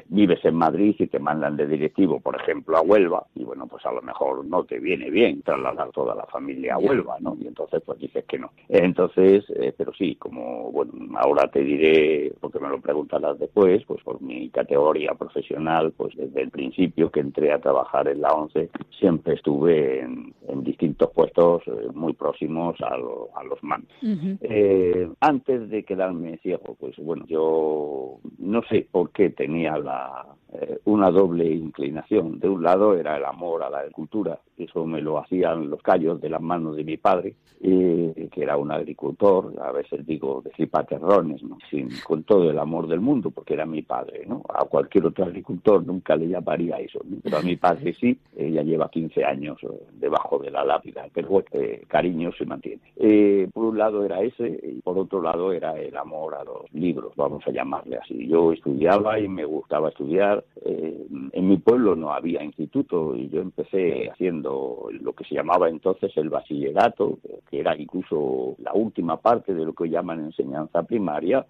vives 0.09 0.45
en 0.45 0.55
Madrid 0.55 0.95
y 0.99 1.07
te 1.07 1.19
mandan 1.19 1.57
de 1.57 1.67
directivo, 1.73 2.21
por 2.21 2.37
ejemplo, 2.37 2.77
a 2.77 2.83
Huelva, 2.83 3.27
y 3.35 3.45
bueno, 3.45 3.67
pues 3.67 3.85
a 3.87 3.93
lo 3.93 4.03
mejor 4.03 4.45
no 4.45 4.65
te 4.65 4.79
viene 4.79 5.11
bien 5.11 5.43
trasladar 5.43 5.91
toda 5.91 6.15
la 6.15 6.27
familia 6.27 6.75
a 6.75 6.79
Huelva, 6.79 7.17
¿no? 7.21 7.37
Y 7.41 7.47
entonces 7.47 7.83
pues 7.85 7.99
dices 7.99 8.25
que 8.25 8.39
no. 8.39 8.51
Entonces, 8.69 9.45
eh, 9.57 9.75
pero 9.77 9.93
sí, 9.93 10.17
como, 10.17 10.71
bueno, 10.71 10.93
ahora 11.19 11.51
te 11.51 11.61
diré, 11.61 12.33
porque 12.41 12.59
me 12.59 12.69
lo 12.69 12.81
preguntarás 12.81 13.39
después, 13.39 13.83
pues 13.87 14.03
por 14.03 14.21
mi 14.21 14.49
categoría 14.51 15.15
profesional, 15.15 15.93
pues 15.97 16.15
desde 16.17 16.43
el 16.43 16.51
principio 16.51 17.11
que 17.11 17.21
entré 17.21 17.53
a 17.53 17.61
trabajar 17.61 18.09
en 18.09 18.21
la 18.21 18.33
ONCE, 18.33 18.71
siempre 18.99 19.35
estuve 19.35 20.01
en, 20.01 20.33
distintos 20.63 21.11
puestos 21.11 21.63
eh, 21.67 21.89
muy 21.93 22.13
próximos 22.13 22.77
a, 22.83 22.97
los 22.97 23.63
mandos. 23.63 23.91
Eh, 24.03 25.09
antes 25.21 25.69
de 25.69 25.83
quedarme 25.83 26.39
ciego, 26.39 26.77
pues 26.79 26.97
bueno, 26.99 27.25
yo 27.27 28.19
no 28.39 28.63
sé 28.69 28.87
por 28.91 29.11
qué 29.11 29.31
tenía 29.31 29.77
la, 29.79 30.27
eh, 30.55 30.79
una 30.85 31.11
doble 31.11 31.47
inclinación. 31.63 32.39
De 32.39 32.49
un 32.49 32.63
lado 32.63 32.97
era 32.97 33.17
el 33.17 33.25
amor 33.25 33.63
a 33.63 33.71
la 33.71 33.79
agricultura, 33.79 34.39
eso 34.65 34.87
me 34.87 35.01
lo 35.01 35.19
hacían 35.19 35.71
los 35.71 35.83
callos 35.83 36.21
de 36.21 36.29
las 36.29 36.41
manos 36.41 36.77
de 36.77 36.85
mi 36.85 36.97
padre, 36.97 37.35
que 37.61 38.43
era 38.43 38.57
un 38.57 38.73
agricultor, 38.73 39.55
a 39.61 39.73
veces 39.73 40.05
digo 40.07 40.43
decir 40.45 40.69
paterrones, 40.69 41.43
¿no? 41.43 41.59
Sin, 41.71 41.89
con 42.05 42.25
todo 42.25 42.51
el 42.51 42.59
amor 42.59 42.89
del 42.89 43.01
mundo, 43.01 43.31
porque 43.31 43.55
era 43.55 43.67
mi 43.67 43.83
padre, 43.83 44.25
¿no? 44.27 44.43
A 44.49 44.65
cualquier 44.65 45.07
otro 45.07 45.25
agricultor 45.25 45.85
nunca 45.85 46.17
le 46.17 46.29
llamaría 46.29 46.77
eso, 46.77 47.01
pero 47.23 47.39
a 47.39 47.43
mi 47.43 47.57
padre 47.57 47.95
sí, 47.95 48.19
ella 48.37 48.63
lleva 48.63 48.91
15 48.91 49.25
años 49.25 49.59
eh, 49.63 49.67
debajo 49.93 50.39
de 50.39 50.51
la 50.51 50.65
lápida, 50.65 51.07
pero 51.13 51.29
bueno, 51.29 51.49
eh, 51.53 51.85
cariño 51.89 52.31
se 52.37 52.45
mantiene. 52.45 52.83
Eh, 52.97 53.49
por 53.53 53.65
un 53.65 53.79
lado 53.79 54.05
era 54.05 54.21
ese 54.23 54.59
y 54.63 54.81
por 54.81 54.99
otro 54.99 55.23
lado 55.23 55.53
era 55.53 55.79
el 55.79 55.97
amor 55.97 56.35
a 56.35 56.45
los 56.45 56.73
libros, 56.73 57.13
vamos 57.17 57.47
a 57.47 57.51
llamarle 57.51 57.97
así. 57.97 58.27
Yo 58.27 58.53
estudiaba 58.53 59.19
y 59.19 59.29
me 59.29 59.45
gustaba 59.45 59.89
estudiar. 59.89 60.45
en 60.65 61.49
mi 61.49 61.57
pueblo 61.59 61.97
no 61.97 62.13
había 62.13 62.43
instituto 62.43 63.17
y 63.17 63.29
yo 63.29 63.41
empecé 63.41 64.11
haciendo 64.11 64.52
lo 65.01 65.13
que 65.13 65.25
se 65.25 65.35
llamaba 65.35 65.69
entonces 65.69 66.13
el 66.17 66.29
bachillerato, 66.29 67.19
que 67.51 67.61
era 67.61 67.77
incluso 67.77 68.57
la 68.59 68.73
última 68.73 69.17
parte 69.19 69.55
de 69.55 69.65
lo 69.65 69.73
que 69.73 69.89
llaman 69.89 70.25
enseñanza 70.25 70.83
primaria. 70.83 71.47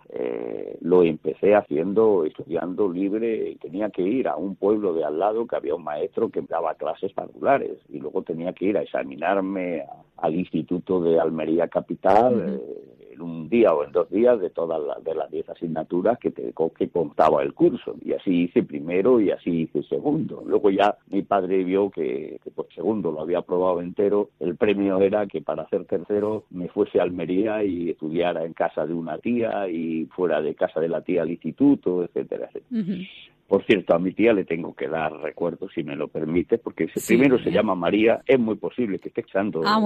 lo 0.80 1.03
empecé 1.03 1.55
haciendo, 1.55 2.24
estudiando 2.24 2.90
libre, 2.90 3.57
tenía 3.61 3.90
que 3.90 4.03
ir 4.03 4.28
a 4.28 4.36
un 4.36 4.57
pueblo 4.57 4.94
de 4.94 5.05
al 5.05 5.18
lado 5.18 5.46
que 5.46 5.57
había 5.57 5.74
un 5.74 5.84
maestro 5.84 6.30
que 6.30 6.42
daba 6.42 6.74
clases 6.74 7.12
particulares 7.12 7.78
y 7.88 7.98
luego 7.98 8.22
tenía 8.22 8.53
que 8.53 8.66
ir 8.66 8.76
a 8.76 8.82
examinarme 8.82 9.84
al 10.16 10.34
Instituto 10.34 11.00
de 11.00 11.18
Almería 11.18 11.68
Capital 11.68 12.61
un 13.23 13.49
día 13.49 13.73
o 13.73 13.85
en 13.85 13.93
dos 13.93 14.11
días 14.11 14.41
de 14.41 14.51
todas 14.51 14.81
las 14.83 15.03
de 15.05 15.14
las 15.14 15.31
diez 15.31 15.49
asignaturas 15.49 16.18
que 16.18 16.31
te 16.31 16.53
que 16.77 16.89
contaba 16.89 17.43
el 17.43 17.55
curso. 17.55 17.97
Y 18.05 18.12
así 18.12 18.45
hice 18.45 18.62
primero 18.62 19.20
y 19.20 19.31
así 19.31 19.62
hice 19.62 19.83
segundo. 19.85 20.43
Luego 20.47 20.70
ya 20.70 20.97
mi 21.11 21.23
padre 21.23 21.64
vio 21.64 21.91
que, 21.91 22.41
por 22.55 22.73
segundo 22.75 23.11
lo 23.12 23.23
había 23.23 23.39
aprobado 23.39 23.81
entero. 23.81 24.31
El 24.41 24.57
premio 24.57 25.01
era 25.01 25.27
que 25.27 25.41
para 25.41 25.62
hacer 25.62 25.85
tercero 25.85 26.45
me 26.51 26.68
fuese 26.68 27.01
a 27.01 27.03
Almería 27.03 27.64
y 27.64 27.91
estudiara 27.91 28.45
en 28.45 28.53
casa 28.53 28.87
de 28.87 28.95
una 28.95 29.18
tía 29.18 29.68
y 29.68 30.07
fuera 30.07 30.41
de 30.41 30.55
casa 30.55 30.81
de 30.81 30.89
la 30.89 31.03
tía 31.03 31.23
al 31.23 31.31
instituto 31.31 32.05
etcétera 32.05 32.49
etcétera. 32.53 33.09
Por 33.53 33.66
cierto, 33.66 33.95
a 33.95 33.99
mi 33.99 34.14
tía 34.14 34.33
le 34.33 34.47
tengo 34.47 34.75
que 34.75 34.89
dar 34.89 35.12
recuerdos, 35.12 35.73
si 35.75 35.83
me 35.83 35.95
lo 35.95 36.09
permite, 36.09 36.57
porque 36.57 36.89
primero 37.07 37.39
se 37.39 37.51
llama 37.51 37.75
María, 37.75 38.23
es 38.27 38.39
muy 38.39 38.55
posible 38.55 38.99
que 38.99 39.09
esté 39.09 39.20
echando 39.20 39.61
ah, 39.66 39.79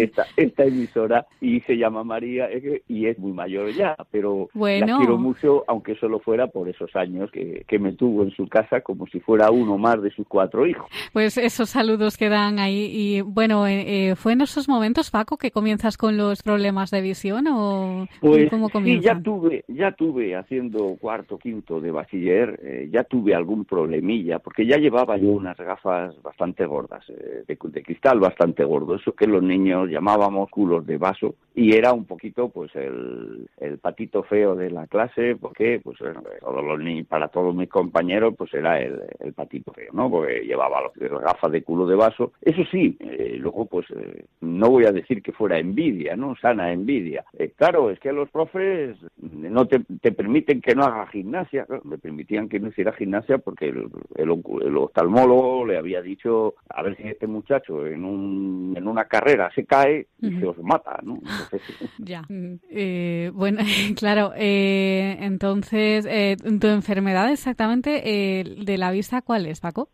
Esta, 0.00 0.26
esta, 0.36 0.64
emisora 0.64 1.24
y 1.40 1.60
se 1.60 1.76
llama 1.76 2.02
María 2.02 2.48
y 2.88 3.06
es 3.06 3.18
muy 3.18 3.32
mayor 3.32 3.72
ya, 3.72 3.96
pero 4.10 4.48
la 4.54 4.98
quiero 4.98 5.18
mucho, 5.18 5.64
aunque 5.68 5.94
solo 5.96 6.20
fuera 6.20 6.46
por 6.48 6.68
esos 6.68 6.94
años 6.96 7.30
que, 7.30 7.64
me 7.78 7.92
tuvo 7.92 8.22
en 8.22 8.30
su 8.30 8.46
casa 8.48 8.82
como 8.82 9.06
si 9.08 9.18
fuera 9.18 9.50
uno 9.50 9.76
más 9.78 10.00
de 10.00 10.10
sus 10.10 10.26
cuatro 10.28 10.64
hijos. 10.64 10.86
Pues 11.12 11.36
esos 11.36 11.70
saludos 11.70 12.16
quedan 12.16 12.60
ahí. 12.60 12.88
Y 12.92 13.20
bueno, 13.20 13.66
eh, 13.66 14.10
eh, 14.10 14.16
¿fue 14.16 14.32
en 14.32 14.42
esos 14.42 14.68
momentos, 14.68 15.10
Paco, 15.10 15.36
que 15.36 15.50
comienzas 15.50 15.96
con 15.96 16.16
los 16.16 16.42
problemas 16.42 16.90
de 16.90 17.00
visión 17.00 17.46
o 17.48 18.06
pues, 18.20 18.48
cómo 18.48 18.68
Sí, 18.82 19.00
ya 19.00 19.20
tuve, 19.20 19.64
ya 19.68 19.92
tuve 19.92 20.34
haciendo 20.36 20.96
cuarto, 21.00 21.38
quinto 21.38 21.80
de 21.80 21.90
bachiller, 21.90 22.58
eh, 22.62 22.88
ya 22.90 23.04
tuve 23.04 23.34
algún 23.34 23.64
problemilla, 23.64 24.38
porque 24.38 24.66
ya 24.66 24.78
llevaba 24.78 25.16
yo 25.16 25.28
unas 25.28 25.56
gafas 25.56 26.20
bastante 26.22 26.66
gordas, 26.66 27.04
eh, 27.08 27.44
de, 27.46 27.82
cristal 27.82 28.20
bastante 28.20 28.64
gordo, 28.64 28.96
eso 28.96 29.12
que 29.12 29.26
los 29.26 29.42
niños 29.42 29.88
llamábamos 29.88 30.50
culos 30.50 30.86
de 30.86 30.98
vaso, 30.98 31.36
y 31.54 31.74
era 31.74 31.92
un 31.92 32.04
poquito 32.04 32.48
pues 32.48 32.63
el, 32.74 33.48
el 33.58 33.78
patito 33.78 34.22
feo 34.22 34.54
de 34.54 34.70
la 34.70 34.86
clase, 34.86 35.36
porque 35.36 35.80
pues 35.82 35.98
todos 35.98 36.64
los 36.64 36.78
niños, 36.78 37.06
para 37.06 37.28
todos 37.28 37.54
mis 37.54 37.68
compañeros 37.68 38.34
pues 38.36 38.52
era 38.54 38.80
el, 38.80 39.00
el 39.20 39.32
patito 39.32 39.72
feo, 39.72 39.90
¿no? 39.92 40.10
Porque 40.10 40.40
llevaba 40.40 40.82
las 40.82 41.22
gafas 41.22 41.52
de 41.52 41.62
culo 41.62 41.86
de 41.86 41.96
vaso. 41.96 42.32
Eso 42.40 42.62
sí, 42.70 42.96
eh, 43.00 43.36
luego 43.38 43.66
pues 43.66 43.86
eh, 43.90 44.24
no 44.40 44.70
voy 44.70 44.84
a 44.84 44.92
decir 44.92 45.22
que 45.22 45.32
fuera 45.32 45.58
envidia, 45.58 46.16
¿no? 46.16 46.36
Sana 46.36 46.72
envidia. 46.72 47.24
claro, 47.56 47.90
es 47.90 47.98
que 48.00 48.12
los 48.12 48.30
profes 48.30 48.96
no 49.18 49.66
te, 49.66 49.80
te 50.00 50.12
permiten 50.12 50.60
que 50.60 50.74
no 50.74 50.84
haga 50.84 51.06
gimnasia, 51.08 51.66
me 51.84 51.98
permitían 51.98 52.48
que 52.48 52.60
no 52.60 52.68
hiciera 52.68 52.92
gimnasia 52.92 53.38
porque 53.38 53.68
el, 53.68 53.88
el, 54.16 54.76
oftalmólogo 54.76 55.66
le 55.66 55.78
había 55.78 56.02
dicho 56.02 56.54
a 56.68 56.82
ver 56.82 56.96
si 56.96 57.08
este 57.08 57.26
muchacho 57.26 57.86
en, 57.86 58.04
un, 58.04 58.74
en 58.76 58.86
una 58.86 59.04
carrera 59.06 59.50
se 59.54 59.64
cae 59.64 60.06
y 60.20 60.38
se 60.38 60.46
os 60.46 60.58
mata, 60.58 60.98
¿no? 61.02 61.18
ya. 61.98 62.22
Mm, 62.44 62.54
eh, 62.70 63.30
bueno, 63.34 63.58
claro. 63.96 64.32
Eh, 64.36 65.16
entonces, 65.20 66.06
eh, 66.08 66.36
¿tu 66.60 66.66
enfermedad 66.66 67.30
exactamente 67.30 67.90
de 67.90 68.78
la 68.78 68.90
vista 68.90 69.22
cuál 69.22 69.46
es, 69.46 69.60
Paco? 69.60 69.88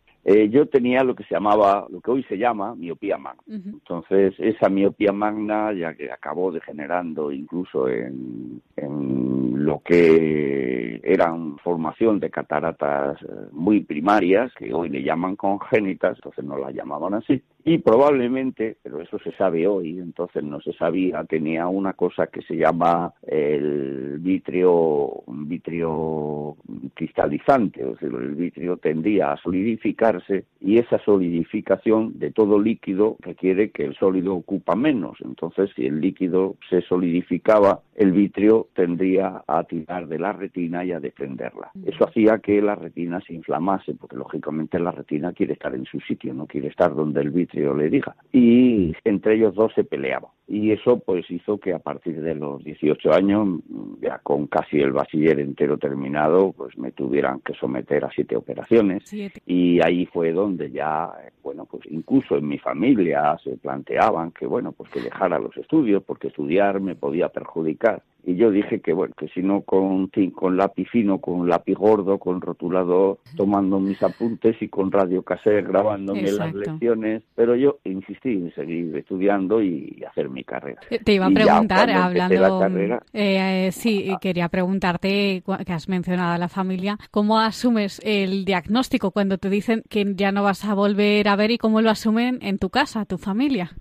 yo 0.50 0.66
tenía 0.66 1.02
lo 1.02 1.16
que 1.16 1.24
se 1.24 1.34
llamaba, 1.34 1.86
lo 1.90 2.00
que 2.00 2.10
hoy 2.10 2.22
se 2.24 2.36
llama 2.36 2.74
miopía 2.76 3.16
magna. 3.16 3.42
Entonces, 3.48 4.34
esa 4.38 4.68
miopía 4.68 5.12
magna, 5.12 5.72
ya 5.72 5.94
que 5.94 6.12
acabó 6.12 6.52
degenerando 6.52 7.32
incluso 7.32 7.88
en, 7.88 8.60
en 8.76 9.64
lo 9.64 9.80
que 9.80 11.00
eran 11.02 11.56
formación 11.58 12.20
de 12.20 12.30
cataratas 12.30 13.16
muy 13.50 13.80
primarias, 13.80 14.52
que 14.54 14.72
hoy 14.72 14.90
le 14.90 15.02
llaman 15.02 15.36
congénitas, 15.36 16.18
entonces 16.18 16.44
no 16.44 16.58
las 16.58 16.74
llamaban 16.74 17.14
así, 17.14 17.42
y 17.64 17.78
probablemente, 17.78 18.76
pero 18.82 19.00
eso 19.00 19.18
se 19.18 19.32
sabe 19.32 19.66
hoy, 19.66 19.98
entonces 19.98 20.42
no 20.42 20.60
se 20.60 20.72
sabía, 20.72 21.24
tenía 21.24 21.68
una 21.68 21.92
cosa 21.92 22.26
que 22.28 22.42
se 22.42 22.56
llama 22.56 23.12
el 23.22 24.18
vitrio, 24.18 25.22
vitrio 25.26 26.56
cristalizante, 26.94 27.84
o 27.84 27.96
sea, 27.98 28.08
el 28.08 28.34
vitrio 28.34 28.76
tendía 28.78 29.32
a 29.32 29.36
solidificarse 29.36 30.44
y 30.60 30.78
esa 30.78 30.98
solidificación 31.04 32.18
de 32.18 32.30
todo 32.30 32.58
líquido 32.58 33.16
requiere 33.20 33.70
que 33.70 33.84
el 33.84 33.94
sólido 33.96 34.34
ocupa 34.34 34.74
menos. 34.74 35.18
Entonces, 35.22 35.70
si 35.76 35.86
el 35.86 36.00
líquido 36.00 36.56
se 36.68 36.82
solidificaba, 36.82 37.80
el 38.00 38.12
vitrio 38.12 38.68
tendría 38.74 39.44
a 39.46 39.62
tirar 39.64 40.08
de 40.08 40.18
la 40.18 40.32
retina 40.32 40.82
y 40.82 40.92
a 40.92 41.00
defenderla. 41.00 41.70
Eso 41.84 42.08
hacía 42.08 42.38
que 42.38 42.62
la 42.62 42.74
retina 42.74 43.20
se 43.20 43.34
inflamase, 43.34 43.94
porque 43.94 44.16
lógicamente 44.16 44.78
la 44.80 44.90
retina 44.90 45.34
quiere 45.34 45.52
estar 45.52 45.74
en 45.74 45.84
su 45.84 46.00
sitio, 46.00 46.32
no 46.32 46.46
quiere 46.46 46.68
estar 46.68 46.94
donde 46.94 47.20
el 47.20 47.30
vitrio 47.30 47.74
le 47.74 47.90
diga. 47.90 48.16
Y 48.32 48.94
entre 49.04 49.34
ellos 49.34 49.54
dos 49.54 49.74
se 49.74 49.84
peleaban. 49.84 50.30
Y 50.52 50.72
eso 50.72 50.98
pues 50.98 51.30
hizo 51.30 51.58
que 51.58 51.72
a 51.72 51.78
partir 51.78 52.20
de 52.20 52.34
los 52.34 52.64
18 52.64 53.12
años, 53.12 53.60
ya 54.02 54.18
con 54.18 54.48
casi 54.48 54.80
el 54.80 54.90
bachiller 54.90 55.38
entero 55.38 55.78
terminado, 55.78 56.52
pues 56.52 56.76
me 56.76 56.90
tuvieran 56.90 57.38
que 57.38 57.54
someter 57.54 58.04
a 58.04 58.10
siete 58.10 58.34
operaciones. 58.34 59.04
Y 59.46 59.80
ahí 59.80 60.06
fue 60.06 60.32
donde 60.32 60.72
ya, 60.72 61.08
bueno, 61.44 61.66
pues 61.66 61.84
incluso 61.88 62.36
en 62.36 62.48
mi 62.48 62.58
familia 62.58 63.38
se 63.44 63.58
planteaban 63.58 64.32
que, 64.32 64.44
bueno, 64.44 64.72
pues 64.72 64.90
que 64.90 65.00
dejara 65.00 65.38
los 65.38 65.56
estudios 65.56 66.02
porque 66.02 66.26
estudiar 66.26 66.80
me 66.80 66.96
podía 66.96 67.28
perjudicar 67.28 68.02
y 68.24 68.36
yo 68.36 68.50
dije 68.50 68.80
que 68.80 68.92
bueno 68.92 69.14
que 69.16 69.28
si 69.28 69.42
no 69.42 69.62
con 69.62 70.10
con 70.34 70.56
lápiz 70.56 70.88
fino 70.90 71.18
con 71.18 71.48
lápiz 71.48 71.74
gordo 71.74 72.18
con 72.18 72.40
rotulador 72.40 73.18
tomando 73.36 73.80
mis 73.80 74.02
apuntes 74.02 74.56
y 74.60 74.68
con 74.68 74.90
radio 74.90 75.22
cassette 75.22 75.66
grabándome 75.66 76.30
las 76.32 76.54
lecciones. 76.54 77.22
Pero 77.34 77.56
yo 77.56 77.78
insistí 77.84 78.32
en 78.32 78.54
seguir 78.54 78.96
estudiando 78.96 79.62
y 79.62 80.02
hacer 80.08 80.28
mi 80.28 80.44
carrera. 80.44 80.80
Te 81.04 81.14
iba 81.14 81.26
a 81.26 81.30
preguntar 81.30 81.90
hablando 81.90 83.00
eh, 83.12 83.66
eh, 83.66 83.72
sí 83.72 84.12
quería 84.20 84.48
preguntarte 84.48 85.42
que 85.66 85.72
has 85.72 85.88
mencionado 85.88 86.34
a 86.34 86.38
la 86.38 86.48
familia 86.48 86.98
cómo 87.10 87.38
asumes 87.38 88.00
el 88.04 88.44
diagnóstico 88.44 89.10
cuando 89.10 89.38
te 89.38 89.50
dicen 89.50 89.82
que 89.88 90.04
ya 90.14 90.32
no 90.32 90.42
vas 90.42 90.64
a 90.64 90.74
volver 90.74 91.28
a 91.28 91.36
ver 91.36 91.50
y 91.50 91.58
cómo 91.58 91.80
lo 91.80 91.90
asumen 91.90 92.38
en 92.42 92.58
tu 92.58 92.70
casa 92.70 93.04
tu 93.04 93.18
familia 93.18 93.72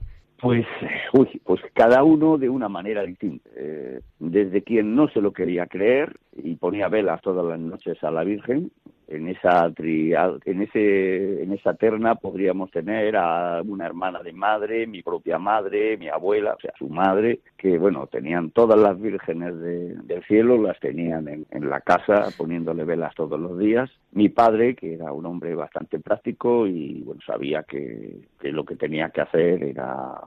pues, 0.42 0.66
pues 1.12 1.62
cada 1.74 2.04
uno 2.04 2.38
de 2.38 2.50
una 2.50 2.70
manera 2.70 3.04
distinta. 3.04 3.50
Eh, 3.56 4.02
desde 4.20 4.64
quien 4.64 4.96
no 4.96 5.08
se 5.10 5.22
lo 5.22 5.34
quería 5.34 5.66
creer 5.68 6.18
y 6.36 6.56
ponía 6.56 6.88
velas 6.88 7.22
todas 7.22 7.46
las 7.46 7.60
noches 7.60 8.04
a 8.04 8.12
la 8.12 8.24
Virgen, 8.24 8.72
en 9.08 9.28
esa 9.28 9.72
trial, 9.72 10.40
en 10.46 10.62
ese 10.62 11.42
en 11.42 11.52
esa 11.52 11.74
terna 11.74 12.16
podríamos 12.16 12.70
tener 12.70 13.16
a 13.18 13.60
una 13.66 13.88
hermana 13.88 14.22
de 14.22 14.34
madre, 14.34 14.86
mi 14.86 15.02
propia 15.02 15.40
madre, 15.40 15.98
mi 15.98 16.10
abuela, 16.10 16.54
o 16.54 16.60
sea, 16.60 16.74
su 16.78 16.88
madre, 16.90 17.40
que 17.58 17.80
bueno, 17.80 18.06
tenían 18.06 18.52
todas 18.52 18.80
las 18.80 19.02
vírgenes 19.02 19.60
del 19.60 20.24
cielo, 20.26 20.62
las 20.62 20.80
tenían 20.80 21.28
en, 21.28 21.70
la 21.70 21.82
casa 21.82 22.28
poniéndole 22.38 22.84
velas 22.84 23.16
todos 23.16 23.40
los 23.40 23.58
días. 23.58 23.90
Mi 24.12 24.30
padre, 24.30 24.76
que 24.76 24.94
era 24.94 25.12
un 25.12 25.26
hombre 25.26 25.56
bastante 25.56 26.00
práctico 26.00 26.68
y 26.68 27.02
bueno, 27.02 27.22
sabía 27.26 27.64
que 27.64 28.22
lo 28.44 28.64
que 28.64 28.76
tenía 28.76 29.10
que 29.10 29.22
hacer 29.22 29.64
era 29.64 30.22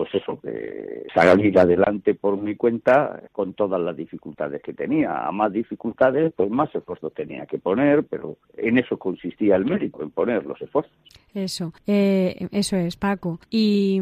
pues 0.00 0.14
eso, 0.14 0.40
que 0.40 1.04
salir 1.14 1.58
adelante 1.58 2.14
por 2.14 2.40
mi 2.40 2.56
cuenta 2.56 3.22
con 3.32 3.52
todas 3.52 3.78
las 3.78 3.94
dificultades 3.94 4.62
que 4.62 4.72
tenía. 4.72 5.26
A 5.26 5.30
más 5.30 5.52
dificultades, 5.52 6.32
pues 6.34 6.48
más 6.48 6.74
esfuerzo 6.74 7.10
tenía 7.10 7.44
que 7.44 7.58
poner, 7.58 8.04
pero 8.04 8.38
en 8.56 8.78
eso 8.78 8.96
consistía 8.96 9.56
el 9.56 9.66
mérito, 9.66 10.02
en 10.02 10.10
poner 10.10 10.46
los 10.46 10.58
esfuerzos. 10.62 10.90
Eso, 11.34 11.72
eh, 11.86 12.48
eso 12.50 12.76
es, 12.76 12.96
Paco. 12.96 13.38
Y, 13.50 14.00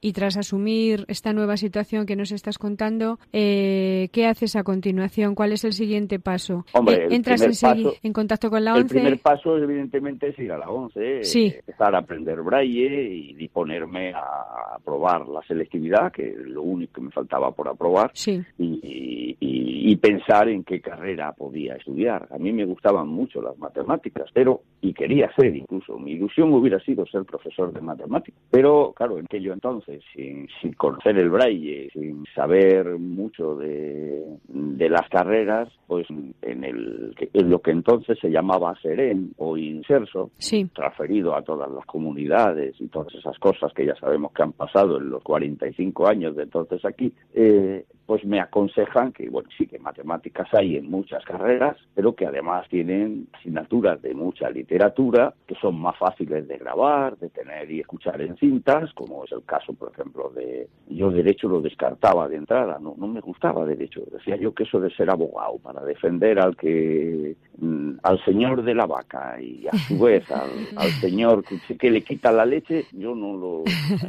y, 0.00 0.12
tras 0.12 0.36
asumir 0.36 1.04
esta 1.08 1.32
nueva 1.32 1.56
situación 1.56 2.06
que 2.06 2.16
nos 2.16 2.32
estás 2.32 2.58
contando, 2.58 3.18
eh, 3.32 4.08
¿qué 4.12 4.26
haces 4.26 4.56
a 4.56 4.64
continuación? 4.64 5.34
¿Cuál 5.34 5.52
es 5.52 5.64
el 5.64 5.72
siguiente 5.72 6.18
paso? 6.18 6.64
Hombre, 6.72 7.04
Eh, 7.04 7.08
¿Entras 7.10 7.42
en, 7.42 7.50
paso, 7.50 7.94
en, 8.02 8.12
contacto 8.12 8.50
con 8.50 8.64
la 8.64 8.74
ONCE? 8.74 8.96
El 8.96 9.02
primer 9.02 9.18
paso, 9.20 9.56
evidentemente, 9.56 10.28
es 10.28 10.38
ir 10.38 10.52
a 10.52 10.58
la 10.58 10.68
ONCE, 10.68 11.22
sí. 11.24 11.54
empezar 11.58 11.94
a 11.94 11.98
aprender 11.98 12.40
braille 12.42 13.04
y 13.14 13.34
disponerme 13.34 14.12
a 14.12 14.74
aprobar 14.74 15.28
la 15.28 15.42
selectividad, 15.42 16.12
que 16.12 16.30
es 16.30 16.36
lo 16.38 16.62
único 16.62 16.94
que 16.94 17.00
me 17.02 17.10
faltaba 17.10 17.52
por 17.52 17.68
aprobar, 17.68 18.10
sí. 18.14 18.42
y, 18.58 19.36
y, 19.40 19.92
y, 19.92 19.96
pensar 19.96 20.48
en 20.48 20.64
qué 20.64 20.80
carrera 20.80 21.32
podía 21.32 21.74
estudiar. 21.74 22.28
A 22.30 22.38
mí 22.38 22.52
me 22.52 22.64
gustaban 22.64 23.08
mucho 23.08 23.42
las 23.42 23.58
matemáticas, 23.58 24.28
pero, 24.32 24.62
y 24.80 24.92
quería 24.92 25.30
ser 25.36 25.54
incluso, 25.56 25.98
mi 25.98 26.12
ilusión 26.12 26.47
hubiera 26.56 26.80
sido 26.80 27.06
ser 27.06 27.24
profesor 27.24 27.72
de 27.72 27.80
matemáticas. 27.80 28.40
Pero, 28.50 28.92
claro, 28.94 29.18
en 29.18 29.24
aquello 29.24 29.52
entonces, 29.52 30.02
sin, 30.14 30.48
sin 30.60 30.72
conocer 30.72 31.18
el 31.18 31.30
braille, 31.30 31.90
sin 31.92 32.24
saber 32.34 32.98
mucho 32.98 33.56
de, 33.56 34.24
de 34.48 34.88
las 34.88 35.08
carreras, 35.08 35.68
pues 35.86 36.06
en, 36.10 36.64
el, 36.64 37.14
en 37.32 37.50
lo 37.50 37.60
que 37.60 37.70
entonces 37.70 38.18
se 38.20 38.30
llamaba 38.30 38.74
SEREN 38.80 39.32
o 39.36 39.56
INSERSO, 39.56 40.30
sí. 40.38 40.68
transferido 40.74 41.34
a 41.34 41.42
todas 41.42 41.70
las 41.70 41.84
comunidades 41.86 42.80
y 42.80 42.88
todas 42.88 43.14
esas 43.14 43.38
cosas 43.38 43.72
que 43.72 43.86
ya 43.86 43.94
sabemos 43.96 44.32
que 44.32 44.42
han 44.42 44.52
pasado 44.52 44.98
en 44.98 45.10
los 45.10 45.22
45 45.22 46.06
años 46.06 46.36
de 46.36 46.44
entonces 46.44 46.84
aquí, 46.84 47.12
eh, 47.34 47.84
pues 48.06 48.24
me 48.24 48.40
aconsejan 48.40 49.12
que, 49.12 49.28
bueno, 49.28 49.50
sí 49.56 49.66
que 49.66 49.78
matemáticas 49.78 50.48
hay 50.54 50.76
en 50.76 50.90
muchas 50.90 51.22
carreras, 51.26 51.76
pero 51.94 52.14
que 52.14 52.26
además 52.26 52.66
tienen 52.70 53.28
asignaturas 53.34 54.00
de 54.00 54.14
mucha 54.14 54.48
literatura 54.48 55.34
que 55.46 55.54
son 55.56 55.78
más 55.78 55.96
fáciles 55.98 56.37
de 56.46 56.58
grabar, 56.58 57.16
de 57.18 57.30
tener 57.30 57.70
y 57.70 57.80
escuchar 57.80 58.20
en 58.20 58.36
cintas, 58.36 58.92
como 58.94 59.24
es 59.24 59.32
el 59.32 59.44
caso, 59.44 59.72
por 59.72 59.92
ejemplo, 59.92 60.30
de... 60.30 60.68
Yo 60.88 61.10
derecho 61.10 61.48
lo 61.48 61.60
descartaba 61.60 62.28
de 62.28 62.36
entrada, 62.36 62.78
no, 62.80 62.94
no 62.96 63.06
me 63.08 63.20
gustaba 63.20 63.64
derecho. 63.64 64.02
Decía 64.10 64.36
yo 64.36 64.54
que 64.54 64.64
eso 64.64 64.80
de 64.80 64.90
ser 64.90 65.10
abogado 65.10 65.58
para 65.58 65.82
defender 65.82 66.38
al 66.38 66.56
que... 66.56 67.36
Mm, 67.58 67.98
al 68.02 68.24
señor 68.24 68.62
de 68.62 68.74
la 68.74 68.86
vaca 68.86 69.40
y 69.40 69.66
a 69.66 69.76
su 69.76 69.98
vez 69.98 70.30
al, 70.30 70.50
al 70.76 70.90
señor 71.00 71.44
que, 71.44 71.76
que, 71.76 71.90
le 71.90 72.02
quita 72.02 72.30
la 72.30 72.46
leche, 72.46 72.84
yo 72.92 73.14
no 73.14 73.36
lo, 73.36 73.64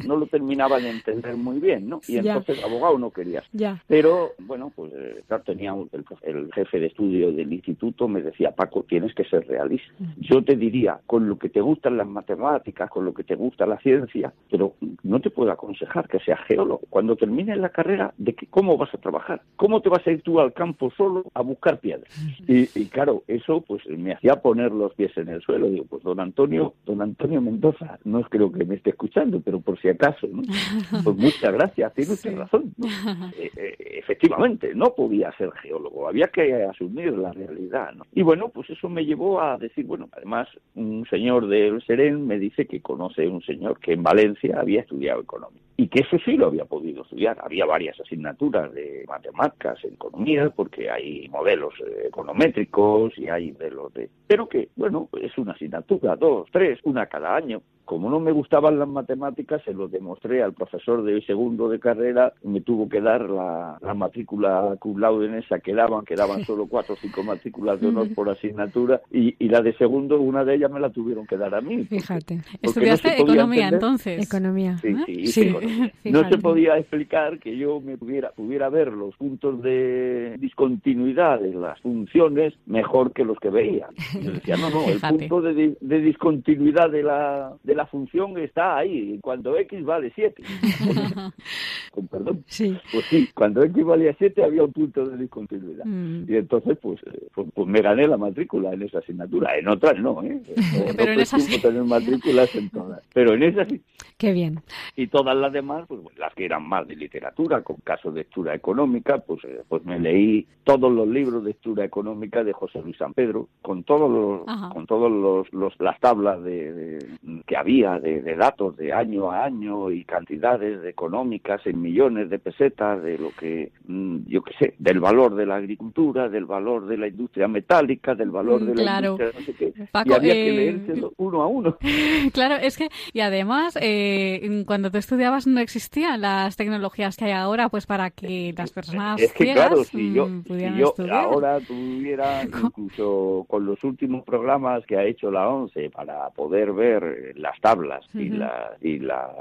no 0.06 0.16
lo 0.18 0.28
terminaba 0.28 0.80
de 0.80 0.90
entender 0.90 1.36
muy 1.36 1.60
bien, 1.60 1.90
¿no? 1.90 2.00
Y 2.08 2.18
entonces 2.18 2.64
abogado 2.64 2.98
no 3.00 3.12
quería. 3.12 3.44
Ya. 3.54 3.82
Pero, 3.88 4.34
bueno, 4.40 4.72
pues 4.76 4.94
claro, 5.28 5.44
tenía 5.44 5.74
el, 5.74 6.06
el, 6.22 6.54
jefe 6.54 6.80
de 6.80 6.88
estudio 6.88 7.32
del 7.32 7.52
instituto 7.52 8.08
me 8.08 8.22
decía, 8.22 8.52
Paco, 8.52 8.84
tienes 8.88 9.14
que 9.14 9.24
ser 9.26 9.48
realista. 9.48 9.92
Yo 10.18 10.44
te 10.44 10.56
diría, 10.56 11.00
con 11.06 11.28
lo 11.28 11.38
que 11.38 11.50
te 11.50 11.62
gustan 11.62 11.98
las 11.98 12.08
matemáticas, 12.20 12.90
con 12.90 13.06
lo 13.06 13.14
que 13.14 13.24
te 13.24 13.36
gusta 13.36 13.66
la 13.66 13.78
ciencia, 13.80 14.34
pero 14.50 14.74
no 15.04 15.20
te 15.20 15.30
puedo 15.30 15.52
aconsejar 15.52 16.08
que 16.08 16.20
seas 16.20 16.40
geólogo. 16.48 16.82
Cuando 16.90 17.16
termines 17.16 17.58
la 17.58 17.70
carrera, 17.70 18.14
¿de 18.18 18.34
que, 18.34 18.48
cómo 18.48 18.78
vas 18.78 18.94
a 18.94 18.98
trabajar? 18.98 19.42
¿Cómo 19.56 19.82
te 19.82 19.90
vas 19.90 20.06
a 20.06 20.12
ir 20.12 20.22
tú 20.22 20.40
al 20.40 20.54
campo 20.54 20.92
solo 20.98 21.24
a 21.34 21.42
buscar 21.42 21.80
piedras? 21.80 22.10
Y, 22.48 22.68
y 22.80 22.88
claro, 22.88 23.24
eso 23.28 23.62
pues 23.62 23.86
me 23.88 24.14
hacía 24.14 24.36
poner 24.42 24.72
los 24.72 24.94
pies 24.96 25.16
en 25.18 25.30
el 25.30 25.42
suelo. 25.42 25.70
Digo, 25.70 25.86
pues 25.90 26.04
don 26.04 26.20
Antonio, 26.20 26.74
don 26.86 27.02
Antonio 27.02 27.42
Mendoza, 27.42 28.00
no 28.04 28.22
creo 28.24 28.52
que 28.52 28.66
me 28.66 28.76
esté 28.76 28.92
escuchando, 28.92 29.40
pero 29.40 29.62
por 29.62 29.80
si 29.80 29.90
acaso, 29.90 30.28
¿no? 30.28 30.44
Pues 31.04 31.16
muchas 31.18 31.54
gracias, 31.54 31.94
tiene 31.94 32.14
usted 32.14 32.32
sí. 32.32 32.36
razón. 32.36 32.74
¿no? 32.78 32.88
Eh, 33.40 33.52
eh, 33.56 33.76
efectivamente, 34.00 34.74
no 34.74 34.94
podía 34.96 35.32
ser 35.38 35.52
geólogo, 35.62 36.08
había 36.10 36.28
que 36.28 36.64
asumir 36.64 37.14
la 37.14 37.32
realidad. 37.32 37.94
¿no? 37.94 38.06
Y 38.14 38.22
bueno, 38.22 38.50
pues 38.50 38.70
eso 38.70 38.90
me 38.90 39.06
llevó 39.06 39.42
a 39.42 39.58
decir, 39.58 39.86
bueno, 39.86 40.10
además 40.12 40.48
un 40.76 41.06
señor 41.10 41.48
del 41.48 41.82
Me 42.12 42.40
dice 42.40 42.66
que 42.66 42.82
conoce 42.82 43.28
un 43.28 43.42
señor 43.42 43.80
que 43.80 43.94
en 43.94 44.04
Valencia 44.04 44.60
había 44.60 44.82
estudiado 44.82 45.22
economía 45.22 45.62
y 45.80 45.88
que 45.88 46.02
eso 46.02 46.18
sí 46.26 46.36
lo 46.36 46.48
había 46.48 46.66
podido 46.66 47.04
estudiar. 47.04 47.38
Había 47.42 47.66
varias 47.66 47.98
asignaturas 48.02 48.74
de 48.74 49.06
matemáticas 49.08 49.82
economía, 49.86 50.50
porque 50.50 50.90
hay 50.90 51.30
modelos 51.30 51.74
econométricos 52.04 53.18
y 53.18 53.30
hay 53.30 53.52
de 53.52 53.72
los 53.72 53.94
de... 53.94 54.10
Pero 54.28 54.50
que, 54.50 54.68
bueno, 54.76 55.08
es 55.22 55.38
una 55.38 55.54
asignatura, 55.54 56.18
dos, 56.18 56.50
tres, 56.52 56.80
una 56.84 57.06
cada 57.06 57.34
año. 57.34 57.62
Como 57.90 58.12
no 58.12 58.20
me 58.20 58.32
gustaban 58.32 58.78
las 58.78 58.88
matemáticas, 58.88 59.64
se 59.66 59.74
lo 59.74 59.88
demostré 59.88 60.44
al 60.44 60.54
profesor 60.54 61.02
de 61.04 61.20
segundo 61.24 61.68
de 61.70 61.80
carrera, 61.80 62.34
me 62.44 62.62
tuvo 62.62 62.88
que 62.88 63.02
dar 63.02 63.28
la, 63.28 63.80
la 63.82 63.96
matrícula 63.96 64.76
cum 64.78 65.00
laude 65.00 65.26
en 65.26 65.34
esa 65.34 65.60
que 65.60 65.74
daban, 65.74 66.06
que 66.06 66.14
daban 66.14 66.46
solo 66.46 66.68
cuatro 66.68 66.94
o 66.94 66.98
cinco 66.98 67.24
matrículas 67.24 67.82
de 67.82 67.88
honor 67.88 68.14
por 68.14 68.30
asignatura, 68.30 69.02
y, 69.12 69.36
y, 69.44 69.50
la 69.50 69.64
de 69.64 69.74
segundo, 69.74 70.22
una 70.22 70.46
de 70.46 70.54
ellas 70.54 70.70
me 70.70 70.80
la 70.80 70.92
tuvieron 70.92 71.26
que 71.26 71.36
dar 71.36 71.56
a 71.56 71.62
mí. 71.62 71.78
Porque, 71.78 71.96
Fíjate. 71.96 72.42
¿Estudiaste 72.62 73.08
no 73.08 73.24
economía 73.24 73.70
entender. 73.70 73.74
entonces? 73.74 74.24
Economía. 74.24 74.78
Sí, 74.78 74.96
sí, 75.08 75.26
sí. 75.26 75.42
Economía. 75.48 75.92
No 76.04 76.30
se 76.30 76.38
podía 76.38 76.78
explicar 76.78 77.40
que 77.40 77.58
yo 77.58 77.82
me 77.82 77.98
pudiera, 77.98 78.30
pudiera 78.32 78.70
ver 78.70 78.94
los 78.94 79.16
puntos 79.16 79.64
de 79.64 80.36
discontinuidad 80.38 81.40
de 81.40 81.56
las 81.56 81.80
funciones 81.82 82.54
mejor 82.68 83.14
que 83.14 83.24
los 83.24 83.40
que 83.40 83.50
veía. 83.50 83.88
Yo 84.22 84.32
decía, 84.32 84.58
no, 84.58 84.70
no, 84.70 84.86
el 84.86 85.00
punto 85.00 85.42
de, 85.42 85.76
de 85.80 86.02
discontinuidad 86.02 86.92
de 86.92 87.02
la, 87.02 87.54
de 87.64 87.79
la 87.80 87.86
función 87.86 88.38
está 88.38 88.76
ahí, 88.78 89.18
cuando 89.22 89.56
X 89.58 89.86
vale 89.86 90.12
7. 90.14 90.44
Con 91.92 92.08
perdón. 92.08 92.44
Sí. 92.48 92.78
Pues 92.92 93.06
sí, 93.06 93.30
cuando 93.34 93.64
X 93.64 93.86
valía 93.86 94.14
7 94.18 94.44
había 94.44 94.64
un 94.64 94.74
punto 94.74 95.06
de 95.06 95.18
discontinuidad. 95.18 95.86
Mm. 95.86 96.26
Y 96.30 96.36
entonces, 96.36 96.78
pues, 96.82 97.00
pues, 97.34 97.48
pues, 97.54 97.68
me 97.68 97.82
gané 97.82 98.06
la 98.08 98.18
matrícula 98.18 98.74
en 98.74 98.82
esa 98.82 99.00
asignatura. 99.00 99.58
En 99.58 99.70
otras 99.70 99.98
no, 99.98 100.22
¿eh? 100.24 100.42
No, 100.78 100.94
Pero 100.98 101.06
no 101.08 101.14
en 101.14 101.20
esa 101.22 101.40
sí. 101.40 101.62
tener 101.62 101.84
matrículas 101.84 102.54
en 102.56 102.70
todas. 102.70 103.02
Pero 103.14 103.34
en 103.34 103.44
esa 103.44 103.66
sí. 103.66 103.82
Qué 104.18 104.34
bien. 104.34 104.60
Y 104.98 105.08
todas 105.08 105.36
las 105.38 105.54
demás, 105.54 105.86
pues 105.88 106.02
las 106.18 106.34
que 106.34 106.44
eran 106.46 106.68
más 106.68 106.86
de 106.86 106.96
literatura, 106.98 107.62
con 107.62 107.78
casos 107.78 108.14
de 108.14 108.20
lectura 108.22 108.54
económica, 108.54 109.20
pues, 109.20 109.42
eh, 109.46 109.62
pues 109.70 109.86
me 109.86 109.98
leí 110.00 110.46
todos 110.66 110.92
los 110.92 111.08
libros 111.08 111.44
de 111.44 111.52
lectura 111.52 111.86
económica 111.86 112.44
de 112.44 112.52
José 112.52 112.82
Luis 112.82 112.98
San 112.98 113.14
Pedro, 113.14 113.48
con 113.62 113.84
todos 113.86 114.12
los, 114.12 114.48
Ajá. 114.48 114.70
con 114.74 114.86
todos 114.86 115.10
los, 115.10 115.52
los 115.54 115.74
las 115.80 115.98
tablas 116.02 116.44
de, 116.44 116.74
de- 116.74 117.18
que 117.48 117.56
había 117.56 117.69
de, 117.70 118.22
de 118.22 118.36
datos 118.36 118.76
de 118.78 118.92
año 118.92 119.32
a 119.32 119.46
año 119.46 119.92
y 119.92 120.04
cantidades 120.04 120.82
de 120.82 120.90
económicas 120.90 121.62
en 121.66 121.82
millones 121.82 122.30
de 122.30 122.40
pesetas 122.40 123.02
de 123.04 123.18
lo 123.18 123.32
que 123.32 123.72
mm, 123.88 124.18
yo 124.28 124.42
qué 124.42 124.54
sé, 124.60 124.74
del 124.80 125.00
valor 125.00 125.36
de 125.36 125.46
la 125.46 125.56
agricultura, 125.56 126.30
del 126.30 126.46
valor 126.46 126.88
de 126.88 126.98
la 126.98 127.08
industria 127.08 127.48
metálica, 127.48 128.16
del 128.16 128.32
valor 128.32 128.50
Mm, 128.58 128.66
de 128.66 128.84
la 128.84 129.00
industria 129.00 129.32
no 129.34 129.46
sé 129.46 129.54
qué, 129.54 129.74
Paco, 129.92 130.10
y 130.10 130.14
había 130.14 130.34
que 130.34 130.50
eh, 130.50 130.54
leérselo 130.54 131.14
uno 131.18 131.42
a 131.42 131.48
uno. 131.48 131.78
Claro, 132.34 132.56
es 132.56 132.78
que, 132.78 132.90
y 133.14 133.22
además, 133.22 133.78
eh, 133.82 134.64
cuando 134.66 134.92
tú 134.92 134.98
estudiabas 134.98 135.48
no 135.48 135.60
existían 135.60 136.22
las 136.22 136.56
tecnologías 136.56 137.18
que 137.18 137.26
hay 137.26 137.32
ahora, 137.32 137.70
pues 137.70 137.86
para 137.86 138.12
que 138.12 138.54
las 138.58 138.72
personas 138.72 139.22
Es 139.22 139.34
que 139.34 139.46
ciegas 139.46 139.68
claro, 139.68 139.84
si 139.84 140.14
yo, 140.14 140.28
mm, 140.28 140.44
si 140.44 140.78
yo 140.78 140.94
ahora 141.12 141.60
tuviera 141.60 142.44
incluso 142.44 143.46
con 143.48 143.66
los 143.66 143.84
últimos 143.84 144.24
programas 144.24 144.86
que 144.86 144.98
ha 144.98 145.04
hecho 145.04 145.32
la 145.32 145.48
ONCE 145.50 145.90
para 145.90 146.30
poder 146.30 146.74
ver 146.74 147.34
las 147.36 147.59
tablas 147.62 148.06
y, 148.14 148.30
la- 148.30 148.78
y 148.82 149.00
las 149.00 149.32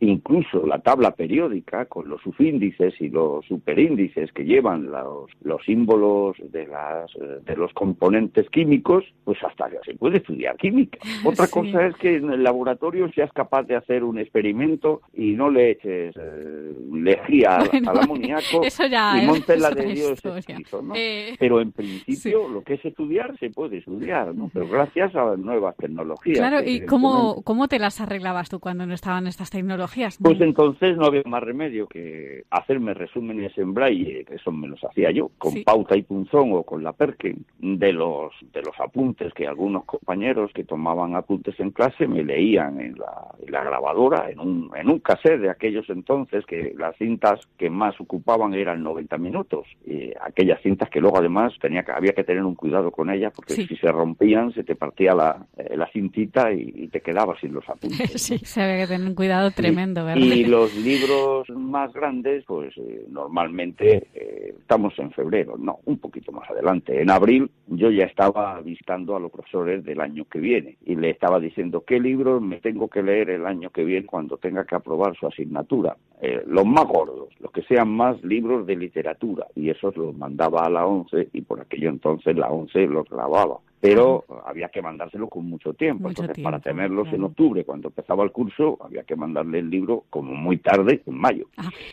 incluso 0.00 0.66
la 0.66 0.78
tabla 0.80 1.12
periódica 1.12 1.86
con 1.86 2.08
los 2.08 2.20
subíndices 2.22 2.94
y 3.00 3.08
los 3.08 3.44
superíndices 3.46 4.30
que 4.32 4.44
llevan 4.44 4.90
los, 4.90 5.30
los 5.42 5.64
símbolos 5.64 6.36
de 6.52 6.66
las 6.66 7.10
eh, 7.16 7.38
de 7.44 7.56
los 7.56 7.72
componentes 7.72 8.48
químicos, 8.50 9.04
pues 9.24 9.38
hasta 9.42 9.66
se 9.84 9.94
puede 9.94 10.18
estudiar 10.18 10.56
química. 10.56 10.98
Otra 11.24 11.46
Sí. 11.46 11.52
cosa 11.52 11.86
es 11.86 11.96
que 11.96 12.16
en 12.16 12.30
el 12.30 12.42
laboratorio 12.42 13.10
seas 13.12 13.32
capaz 13.32 13.62
de 13.64 13.76
hacer 13.76 14.04
un 14.04 14.18
experimento 14.18 15.00
y 15.14 15.32
no 15.32 15.50
le 15.50 15.70
eches 15.72 16.14
eh, 16.16 16.72
lejía 16.92 17.56
al- 17.56 17.68
Bueno, 17.70 17.90
al 17.90 17.98
amoníaco 18.00 18.62
eso 18.64 18.86
ya 18.86 19.16
y 19.16 19.20
es 19.22 19.26
montes 19.26 19.60
la 19.60 19.70
de 19.70 19.84
Dios 19.86 20.12
historia. 20.12 20.38
escrito, 20.38 20.82
¿no? 20.82 20.94
Eh, 20.96 21.34
Pero 21.38 21.60
en 21.60 21.72
principio 21.72 22.48
lo 22.48 22.62
que 22.62 22.74
es 22.74 22.84
estudiar 22.84 23.36
se 23.38 23.50
puede 23.50 23.78
estudiar, 23.78 24.34
¿no? 24.34 24.50
Pero 24.52 24.68
gracias 24.68 25.14
a 25.14 25.24
las 25.24 25.38
nuevas 25.38 25.76
tecnologías. 25.76 26.38
Claro, 26.38 26.58
¿y 26.64 26.84
cómo, 26.86 27.42
cómo 27.44 27.68
te 27.68 27.78
las 27.78 28.00
arreglabas 28.00 28.48
tú 28.50 28.60
cuando 28.60 28.86
no 28.86 28.94
estaban 28.94 29.26
estas 29.26 29.50
tecnologías? 29.50 29.85
Pues 30.22 30.40
entonces 30.40 30.96
no 30.96 31.06
había 31.06 31.22
más 31.24 31.42
remedio 31.42 31.86
que 31.86 32.44
hacerme 32.50 32.94
resúmenes 32.94 33.56
en 33.58 33.74
braille, 33.74 34.24
que 34.24 34.36
eso 34.36 34.52
me 34.52 34.68
los 34.68 34.82
hacía 34.84 35.10
yo, 35.10 35.30
con 35.38 35.62
pauta 35.64 35.96
y 35.96 36.02
punzón 36.02 36.52
o 36.52 36.62
con 36.62 36.82
la 36.82 36.92
Perkin, 36.92 37.44
de 37.58 37.92
los, 37.92 38.32
de 38.52 38.62
los 38.62 38.78
apuntes 38.78 39.32
que 39.34 39.46
algunos 39.46 39.84
compañeros 39.84 40.50
que 40.54 40.64
tomaban 40.64 41.14
apuntes 41.14 41.58
en 41.60 41.70
clase 41.70 42.06
me 42.06 42.22
leían 42.22 42.80
en 42.80 42.98
la, 42.98 43.34
en 43.44 43.52
la 43.52 43.64
grabadora, 43.64 44.30
en 44.30 44.40
un, 44.40 44.70
en 44.76 44.90
un 44.90 45.00
cassette 45.00 45.40
de 45.40 45.50
aquellos 45.50 45.88
entonces, 45.90 46.44
que 46.46 46.74
las 46.76 46.96
cintas 46.96 47.40
que 47.58 47.70
más 47.70 48.00
ocupaban 48.00 48.54
eran 48.54 48.82
90 48.82 49.18
minutos, 49.18 49.66
y 49.84 50.12
aquellas 50.20 50.60
cintas 50.62 50.90
que 50.90 51.00
luego 51.00 51.18
además 51.18 51.52
tenía 51.60 51.82
que, 51.82 51.92
había 51.92 52.12
que 52.12 52.24
tener 52.24 52.44
un 52.44 52.54
cuidado 52.54 52.90
con 52.90 53.10
ellas, 53.10 53.32
porque 53.34 53.54
si 53.54 53.76
se 53.76 53.90
rompían 53.90 54.52
se 54.52 54.64
te 54.64 54.74
partía 54.74 55.14
la, 55.14 55.46
eh, 55.56 55.76
la 55.76 55.88
cintita 55.90 56.52
y, 56.52 56.88
te 56.88 57.00
quedabas 57.00 57.40
sin 57.40 57.52
los 57.52 57.68
apuntes. 57.68 58.12
sí, 58.22 58.38
se 58.38 58.62
había 58.62 58.78
que 58.78 58.86
tener 58.86 59.08
un 59.08 59.14
cuidado 59.14 59.50
tremendo, 59.50 59.75
Y 60.16 60.44
los 60.44 60.74
libros 60.76 61.48
más 61.50 61.92
grandes, 61.92 62.44
pues 62.46 62.72
eh, 62.76 63.06
normalmente 63.08 64.08
eh, 64.14 64.54
estamos 64.58 64.98
en 64.98 65.10
febrero, 65.12 65.56
no, 65.58 65.80
un 65.84 65.98
poquito 65.98 66.32
más 66.32 66.48
adelante. 66.50 67.00
En 67.00 67.10
abril 67.10 67.50
yo 67.66 67.90
ya 67.90 68.04
estaba 68.04 68.60
visitando 68.60 69.16
a 69.16 69.20
los 69.20 69.30
profesores 69.30 69.84
del 69.84 70.00
año 70.00 70.24
que 70.24 70.38
viene 70.38 70.76
y 70.84 70.96
le 70.96 71.10
estaba 71.10 71.38
diciendo 71.40 71.84
qué 71.86 72.00
libros 72.00 72.40
me 72.42 72.60
tengo 72.60 72.88
que 72.88 73.02
leer 73.02 73.30
el 73.30 73.46
año 73.46 73.70
que 73.70 73.84
viene 73.84 74.06
cuando 74.06 74.36
tenga 74.38 74.64
que 74.64 74.76
aprobar 74.76 75.16
su 75.16 75.26
asignatura. 75.26 75.96
Eh, 76.20 76.42
los 76.46 76.64
más 76.64 76.86
gordos, 76.86 77.28
los 77.40 77.52
que 77.52 77.62
sean 77.62 77.90
más 77.90 78.22
libros 78.24 78.66
de 78.66 78.76
literatura 78.76 79.46
y 79.54 79.70
esos 79.70 79.96
los 79.96 80.16
mandaba 80.16 80.64
a 80.64 80.70
la 80.70 80.86
ONCE 80.86 81.28
y 81.32 81.42
por 81.42 81.60
aquello 81.60 81.90
entonces 81.90 82.36
la 82.36 82.48
ONCE 82.48 82.86
los 82.86 83.08
grababa 83.08 83.58
pero 83.80 84.24
había 84.46 84.68
que 84.68 84.82
mandárselo 84.82 85.28
con 85.28 85.48
mucho 85.48 85.74
tiempo. 85.74 86.08
Entonces, 86.08 86.42
para 86.42 86.60
tenerlos 86.60 87.08
en 87.12 87.24
octubre, 87.24 87.64
cuando 87.64 87.88
empezaba 87.88 88.24
el 88.24 88.32
curso, 88.32 88.78
había 88.82 89.04
que 89.04 89.16
mandarle 89.16 89.58
el 89.58 89.70
libro 89.70 90.04
como 90.10 90.32
muy 90.34 90.58
tarde, 90.58 91.02
en 91.06 91.14
mayo. 91.18 91.46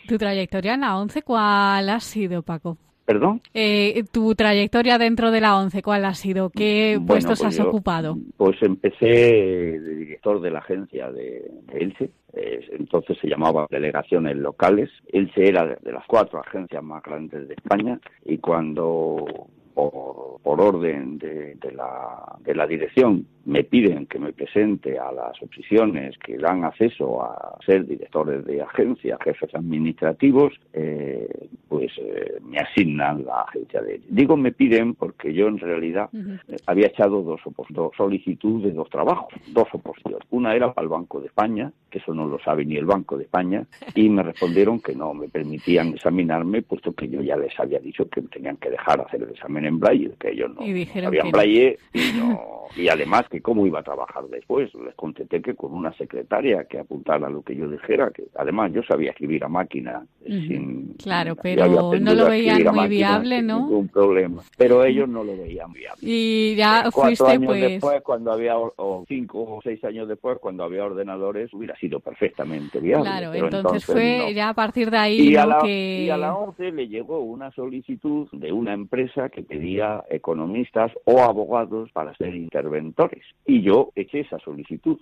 ¿Tu 0.08 0.16
trayectoria 0.16 0.74
en 0.74 0.80
la 0.80 0.96
ONCE 0.98 1.22
cuál 1.22 1.88
ha 1.88 2.00
sido, 2.00 2.42
Paco? 2.42 2.78
¿Perdón? 3.04 3.42
Eh, 3.52 4.02
tu 4.10 4.34
trayectoria 4.34 4.96
dentro 4.96 5.30
de 5.30 5.42
la 5.42 5.58
ONCE, 5.58 5.82
¿cuál 5.82 6.06
ha 6.06 6.14
sido? 6.14 6.48
¿Qué 6.48 6.98
puestos 7.06 7.40
pues 7.40 7.60
has 7.60 7.66
ocupado? 7.66 8.16
Pues 8.38 8.56
empecé 8.62 9.06
de 9.06 9.94
director 9.96 10.40
de 10.40 10.50
la 10.50 10.60
agencia 10.60 11.12
de, 11.12 11.50
Elche, 11.74 12.10
entonces 12.32 13.18
se 13.20 13.28
llamaba 13.28 13.66
Delegaciones 13.70 14.36
Locales. 14.36 14.88
Elche 15.12 15.48
era 15.48 15.66
de 15.66 15.92
las 15.92 16.06
cuatro 16.06 16.40
agencias 16.40 16.82
más 16.82 17.02
grandes 17.02 17.46
de 17.46 17.54
España 17.54 18.00
y 18.24 18.38
cuando 18.38 19.26
por, 19.74 20.40
por 20.42 20.60
orden 20.60 21.18
de, 21.18 21.56
de, 21.56 21.72
la, 21.72 22.36
de 22.40 22.54
la 22.54 22.66
dirección 22.66 23.26
me 23.46 23.64
piden 23.64 24.06
que 24.06 24.18
me 24.18 24.32
presente 24.32 24.98
a 24.98 25.12
las 25.12 25.40
oposiciones 25.42 26.16
que 26.18 26.38
dan 26.38 26.64
acceso 26.64 27.22
a 27.22 27.58
ser 27.64 27.86
directores 27.86 28.44
de 28.44 28.62
agencia, 28.62 29.18
jefes 29.22 29.54
administrativos, 29.54 30.52
eh, 30.72 31.28
pues 31.68 31.92
eh, 31.98 32.38
me 32.42 32.58
asignan 32.58 33.24
la 33.24 33.42
agencia 33.42 33.82
de 33.82 34.00
Digo 34.08 34.36
me 34.36 34.52
piden 34.52 34.94
porque 34.94 35.32
yo 35.32 35.48
en 35.48 35.58
realidad 35.58 36.08
eh, 36.14 36.56
había 36.66 36.86
echado 36.88 37.22
dos, 37.22 37.40
dos 37.70 37.92
solicitudes 37.96 38.72
de 38.72 38.72
dos 38.72 38.88
trabajos, 38.90 39.32
dos 39.48 39.68
oposiciones. 39.72 40.20
Una 40.30 40.54
era 40.54 40.72
para 40.72 40.84
el 40.84 40.88
Banco 40.88 41.20
de 41.20 41.26
España, 41.26 41.72
que 41.90 41.98
eso 41.98 42.14
no 42.14 42.26
lo 42.26 42.38
sabe 42.40 42.64
ni 42.64 42.76
el 42.76 42.86
Banco 42.86 43.16
de 43.16 43.24
España, 43.24 43.66
y 43.94 44.08
me 44.08 44.22
respondieron 44.22 44.80
que 44.80 44.94
no 44.94 45.14
me 45.14 45.28
permitían 45.28 45.88
examinarme, 45.88 46.62
puesto 46.62 46.92
que 46.92 47.08
yo 47.08 47.20
ya 47.20 47.36
les 47.36 47.58
había 47.58 47.78
dicho 47.78 48.08
que 48.08 48.22
tenían 48.22 48.56
que 48.56 48.70
dejar 48.70 49.00
hacer 49.00 49.22
el 49.22 49.30
examen 49.30 49.64
en 49.66 49.78
Braille, 49.78 50.12
que 50.18 50.30
ellos 50.30 50.50
no 50.54 50.60
sabían 51.02 51.30
Braille 51.30 51.78
y 51.92 52.18
no 52.18 52.54
y 52.76 52.88
además 52.88 53.26
que 53.34 53.42
cómo 53.42 53.66
iba 53.66 53.80
a 53.80 53.82
trabajar 53.82 54.24
después. 54.28 54.72
Les 54.74 54.94
contesté 54.94 55.42
que 55.42 55.54
con 55.54 55.72
una 55.72 55.92
secretaria 55.94 56.64
que 56.64 56.78
apuntara 56.78 57.28
lo 57.28 57.42
que 57.42 57.56
yo 57.56 57.68
dijera, 57.68 58.12
que 58.12 58.24
además 58.36 58.72
yo 58.72 58.82
sabía 58.84 59.10
escribir 59.10 59.42
a 59.42 59.48
máquina 59.48 60.06
sin... 60.24 60.94
Claro, 60.94 61.34
pero 61.34 61.66
no 61.98 62.14
lo 62.14 62.26
veían 62.26 62.62
muy 62.72 62.86
viable, 62.86 63.42
¿no? 63.42 63.62
Ningún 63.62 63.88
problema. 63.88 64.42
Pero 64.56 64.84
ellos 64.84 65.08
no 65.08 65.24
lo 65.24 65.36
veían 65.36 65.72
viable. 65.72 66.00
Y 66.00 66.54
ya 66.54 66.82
Cuatro 66.92 67.02
fuiste 67.02 67.32
años 67.32 67.46
pues... 67.46 67.60
después, 67.60 68.02
cuando 68.02 68.32
había, 68.32 68.56
o 68.56 69.04
cinco 69.08 69.42
o 69.42 69.60
seis 69.62 69.82
años 69.82 70.06
después, 70.06 70.38
cuando 70.38 70.62
había 70.62 70.84
ordenadores, 70.84 71.52
hubiera 71.52 71.76
sido 71.76 71.98
perfectamente 71.98 72.78
viable. 72.78 73.10
Claro, 73.10 73.30
pero 73.32 73.46
entonces, 73.46 73.84
fue 73.84 74.18
no. 74.18 74.30
ya 74.30 74.50
a 74.50 74.54
partir 74.54 74.92
de 74.92 74.96
ahí 74.96 75.30
y, 75.30 75.36
a 75.36 75.44
la, 75.44 75.58
que... 75.60 76.04
y 76.04 76.10
a 76.10 76.16
la 76.16 76.36
11 76.36 76.70
le 76.70 76.86
llegó 76.86 77.18
una 77.18 77.50
solicitud 77.50 78.28
de 78.30 78.52
una 78.52 78.72
empresa 78.72 79.28
que 79.28 79.42
pedía 79.42 80.04
economistas 80.08 80.92
o 81.04 81.20
abogados 81.20 81.90
para 81.92 82.14
ser 82.14 82.34
interventores. 82.36 83.23
Y 83.46 83.62
yo 83.62 83.90
eché 83.94 84.20
esa 84.20 84.38
solicitud. 84.38 84.98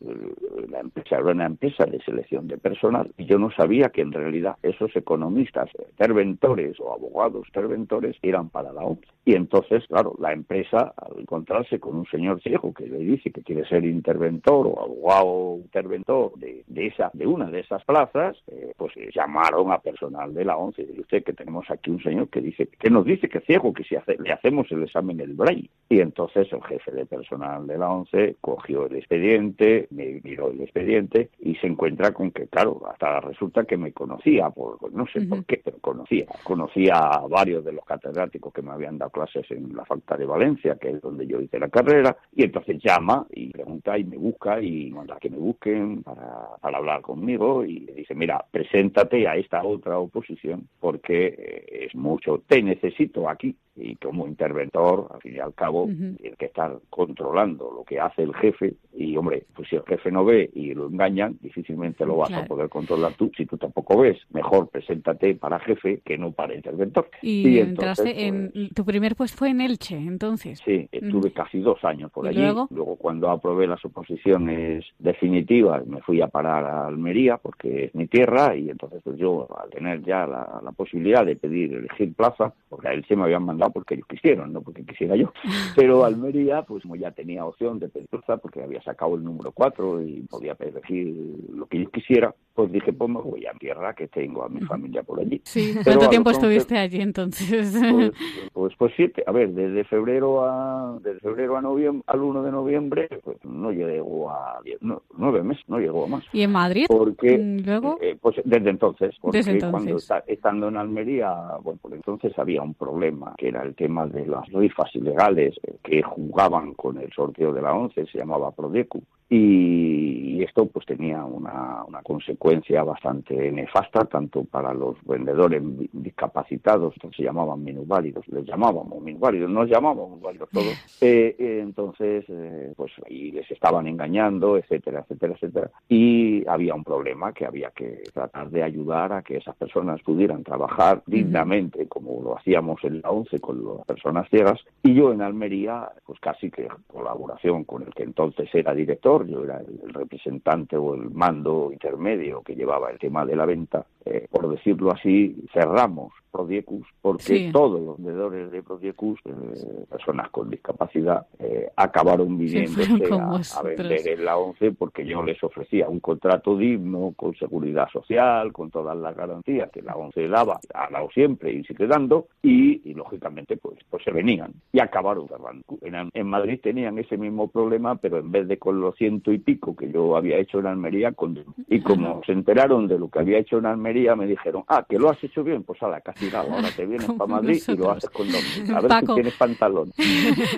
La 0.69 0.81
empresa 0.81 1.17
era 1.17 1.31
una 1.31 1.47
empresa 1.47 1.85
de 1.85 2.03
selección 2.03 2.49
de 2.49 2.59
personal 2.59 3.13
y 3.17 3.27
yo 3.27 3.39
no 3.39 3.51
sabía 3.53 3.91
que 3.91 4.01
en 4.01 4.13
realidad 4.13 4.57
esos 4.63 4.95
economistas 4.97 5.71
interventores 5.91 6.81
o 6.81 6.93
abogados 6.93 7.47
interventores 7.47 8.17
eran 8.23 8.49
para 8.49 8.73
la 8.73 8.83
ONCE. 8.83 9.12
Y 9.25 9.35
entonces, 9.35 9.87
claro, 9.87 10.15
la 10.19 10.33
empresa, 10.33 10.95
al 10.97 11.21
encontrarse 11.21 11.79
con 11.79 11.97
un 11.97 12.07
señor 12.07 12.43
ciego 12.43 12.75
que 12.75 12.87
le 12.87 12.99
dice 12.99 13.31
que 13.31 13.43
quiere 13.43 13.65
ser 13.69 13.85
interventor 13.85 14.67
o 14.67 14.81
abogado 14.81 15.59
interventor 15.63 16.33
de, 16.37 16.65
de 16.67 16.87
esa, 16.89 17.11
de 17.13 17.27
una 17.27 17.49
de 17.51 17.61
esas 17.61 17.85
plazas, 17.85 18.37
eh, 18.49 18.73
pues 18.77 18.93
llamaron 19.15 19.71
a 19.71 19.79
personal 19.79 20.35
de 20.35 20.45
la 20.45 20.57
ONCE 20.57 20.83
y 20.83 20.87
dice 20.87 21.01
usted 21.03 21.25
que 21.25 21.33
tenemos 21.33 21.71
aquí 21.71 21.91
un 21.91 22.03
señor 22.03 22.29
que 22.29 22.41
dice, 22.41 22.67
que 22.67 22.91
nos 22.91 23.05
dice 23.05 23.29
que 23.29 23.39
es 23.39 23.45
ciego, 23.45 23.73
que 23.73 23.85
si 23.85 23.95
hace, 23.95 24.17
le 24.19 24.33
hacemos 24.33 24.71
el 24.73 24.83
examen 24.83 25.21
el 25.21 25.35
braille. 25.35 25.71
Y 25.89 26.01
entonces 26.01 26.53
el 26.53 26.63
jefe 26.65 26.91
de 26.91 27.07
personal 27.07 27.67
de 27.67 27.79
la 27.79 27.91
ONCE 27.91 28.37
cogió 28.41 28.87
el 28.87 28.97
expediente, 28.97 29.87
me 29.91 30.21
miró 30.25 30.51
el 30.51 30.61
expediente 30.63 31.31
y 31.39 31.55
se 31.57 31.67
encuentra 31.69 32.13
con 32.13 32.31
que, 32.33 32.49
claro, 32.49 32.83
hasta 32.91 33.21
resulta 33.21 33.65
que 33.65 33.77
me 33.77 33.93
conocía, 33.93 34.51
por, 34.51 34.93
no 34.93 35.07
sé 35.07 35.21
por 35.23 35.45
qué, 35.45 35.61
pero 35.63 35.79
conocía. 35.79 36.27
Conocía 36.43 36.97
a 36.97 37.27
varios 37.29 37.65
de 37.65 37.73
los 37.73 37.85
catedráticos 37.85 38.53
que 38.53 38.63
me 38.63 38.73
habían 38.73 38.99
dado 38.99 39.12
clases 39.13 39.49
en 39.51 39.77
la 39.77 39.85
Facultad 39.85 40.19
de 40.19 40.27
Valencia, 40.27 40.77
que 40.81 40.91
es 40.91 41.01
donde 41.01 41.27
yo 41.27 41.41
hice 41.41 41.59
la 41.59 41.69
carrera, 41.69 42.17
y 42.35 42.43
entonces 42.43 42.79
llama 42.83 43.27
y 43.31 43.51
pregunta 43.51 43.97
y 43.99 44.05
me 44.05 44.17
busca 44.17 44.61
y 44.61 44.91
manda 44.91 45.19
que 45.21 45.31
me 45.31 45.39
busquen 45.39 46.03
para, 46.03 46.57
para 46.61 46.79
hablar 46.79 47.03
conmigo 47.03 47.65
y 47.65 47.81
le 47.81 47.93
dice, 47.95 48.15
mira, 48.15 48.45
preséntate 48.51 49.29
a 49.29 49.37
esta 49.37 49.63
otra 49.63 49.99
oposición 49.99 50.67
porque 50.81 51.27
eh, 51.27 51.87
es 51.87 51.95
mucho, 51.95 52.43
te 52.47 52.63
necesito 52.63 53.29
aquí 53.29 53.55
y 53.75 53.97
como 53.97 54.27
interventor, 54.27 55.09
al 55.15 55.21
fin 55.23 55.37
y 55.37 55.39
al 55.39 55.55
cabo, 55.55 55.85
uh-huh. 55.85 56.17
tiene 56.17 56.37
que 56.37 56.45
estar 56.45 56.79
controlando 56.91 57.73
lo 57.75 57.85
que 57.85 57.99
hace 57.99 58.23
el 58.23 58.35
jefe 58.35 58.75
y, 58.93 59.17
hombre, 59.17 59.45
pues 59.55 59.69
si 59.69 59.77
el 59.77 59.83
jefe 59.85 60.11
no 60.11 60.27
ve 60.27 60.51
y 60.55 60.75
lo 60.75 60.89
engañan, 60.89 61.39
difícilmente 61.41 62.05
lo 62.05 62.17
vas 62.17 62.29
Claro. 62.29 62.45
a 62.45 62.47
poder 62.47 62.69
controlar 62.69 63.15
tú 63.15 63.31
si 63.37 63.47
tú 63.47 63.57
tampoco 63.59 63.99
ves. 63.99 64.19
Mejor 64.31 64.69
preséntate 64.69 65.35
para 65.35 65.59
jefe 65.61 66.01
que 66.05 66.17
no 66.17 66.33
para 66.33 66.55
interventor. 66.55 67.09
Y, 67.21 67.59
entonces, 67.59 68.07
entraste 68.07 68.27
en... 68.27 68.71
Tu 68.75 68.85
primer 68.85 69.02
puesto 69.17 69.39
fue 69.39 69.51
en 69.51 69.61
Elche, 69.61 69.97
entonces. 69.97 70.61
Sí, 70.65 70.89
estuve 70.93 71.31
Mm. 71.31 71.33
casi 71.33 71.61
dos 71.61 71.83
años 71.85 72.11
por 72.11 72.25
¿Y 72.27 72.29
allí. 72.29 72.41
luego? 72.41 72.69
cuando 72.97 73.31
aprobé 73.31 73.67
las 73.67 73.85
oposiciones 73.85 74.85
definitivas, 74.99 75.87
me 75.87 76.01
fui 76.03 76.21
a 76.21 76.29
parar 76.29 76.65
a 76.65 76.87
Almería 76.87 77.37
porque 77.37 77.87
es 77.87 77.95
mi 77.95 78.07
tierra 78.07 78.55
y 78.57 78.71
entonces 78.71 79.01
pues 79.03 79.17
yo, 79.19 79.49
al 79.61 79.71
tener 79.71 80.03
ya 80.03 80.27
la, 80.27 80.61
la 80.63 80.73
posibilidad 80.73 81.25
de 81.27 81.37
pedir, 81.37 81.75
elegir 81.75 82.15
plaza, 82.15 82.53
porque 82.69 82.89
a 82.89 83.03
se 83.03 83.17
me 83.17 83.25
habían 83.25 83.45
mandado 83.45 83.73
porque 83.73 83.95
ellos 83.95 84.07
quisieron, 84.09 84.53
no 84.53 84.63
porque 84.63 84.85
quisiera 84.85 85.17
yo. 85.17 85.33
Pero 85.77 86.05
Almería, 86.05 86.63
pues 86.63 86.83
como 86.83 86.97
ya 86.97 87.11
tenía 87.11 87.45
opción 87.45 87.79
de 87.79 87.89
pedir 87.89 88.07
plaza 88.09 88.37
porque 88.37 88.63
había 88.63 88.83
sacado 88.83 89.17
el 89.17 89.25
número 89.25 89.51
4 89.53 90.03
y 90.03 90.21
podía 90.31 90.57
elegir 90.61 91.15
lo 91.55 91.67
que 91.67 91.81
yo 91.83 91.91
quisiera, 91.91 92.35
pues 92.55 92.71
dije, 92.71 92.93
pues 92.93 93.11
me 93.11 93.21
voy 93.21 93.47
a 93.47 93.53
mi 93.55 93.59
tierra 93.59 93.95
que 93.95 94.07
tengo 94.09 94.45
a 94.45 94.49
mi 94.49 94.61
familia 94.61 95.03
por 95.03 95.19
allí. 95.21 95.41
Sí. 95.45 95.75
¿Cuánto 95.83 96.09
tiempo 96.09 96.31
estuviste 96.31 96.77
allí 96.79 97.01
entonces? 97.01 97.75
pues, 97.91 98.13
pues, 98.53 98.62
pues 98.79 98.93
siete, 98.97 99.23
a 99.27 99.33
ver, 99.33 99.53
desde 99.53 99.85
febrero 99.85 100.45
a 100.45 100.99
desde 101.03 101.21
febrero 101.21 101.57
a 101.57 101.61
noviembre, 101.63 102.03
al 102.07 102.21
1 102.23 102.43
de 102.43 102.51
noviembre, 102.53 103.09
pues 103.25 103.37
no 103.45 103.71
llegó 103.73 104.31
a 104.31 104.61
diez, 104.65 104.81
no, 104.83 105.03
nueve 105.17 105.43
meses, 105.43 105.65
no 105.69 105.79
llegó 105.79 106.05
a 106.05 106.09
más. 106.09 106.25
¿Y 106.33 106.43
en 106.43 106.53
Madrid? 106.53 106.87
Porque, 106.89 107.39
Luego, 107.65 107.99
eh, 108.01 108.17
pues 108.21 108.37
desde 108.45 108.71
entonces, 108.71 109.15
porque 109.21 109.39
Desde 109.39 109.53
entonces. 109.53 109.71
cuando 109.73 109.97
está- 109.97 110.25
estando 110.27 110.69
en 110.69 110.77
Almería, 110.77 111.33
bueno, 111.63 111.79
por 111.83 111.93
entonces 111.95 112.39
había 112.39 112.63
un 112.63 112.75
problema, 112.75 113.35
que 113.39 113.49
era 113.49 113.63
el 113.63 113.75
tema 113.75 114.07
de 114.07 114.27
las 114.27 114.47
rifas 114.53 114.95
ilegales 114.95 115.55
eh, 115.63 115.77
que 115.83 116.03
jugaban 116.03 116.75
con 116.75 116.99
el 116.99 117.11
sorteo 117.13 117.53
de 117.53 117.63
la 117.63 117.75
ONCE, 117.75 118.07
se 118.07 118.19
llamaba 118.19 118.51
Prodecu, 118.53 119.03
y, 119.29 120.43
esto 120.43 120.67
pues 120.67 120.85
tenía 120.87 121.25
una, 121.25 121.85
una 121.87 122.03
consecuencia 122.03 122.83
bastante 122.83 123.51
nefasta, 123.53 124.05
tanto 124.07 124.45
para 124.45 124.75
los 124.75 124.97
vendedores 125.05 125.63
di- 125.79 125.89
discapacitados, 125.93 126.95
que 127.01 127.09
se 127.17 127.23
llamaban 127.23 127.63
minusválidos, 127.63 128.27
les 128.29 128.45
llamábamos 128.53 129.03
minusválidos, 129.03 129.51
nos 129.51 129.69
llamábamos 129.69 130.21
válidos 130.21 130.49
todos, 130.51 130.67
eh, 131.01 131.35
eh, 131.39 131.61
entonces 131.63 132.25
eh, 132.29 132.73
pues 132.77 132.93
ahí 133.07 133.31
les 133.33 133.51
estaban 133.51 133.87
engañando, 133.87 134.59
etcétera, 134.59 135.01
etcétera, 135.01 135.35
etcétera, 135.35 135.71
y 135.89 136.47
había 136.47 136.75
un 136.75 136.85
problema 136.85 137.33
que 137.33 137.47
había 137.47 137.71
que 137.71 138.03
tratar 138.13 138.51
de 138.51 138.63
ayudar 138.63 139.13
a 139.13 139.23
que 139.23 139.39
esas 139.39 139.57
personas 139.57 140.03
pudieran 140.03 140.45
trabajar 140.45 141.03
dignamente, 141.07 141.89
como 141.89 142.23
lo 142.23 142.37
hacíamos 142.37 142.83
en 142.85 143.01
la 143.01 143.11
ONCE 143.11 143.41
con 143.41 143.65
las 143.65 143.87
personas 143.87 144.29
ciegas, 144.29 144.61
y 144.83 144.95
yo 144.95 145.13
en 145.13 145.23
Almería, 145.23 145.89
pues 146.05 146.21
casi 146.21 146.51
que 146.51 146.63
en 146.63 146.83
colaboración 146.87 147.65
con 147.65 147.83
el 147.83 147.95
que 147.95 148.03
entonces 148.03 148.55
era 148.55 148.75
director, 148.75 149.27
yo 149.27 149.45
era 149.45 149.61
el 149.61 149.95
representante 149.95 150.77
o 150.77 150.95
el 150.95 151.11
mando 151.11 151.71
intermedio 151.73 152.43
que 152.43 152.55
llevaba 152.55 152.91
el 152.91 152.99
tema 152.99 153.25
de 153.25 153.37
la 153.37 153.47
venta, 153.47 153.87
eh, 154.05 154.27
por 154.31 154.49
decirlo 154.49 154.93
así, 154.93 155.37
cerramos 155.53 156.13
Prodiecus 156.33 156.87
porque 157.03 157.51
todos 157.53 157.81
los 157.81 157.97
vendedores 157.99 158.51
de 158.51 158.63
Prodiecus, 158.63 159.21
eh, 159.27 159.85
personas 159.89 160.31
con 160.31 160.51
discapacidad, 160.51 161.27
eh, 161.39 161.69
acabaron 161.77 162.39
viniéndose 162.39 163.13
a, 163.15 163.63
vender 163.63 164.09
en 164.09 164.25
la 164.25 164.39
ONCE 164.39 164.73
porque 164.73 165.05
yo 165.05 165.23
les 165.23 165.43
ofrecía 165.45 165.89
un 165.89 166.01
contrato 166.01 166.57
digno, 166.57 167.13
con 167.15 167.35
seguridad 167.35 167.89
social, 167.93 168.51
con 168.53 168.71
todas 168.71 168.97
las 168.97 169.15
garantías 169.15 169.71
que 169.71 169.83
la 169.83 169.95
ONCE 169.95 170.27
daba, 170.27 170.59
ha 170.73 170.89
dado 170.91 171.11
siempre 171.11 171.53
y 171.53 171.65
sigue 171.65 171.87
dando, 171.87 172.29
y, 172.43 172.95
lógicamente 172.95 173.57
pues, 173.57 173.79
pues 173.91 174.03
se 174.03 174.11
venían 174.11 174.53
y 174.73 174.81
acabaron 174.81 175.29
cerrando. 175.29 175.65
En, 175.83 176.11
en, 176.15 176.27
Madrid 176.27 176.61
tenían 176.63 176.99
ese 176.99 177.19
mismo 177.19 177.49
problema, 177.49 177.97
pero 177.97 178.19
en 178.19 178.31
vez 178.31 178.49
de 178.49 178.59
con 178.59 178.81
los 178.81 178.97
ciento 178.97 179.33
y 179.33 179.39
pico 179.39 179.77
que 179.77 179.91
yo 179.91 180.17
había 180.17 180.39
hecho 180.39 180.61
en 180.61 180.67
Almería, 180.67 181.13
con, 181.13 181.39
y 181.69 181.81
como 181.81 182.23
se 182.25 182.33
enteraron 182.33 182.89
de 182.89 182.99
lo 182.99 183.09
que 183.09 183.19
había 183.19 183.39
hecho 183.39 183.59
en 183.59 183.67
Almería, 183.67 183.92
me 184.17 184.27
dijeron, 184.27 184.65
ah, 184.69 184.85
que 184.89 184.99
lo 184.99 185.11
has 185.11 185.23
hecho 185.23 185.43
bien, 185.43 185.63
pues 185.65 185.83
a 185.83 185.89
la 185.89 186.01
casi 186.01 186.35
ahora 186.35 186.69
te 186.75 186.87
vienes 186.87 187.07
para 187.19 187.27
Madrid 187.27 187.63
y 187.69 187.77
lo 187.77 187.91
haces 187.91 188.11
con 188.11 188.27
A 188.29 188.81
ver 188.81 188.93
si 189.01 189.15
tienes 189.15 189.35
pantalón. 189.35 189.93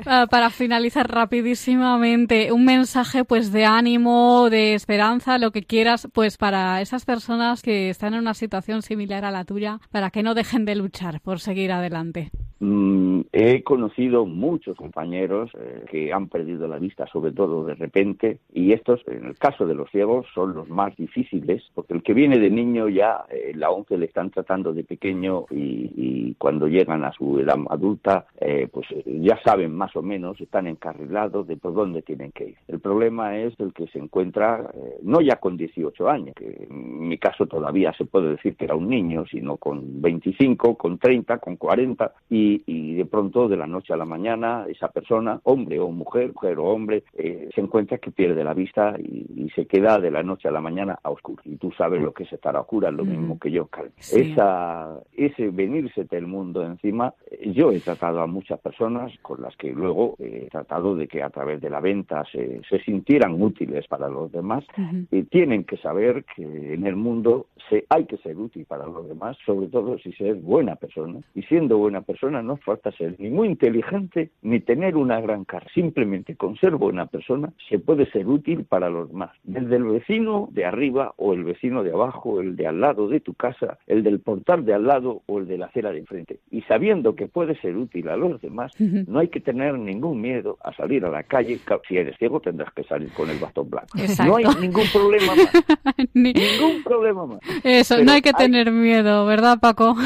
Ah, 0.06 0.26
para 0.30 0.50
finalizar 0.50 1.10
rapidísimamente, 1.10 2.52
un 2.52 2.64
mensaje 2.64 3.24
pues 3.24 3.52
de 3.52 3.64
ánimo, 3.64 4.48
de 4.50 4.74
esperanza, 4.74 5.38
lo 5.38 5.50
que 5.50 5.62
quieras, 5.62 6.08
pues 6.12 6.36
para 6.36 6.80
esas 6.80 7.04
personas 7.04 7.62
que 7.62 7.90
están 7.90 8.14
en 8.14 8.20
una 8.20 8.34
situación 8.34 8.82
similar 8.82 9.24
a 9.24 9.30
la 9.30 9.44
tuya, 9.44 9.80
para 9.90 10.10
que 10.10 10.22
no 10.22 10.34
dejen 10.34 10.64
de 10.64 10.74
luchar 10.74 11.20
por 11.20 11.40
seguir 11.40 11.72
adelante. 11.72 12.30
Mm, 12.60 13.13
he 13.32 13.62
conocido 13.62 14.26
muchos 14.26 14.76
compañeros 14.76 15.50
eh, 15.58 15.84
que 15.90 16.12
han 16.12 16.28
perdido 16.28 16.68
la 16.68 16.78
vista, 16.78 17.06
sobre 17.06 17.32
todo 17.32 17.64
de 17.64 17.74
repente, 17.74 18.38
y 18.52 18.72
estos, 18.72 19.00
en 19.06 19.24
el 19.26 19.38
caso 19.38 19.66
de 19.66 19.74
los 19.74 19.90
ciegos, 19.90 20.26
son 20.34 20.54
los 20.54 20.68
más 20.68 20.96
difíciles, 20.96 21.62
porque 21.74 21.94
el 21.94 22.02
que 22.02 22.14
viene 22.14 22.38
de 22.38 22.50
niño 22.50 22.88
ya 22.88 23.24
eh, 23.30 23.52
la 23.54 23.70
once 23.70 23.96
le 23.96 24.06
están 24.06 24.30
tratando 24.30 24.72
de 24.72 24.84
pequeño 24.84 25.46
y, 25.50 26.34
cuando 26.38 26.66
llegan 26.66 27.04
a 27.04 27.12
su 27.12 27.38
edad 27.38 27.56
adulta, 27.70 28.26
eh, 28.40 28.68
pues 28.70 28.86
ya 29.06 29.40
saben 29.44 29.74
más 29.74 29.94
o 29.96 30.02
menos, 30.02 30.40
están 30.40 30.66
encarrilados 30.66 31.46
de 31.46 31.56
por 31.56 31.74
dónde 31.74 32.02
tienen 32.02 32.32
que 32.32 32.48
ir. 32.48 32.56
El 32.68 32.80
problema 32.80 33.38
es 33.38 33.58
el 33.60 33.72
que 33.72 33.86
se 33.86 33.98
encuentra, 33.98 34.70
no 35.02 35.20
ya 35.20 35.36
con 35.36 35.56
18 35.56 36.08
años, 36.08 36.34
que 36.34 36.66
en 36.68 37.08
mi 37.08 37.18
caso 37.18 37.46
todavía 37.46 37.92
se 37.96 38.04
puede 38.04 38.32
decir 38.32 38.56
que 38.56 38.64
era 38.64 38.74
un 38.74 38.88
niño, 38.88 39.24
sino 39.30 39.56
con 39.56 40.02
25, 40.02 40.76
con 40.76 40.98
30, 40.98 41.38
con 41.38 41.56
40, 41.56 42.12
y 42.28 42.44
y, 42.66 42.94
de 42.94 43.04
pronto 43.14 43.46
de 43.46 43.56
la 43.56 43.68
noche 43.68 43.92
a 43.92 43.96
la 43.96 44.04
mañana 44.04 44.66
esa 44.68 44.88
persona, 44.88 45.40
hombre 45.44 45.78
o 45.78 45.88
mujer, 45.92 46.32
mujer 46.34 46.58
o 46.58 46.64
hombre, 46.64 47.04
eh, 47.14 47.48
se 47.54 47.60
encuentra 47.60 47.98
que 47.98 48.10
pierde 48.10 48.42
la 48.42 48.54
vista 48.54 48.96
y, 48.98 49.22
se 49.54 49.66
queda 49.66 50.00
de 50.00 50.10
la 50.10 50.24
noche 50.24 50.48
a 50.48 50.50
la 50.50 50.60
mañana 50.60 50.98
a 51.00 51.10
oscuro. 51.10 51.40
Y 51.44 51.58
tú 51.58 51.70
sabes 51.78 52.02
lo 52.02 52.12
que 52.12 52.24
es 52.24 52.32
estar 52.32 52.56
a 52.56 52.62
oscuras, 52.62 52.92
lo 52.92 53.04
mismo 53.04 53.38
que 53.38 53.52
yo, 53.52 53.68
Esa, 54.10 54.98
ese 55.12 55.50
venirse 55.50 56.04
del 56.04 56.26
mundo 56.26 56.64
encima, 56.64 57.14
eh, 57.30 57.52
yo 57.52 57.70
he 57.70 57.78
tratado 57.78 58.20
a 58.20 58.26
muchas 58.26 58.58
personas 58.58 59.12
con 59.22 59.42
las 59.42 59.56
que 59.56 59.70
luego 59.70 60.16
he 60.18 60.48
tratado 60.50 60.96
de 60.96 61.06
que 61.06 61.22
a 61.22 61.30
través 61.30 61.60
de 61.60 61.70
la 61.70 61.78
venta 61.78 62.24
se, 62.32 62.62
se 62.68 62.80
sintieran 62.80 63.40
útiles 63.40 63.86
para 63.86 64.08
los 64.08 64.32
demás. 64.32 64.64
y 65.12 65.22
tienen 65.24 65.62
que 65.62 65.76
saber 65.76 66.24
que 66.34 66.42
en 66.74 66.84
el 66.84 66.96
mundo 66.96 67.46
se, 67.68 67.84
hay 67.90 68.06
que 68.06 68.16
ser 68.16 68.36
útil 68.36 68.64
para 68.64 68.86
los 68.86 69.06
demás, 69.06 69.36
sobre 69.46 69.68
todo 69.68 69.98
si 69.98 70.10
se 70.14 70.30
es 70.30 70.42
buena 70.42 70.74
persona. 70.74 71.20
Y 71.36 71.42
siendo 71.42 71.78
buena 71.78 72.00
persona 72.00 72.42
no 72.42 72.56
falta 72.56 72.90
ser 72.92 73.03
ni 73.18 73.30
muy 73.30 73.48
inteligente 73.48 74.30
ni 74.42 74.60
tener 74.60 74.96
una 74.96 75.20
gran 75.20 75.44
cara. 75.44 75.66
Simplemente 75.74 76.36
con 76.36 76.56
ser 76.56 76.76
buena 76.76 77.06
persona 77.06 77.52
se 77.68 77.78
puede 77.78 78.10
ser 78.10 78.26
útil 78.26 78.64
para 78.64 78.90
los 78.90 79.08
demás. 79.08 79.30
Desde 79.42 79.76
el 79.76 79.84
vecino 79.84 80.48
de 80.52 80.64
arriba 80.64 81.14
o 81.16 81.32
el 81.32 81.44
vecino 81.44 81.82
de 81.82 81.92
abajo, 81.92 82.40
el 82.40 82.56
de 82.56 82.66
al 82.66 82.80
lado 82.80 83.08
de 83.08 83.20
tu 83.20 83.34
casa, 83.34 83.78
el 83.86 84.02
del 84.02 84.20
portal 84.20 84.64
de 84.64 84.74
al 84.74 84.86
lado 84.86 85.22
o 85.26 85.38
el 85.38 85.46
de 85.46 85.58
la 85.58 85.66
acera 85.66 85.92
de 85.92 85.98
enfrente. 85.98 86.40
Y 86.50 86.62
sabiendo 86.62 87.14
que 87.14 87.26
puede 87.26 87.58
ser 87.60 87.76
útil 87.76 88.08
a 88.08 88.16
los 88.16 88.40
demás, 88.40 88.72
no 88.78 89.18
hay 89.18 89.28
que 89.28 89.40
tener 89.40 89.78
ningún 89.78 90.20
miedo 90.20 90.58
a 90.62 90.72
salir 90.74 91.04
a 91.04 91.10
la 91.10 91.22
calle. 91.22 91.58
Si 91.88 91.96
eres 91.96 92.16
ciego 92.18 92.40
tendrás 92.40 92.72
que 92.72 92.84
salir 92.84 93.10
con 93.12 93.28
el 93.30 93.38
bastón 93.38 93.70
blanco. 93.70 93.88
No 94.24 94.36
hay 94.36 94.44
ningún 94.60 94.86
problema 94.92 95.34
más. 95.34 96.08
ningún 96.14 96.82
problema 96.82 97.26
más. 97.26 97.38
Eso, 97.62 98.02
no 98.02 98.12
hay 98.12 98.22
que 98.22 98.32
tener 98.32 98.70
miedo, 98.70 99.26
¿verdad, 99.26 99.58
Paco? 99.60 99.96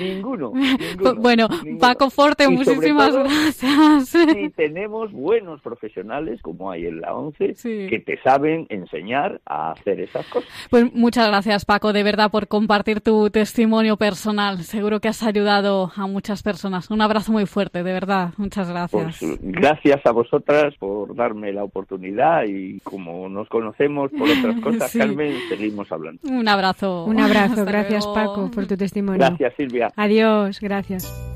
Ninguno. 0.00 0.52
Bueno, 1.18 1.48
Paco 1.80 2.10
Forte, 2.38 2.48
muchísimas 2.48 3.14
gracias. 3.14 4.14
Y 4.36 4.50
tenemos 4.50 5.12
buenos 5.12 5.60
profesionales, 5.60 6.40
como 6.42 6.70
hay 6.70 6.86
en 6.86 7.00
la 7.00 7.14
ONCE, 7.14 7.54
que 7.62 8.02
te 8.04 8.20
saben 8.22 8.66
enseñar 8.68 9.40
a 9.44 9.72
hacer 9.72 10.00
esas 10.00 10.26
cosas. 10.26 10.48
Pues 10.70 10.92
muchas 10.92 11.28
gracias, 11.28 11.64
Paco, 11.64 11.92
de 11.92 12.02
verdad, 12.02 12.30
por 12.30 12.48
compartir 12.48 13.00
tu 13.00 13.30
testimonio 13.30 13.96
personal. 13.96 14.58
Seguro 14.58 15.00
que 15.00 15.08
has 15.08 15.22
ayudado 15.22 15.90
a 15.96 16.06
muchas 16.06 16.42
personas. 16.42 16.90
Un 16.90 17.00
abrazo 17.00 17.32
muy 17.32 17.46
fuerte, 17.46 17.82
de 17.82 17.92
verdad. 17.92 18.30
Muchas 18.36 18.68
gracias. 18.68 19.18
Pues, 19.18 19.38
gracias 19.42 20.04
a 20.04 20.12
vosotras 20.12 20.74
por 20.78 21.14
darme 21.16 21.52
la 21.52 21.64
oportunidad 21.64 22.44
y 22.46 22.80
como 22.80 23.28
nos 23.28 23.48
conocemos 23.48 24.10
por 24.12 24.28
otras 24.28 24.60
cosas, 24.62 24.92
Carmen, 24.96 25.34
seguimos 25.48 25.90
hablando. 25.90 26.20
Un 26.24 26.48
abrazo. 26.48 27.04
Un 27.04 27.20
abrazo. 27.20 27.64
gracias, 27.64 28.06
Paco, 28.06 28.50
por 28.50 28.66
tu 28.66 28.76
testimonio. 28.76 29.18
Gracias, 29.18 29.54
Silvia. 29.56 29.90
Adiós. 29.96 30.60
Gracias. 30.60 31.27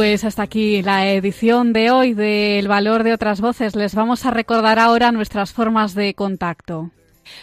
Pues 0.00 0.24
hasta 0.24 0.44
aquí 0.44 0.80
la 0.80 1.12
edición 1.12 1.74
de 1.74 1.90
hoy 1.90 2.14
del 2.14 2.68
Valor 2.68 3.04
de 3.04 3.12
otras 3.12 3.42
Voces. 3.42 3.76
Les 3.76 3.94
vamos 3.94 4.24
a 4.24 4.30
recordar 4.30 4.78
ahora 4.78 5.12
nuestras 5.12 5.52
formas 5.52 5.94
de 5.94 6.14
contacto. 6.14 6.90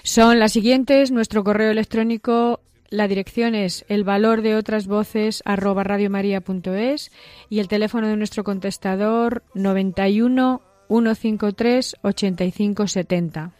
Son 0.02 0.40
las 0.40 0.54
siguientes. 0.54 1.12
Nuestro 1.12 1.44
correo 1.44 1.70
electrónico, 1.70 2.62
la 2.90 3.08
dirección 3.08 3.54
es 3.54 3.86
el 3.90 4.04
valor 4.04 4.42
de 4.42 4.56
otras 4.56 4.88
voces 4.88 5.44
y 7.48 7.60
el 7.60 7.68
teléfono 7.68 8.08
de 8.08 8.18
nuestro 8.18 8.44
contestador 8.44 9.44
91 9.54 10.62
153 10.88 11.96
8570. 12.02 13.52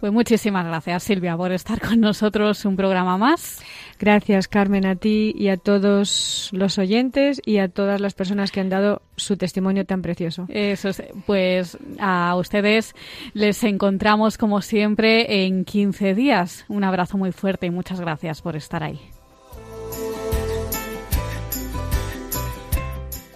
Pues 0.00 0.12
muchísimas 0.12 0.66
gracias, 0.66 1.02
Silvia, 1.02 1.36
por 1.36 1.52
estar 1.52 1.80
con 1.80 2.00
nosotros 2.00 2.64
un 2.64 2.76
programa 2.76 3.18
más. 3.18 3.60
Gracias, 3.98 4.46
Carmen, 4.46 4.86
a 4.86 4.96
ti 4.96 5.34
y 5.36 5.48
a 5.48 5.56
todos 5.56 6.50
los 6.52 6.78
oyentes 6.78 7.40
y 7.44 7.58
a 7.58 7.68
todas 7.68 8.00
las 8.00 8.14
personas 8.14 8.52
que 8.52 8.60
han 8.60 8.68
dado 8.68 9.02
su 9.16 9.36
testimonio 9.36 9.84
tan 9.84 10.02
precioso. 10.02 10.46
Eso 10.48 10.90
pues 11.26 11.76
a 11.98 12.36
ustedes 12.36 12.94
les 13.34 13.64
encontramos 13.64 14.38
como 14.38 14.62
siempre 14.62 15.44
en 15.44 15.64
15 15.64 16.14
días. 16.14 16.64
Un 16.68 16.84
abrazo 16.84 17.18
muy 17.18 17.32
fuerte 17.32 17.66
y 17.66 17.70
muchas 17.70 18.00
gracias 18.00 18.40
por 18.40 18.56
estar 18.56 18.82
ahí. 18.82 19.00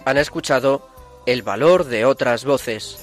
Han 0.05 0.17
escuchado 0.17 0.87
El 1.25 1.43
valor 1.43 1.85
de 1.85 2.03
otras 2.05 2.43
voces. 2.43 2.99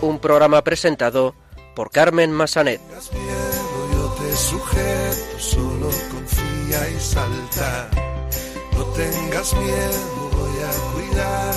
Un 0.00 0.18
programa 0.18 0.62
presentado 0.62 1.34
por 1.78 1.92
Carmen 1.92 2.32
Massanet. 2.32 2.80
yo 3.92 4.08
te 4.18 4.36
sujeto, 4.36 5.38
solo 5.38 5.88
confía 6.10 6.90
y 6.90 6.98
salta. 6.98 7.88
No 8.72 8.84
tengas 8.86 9.54
miedo, 9.54 10.30
voy 10.32 10.58
a 10.58 10.72
cuidar 10.92 11.54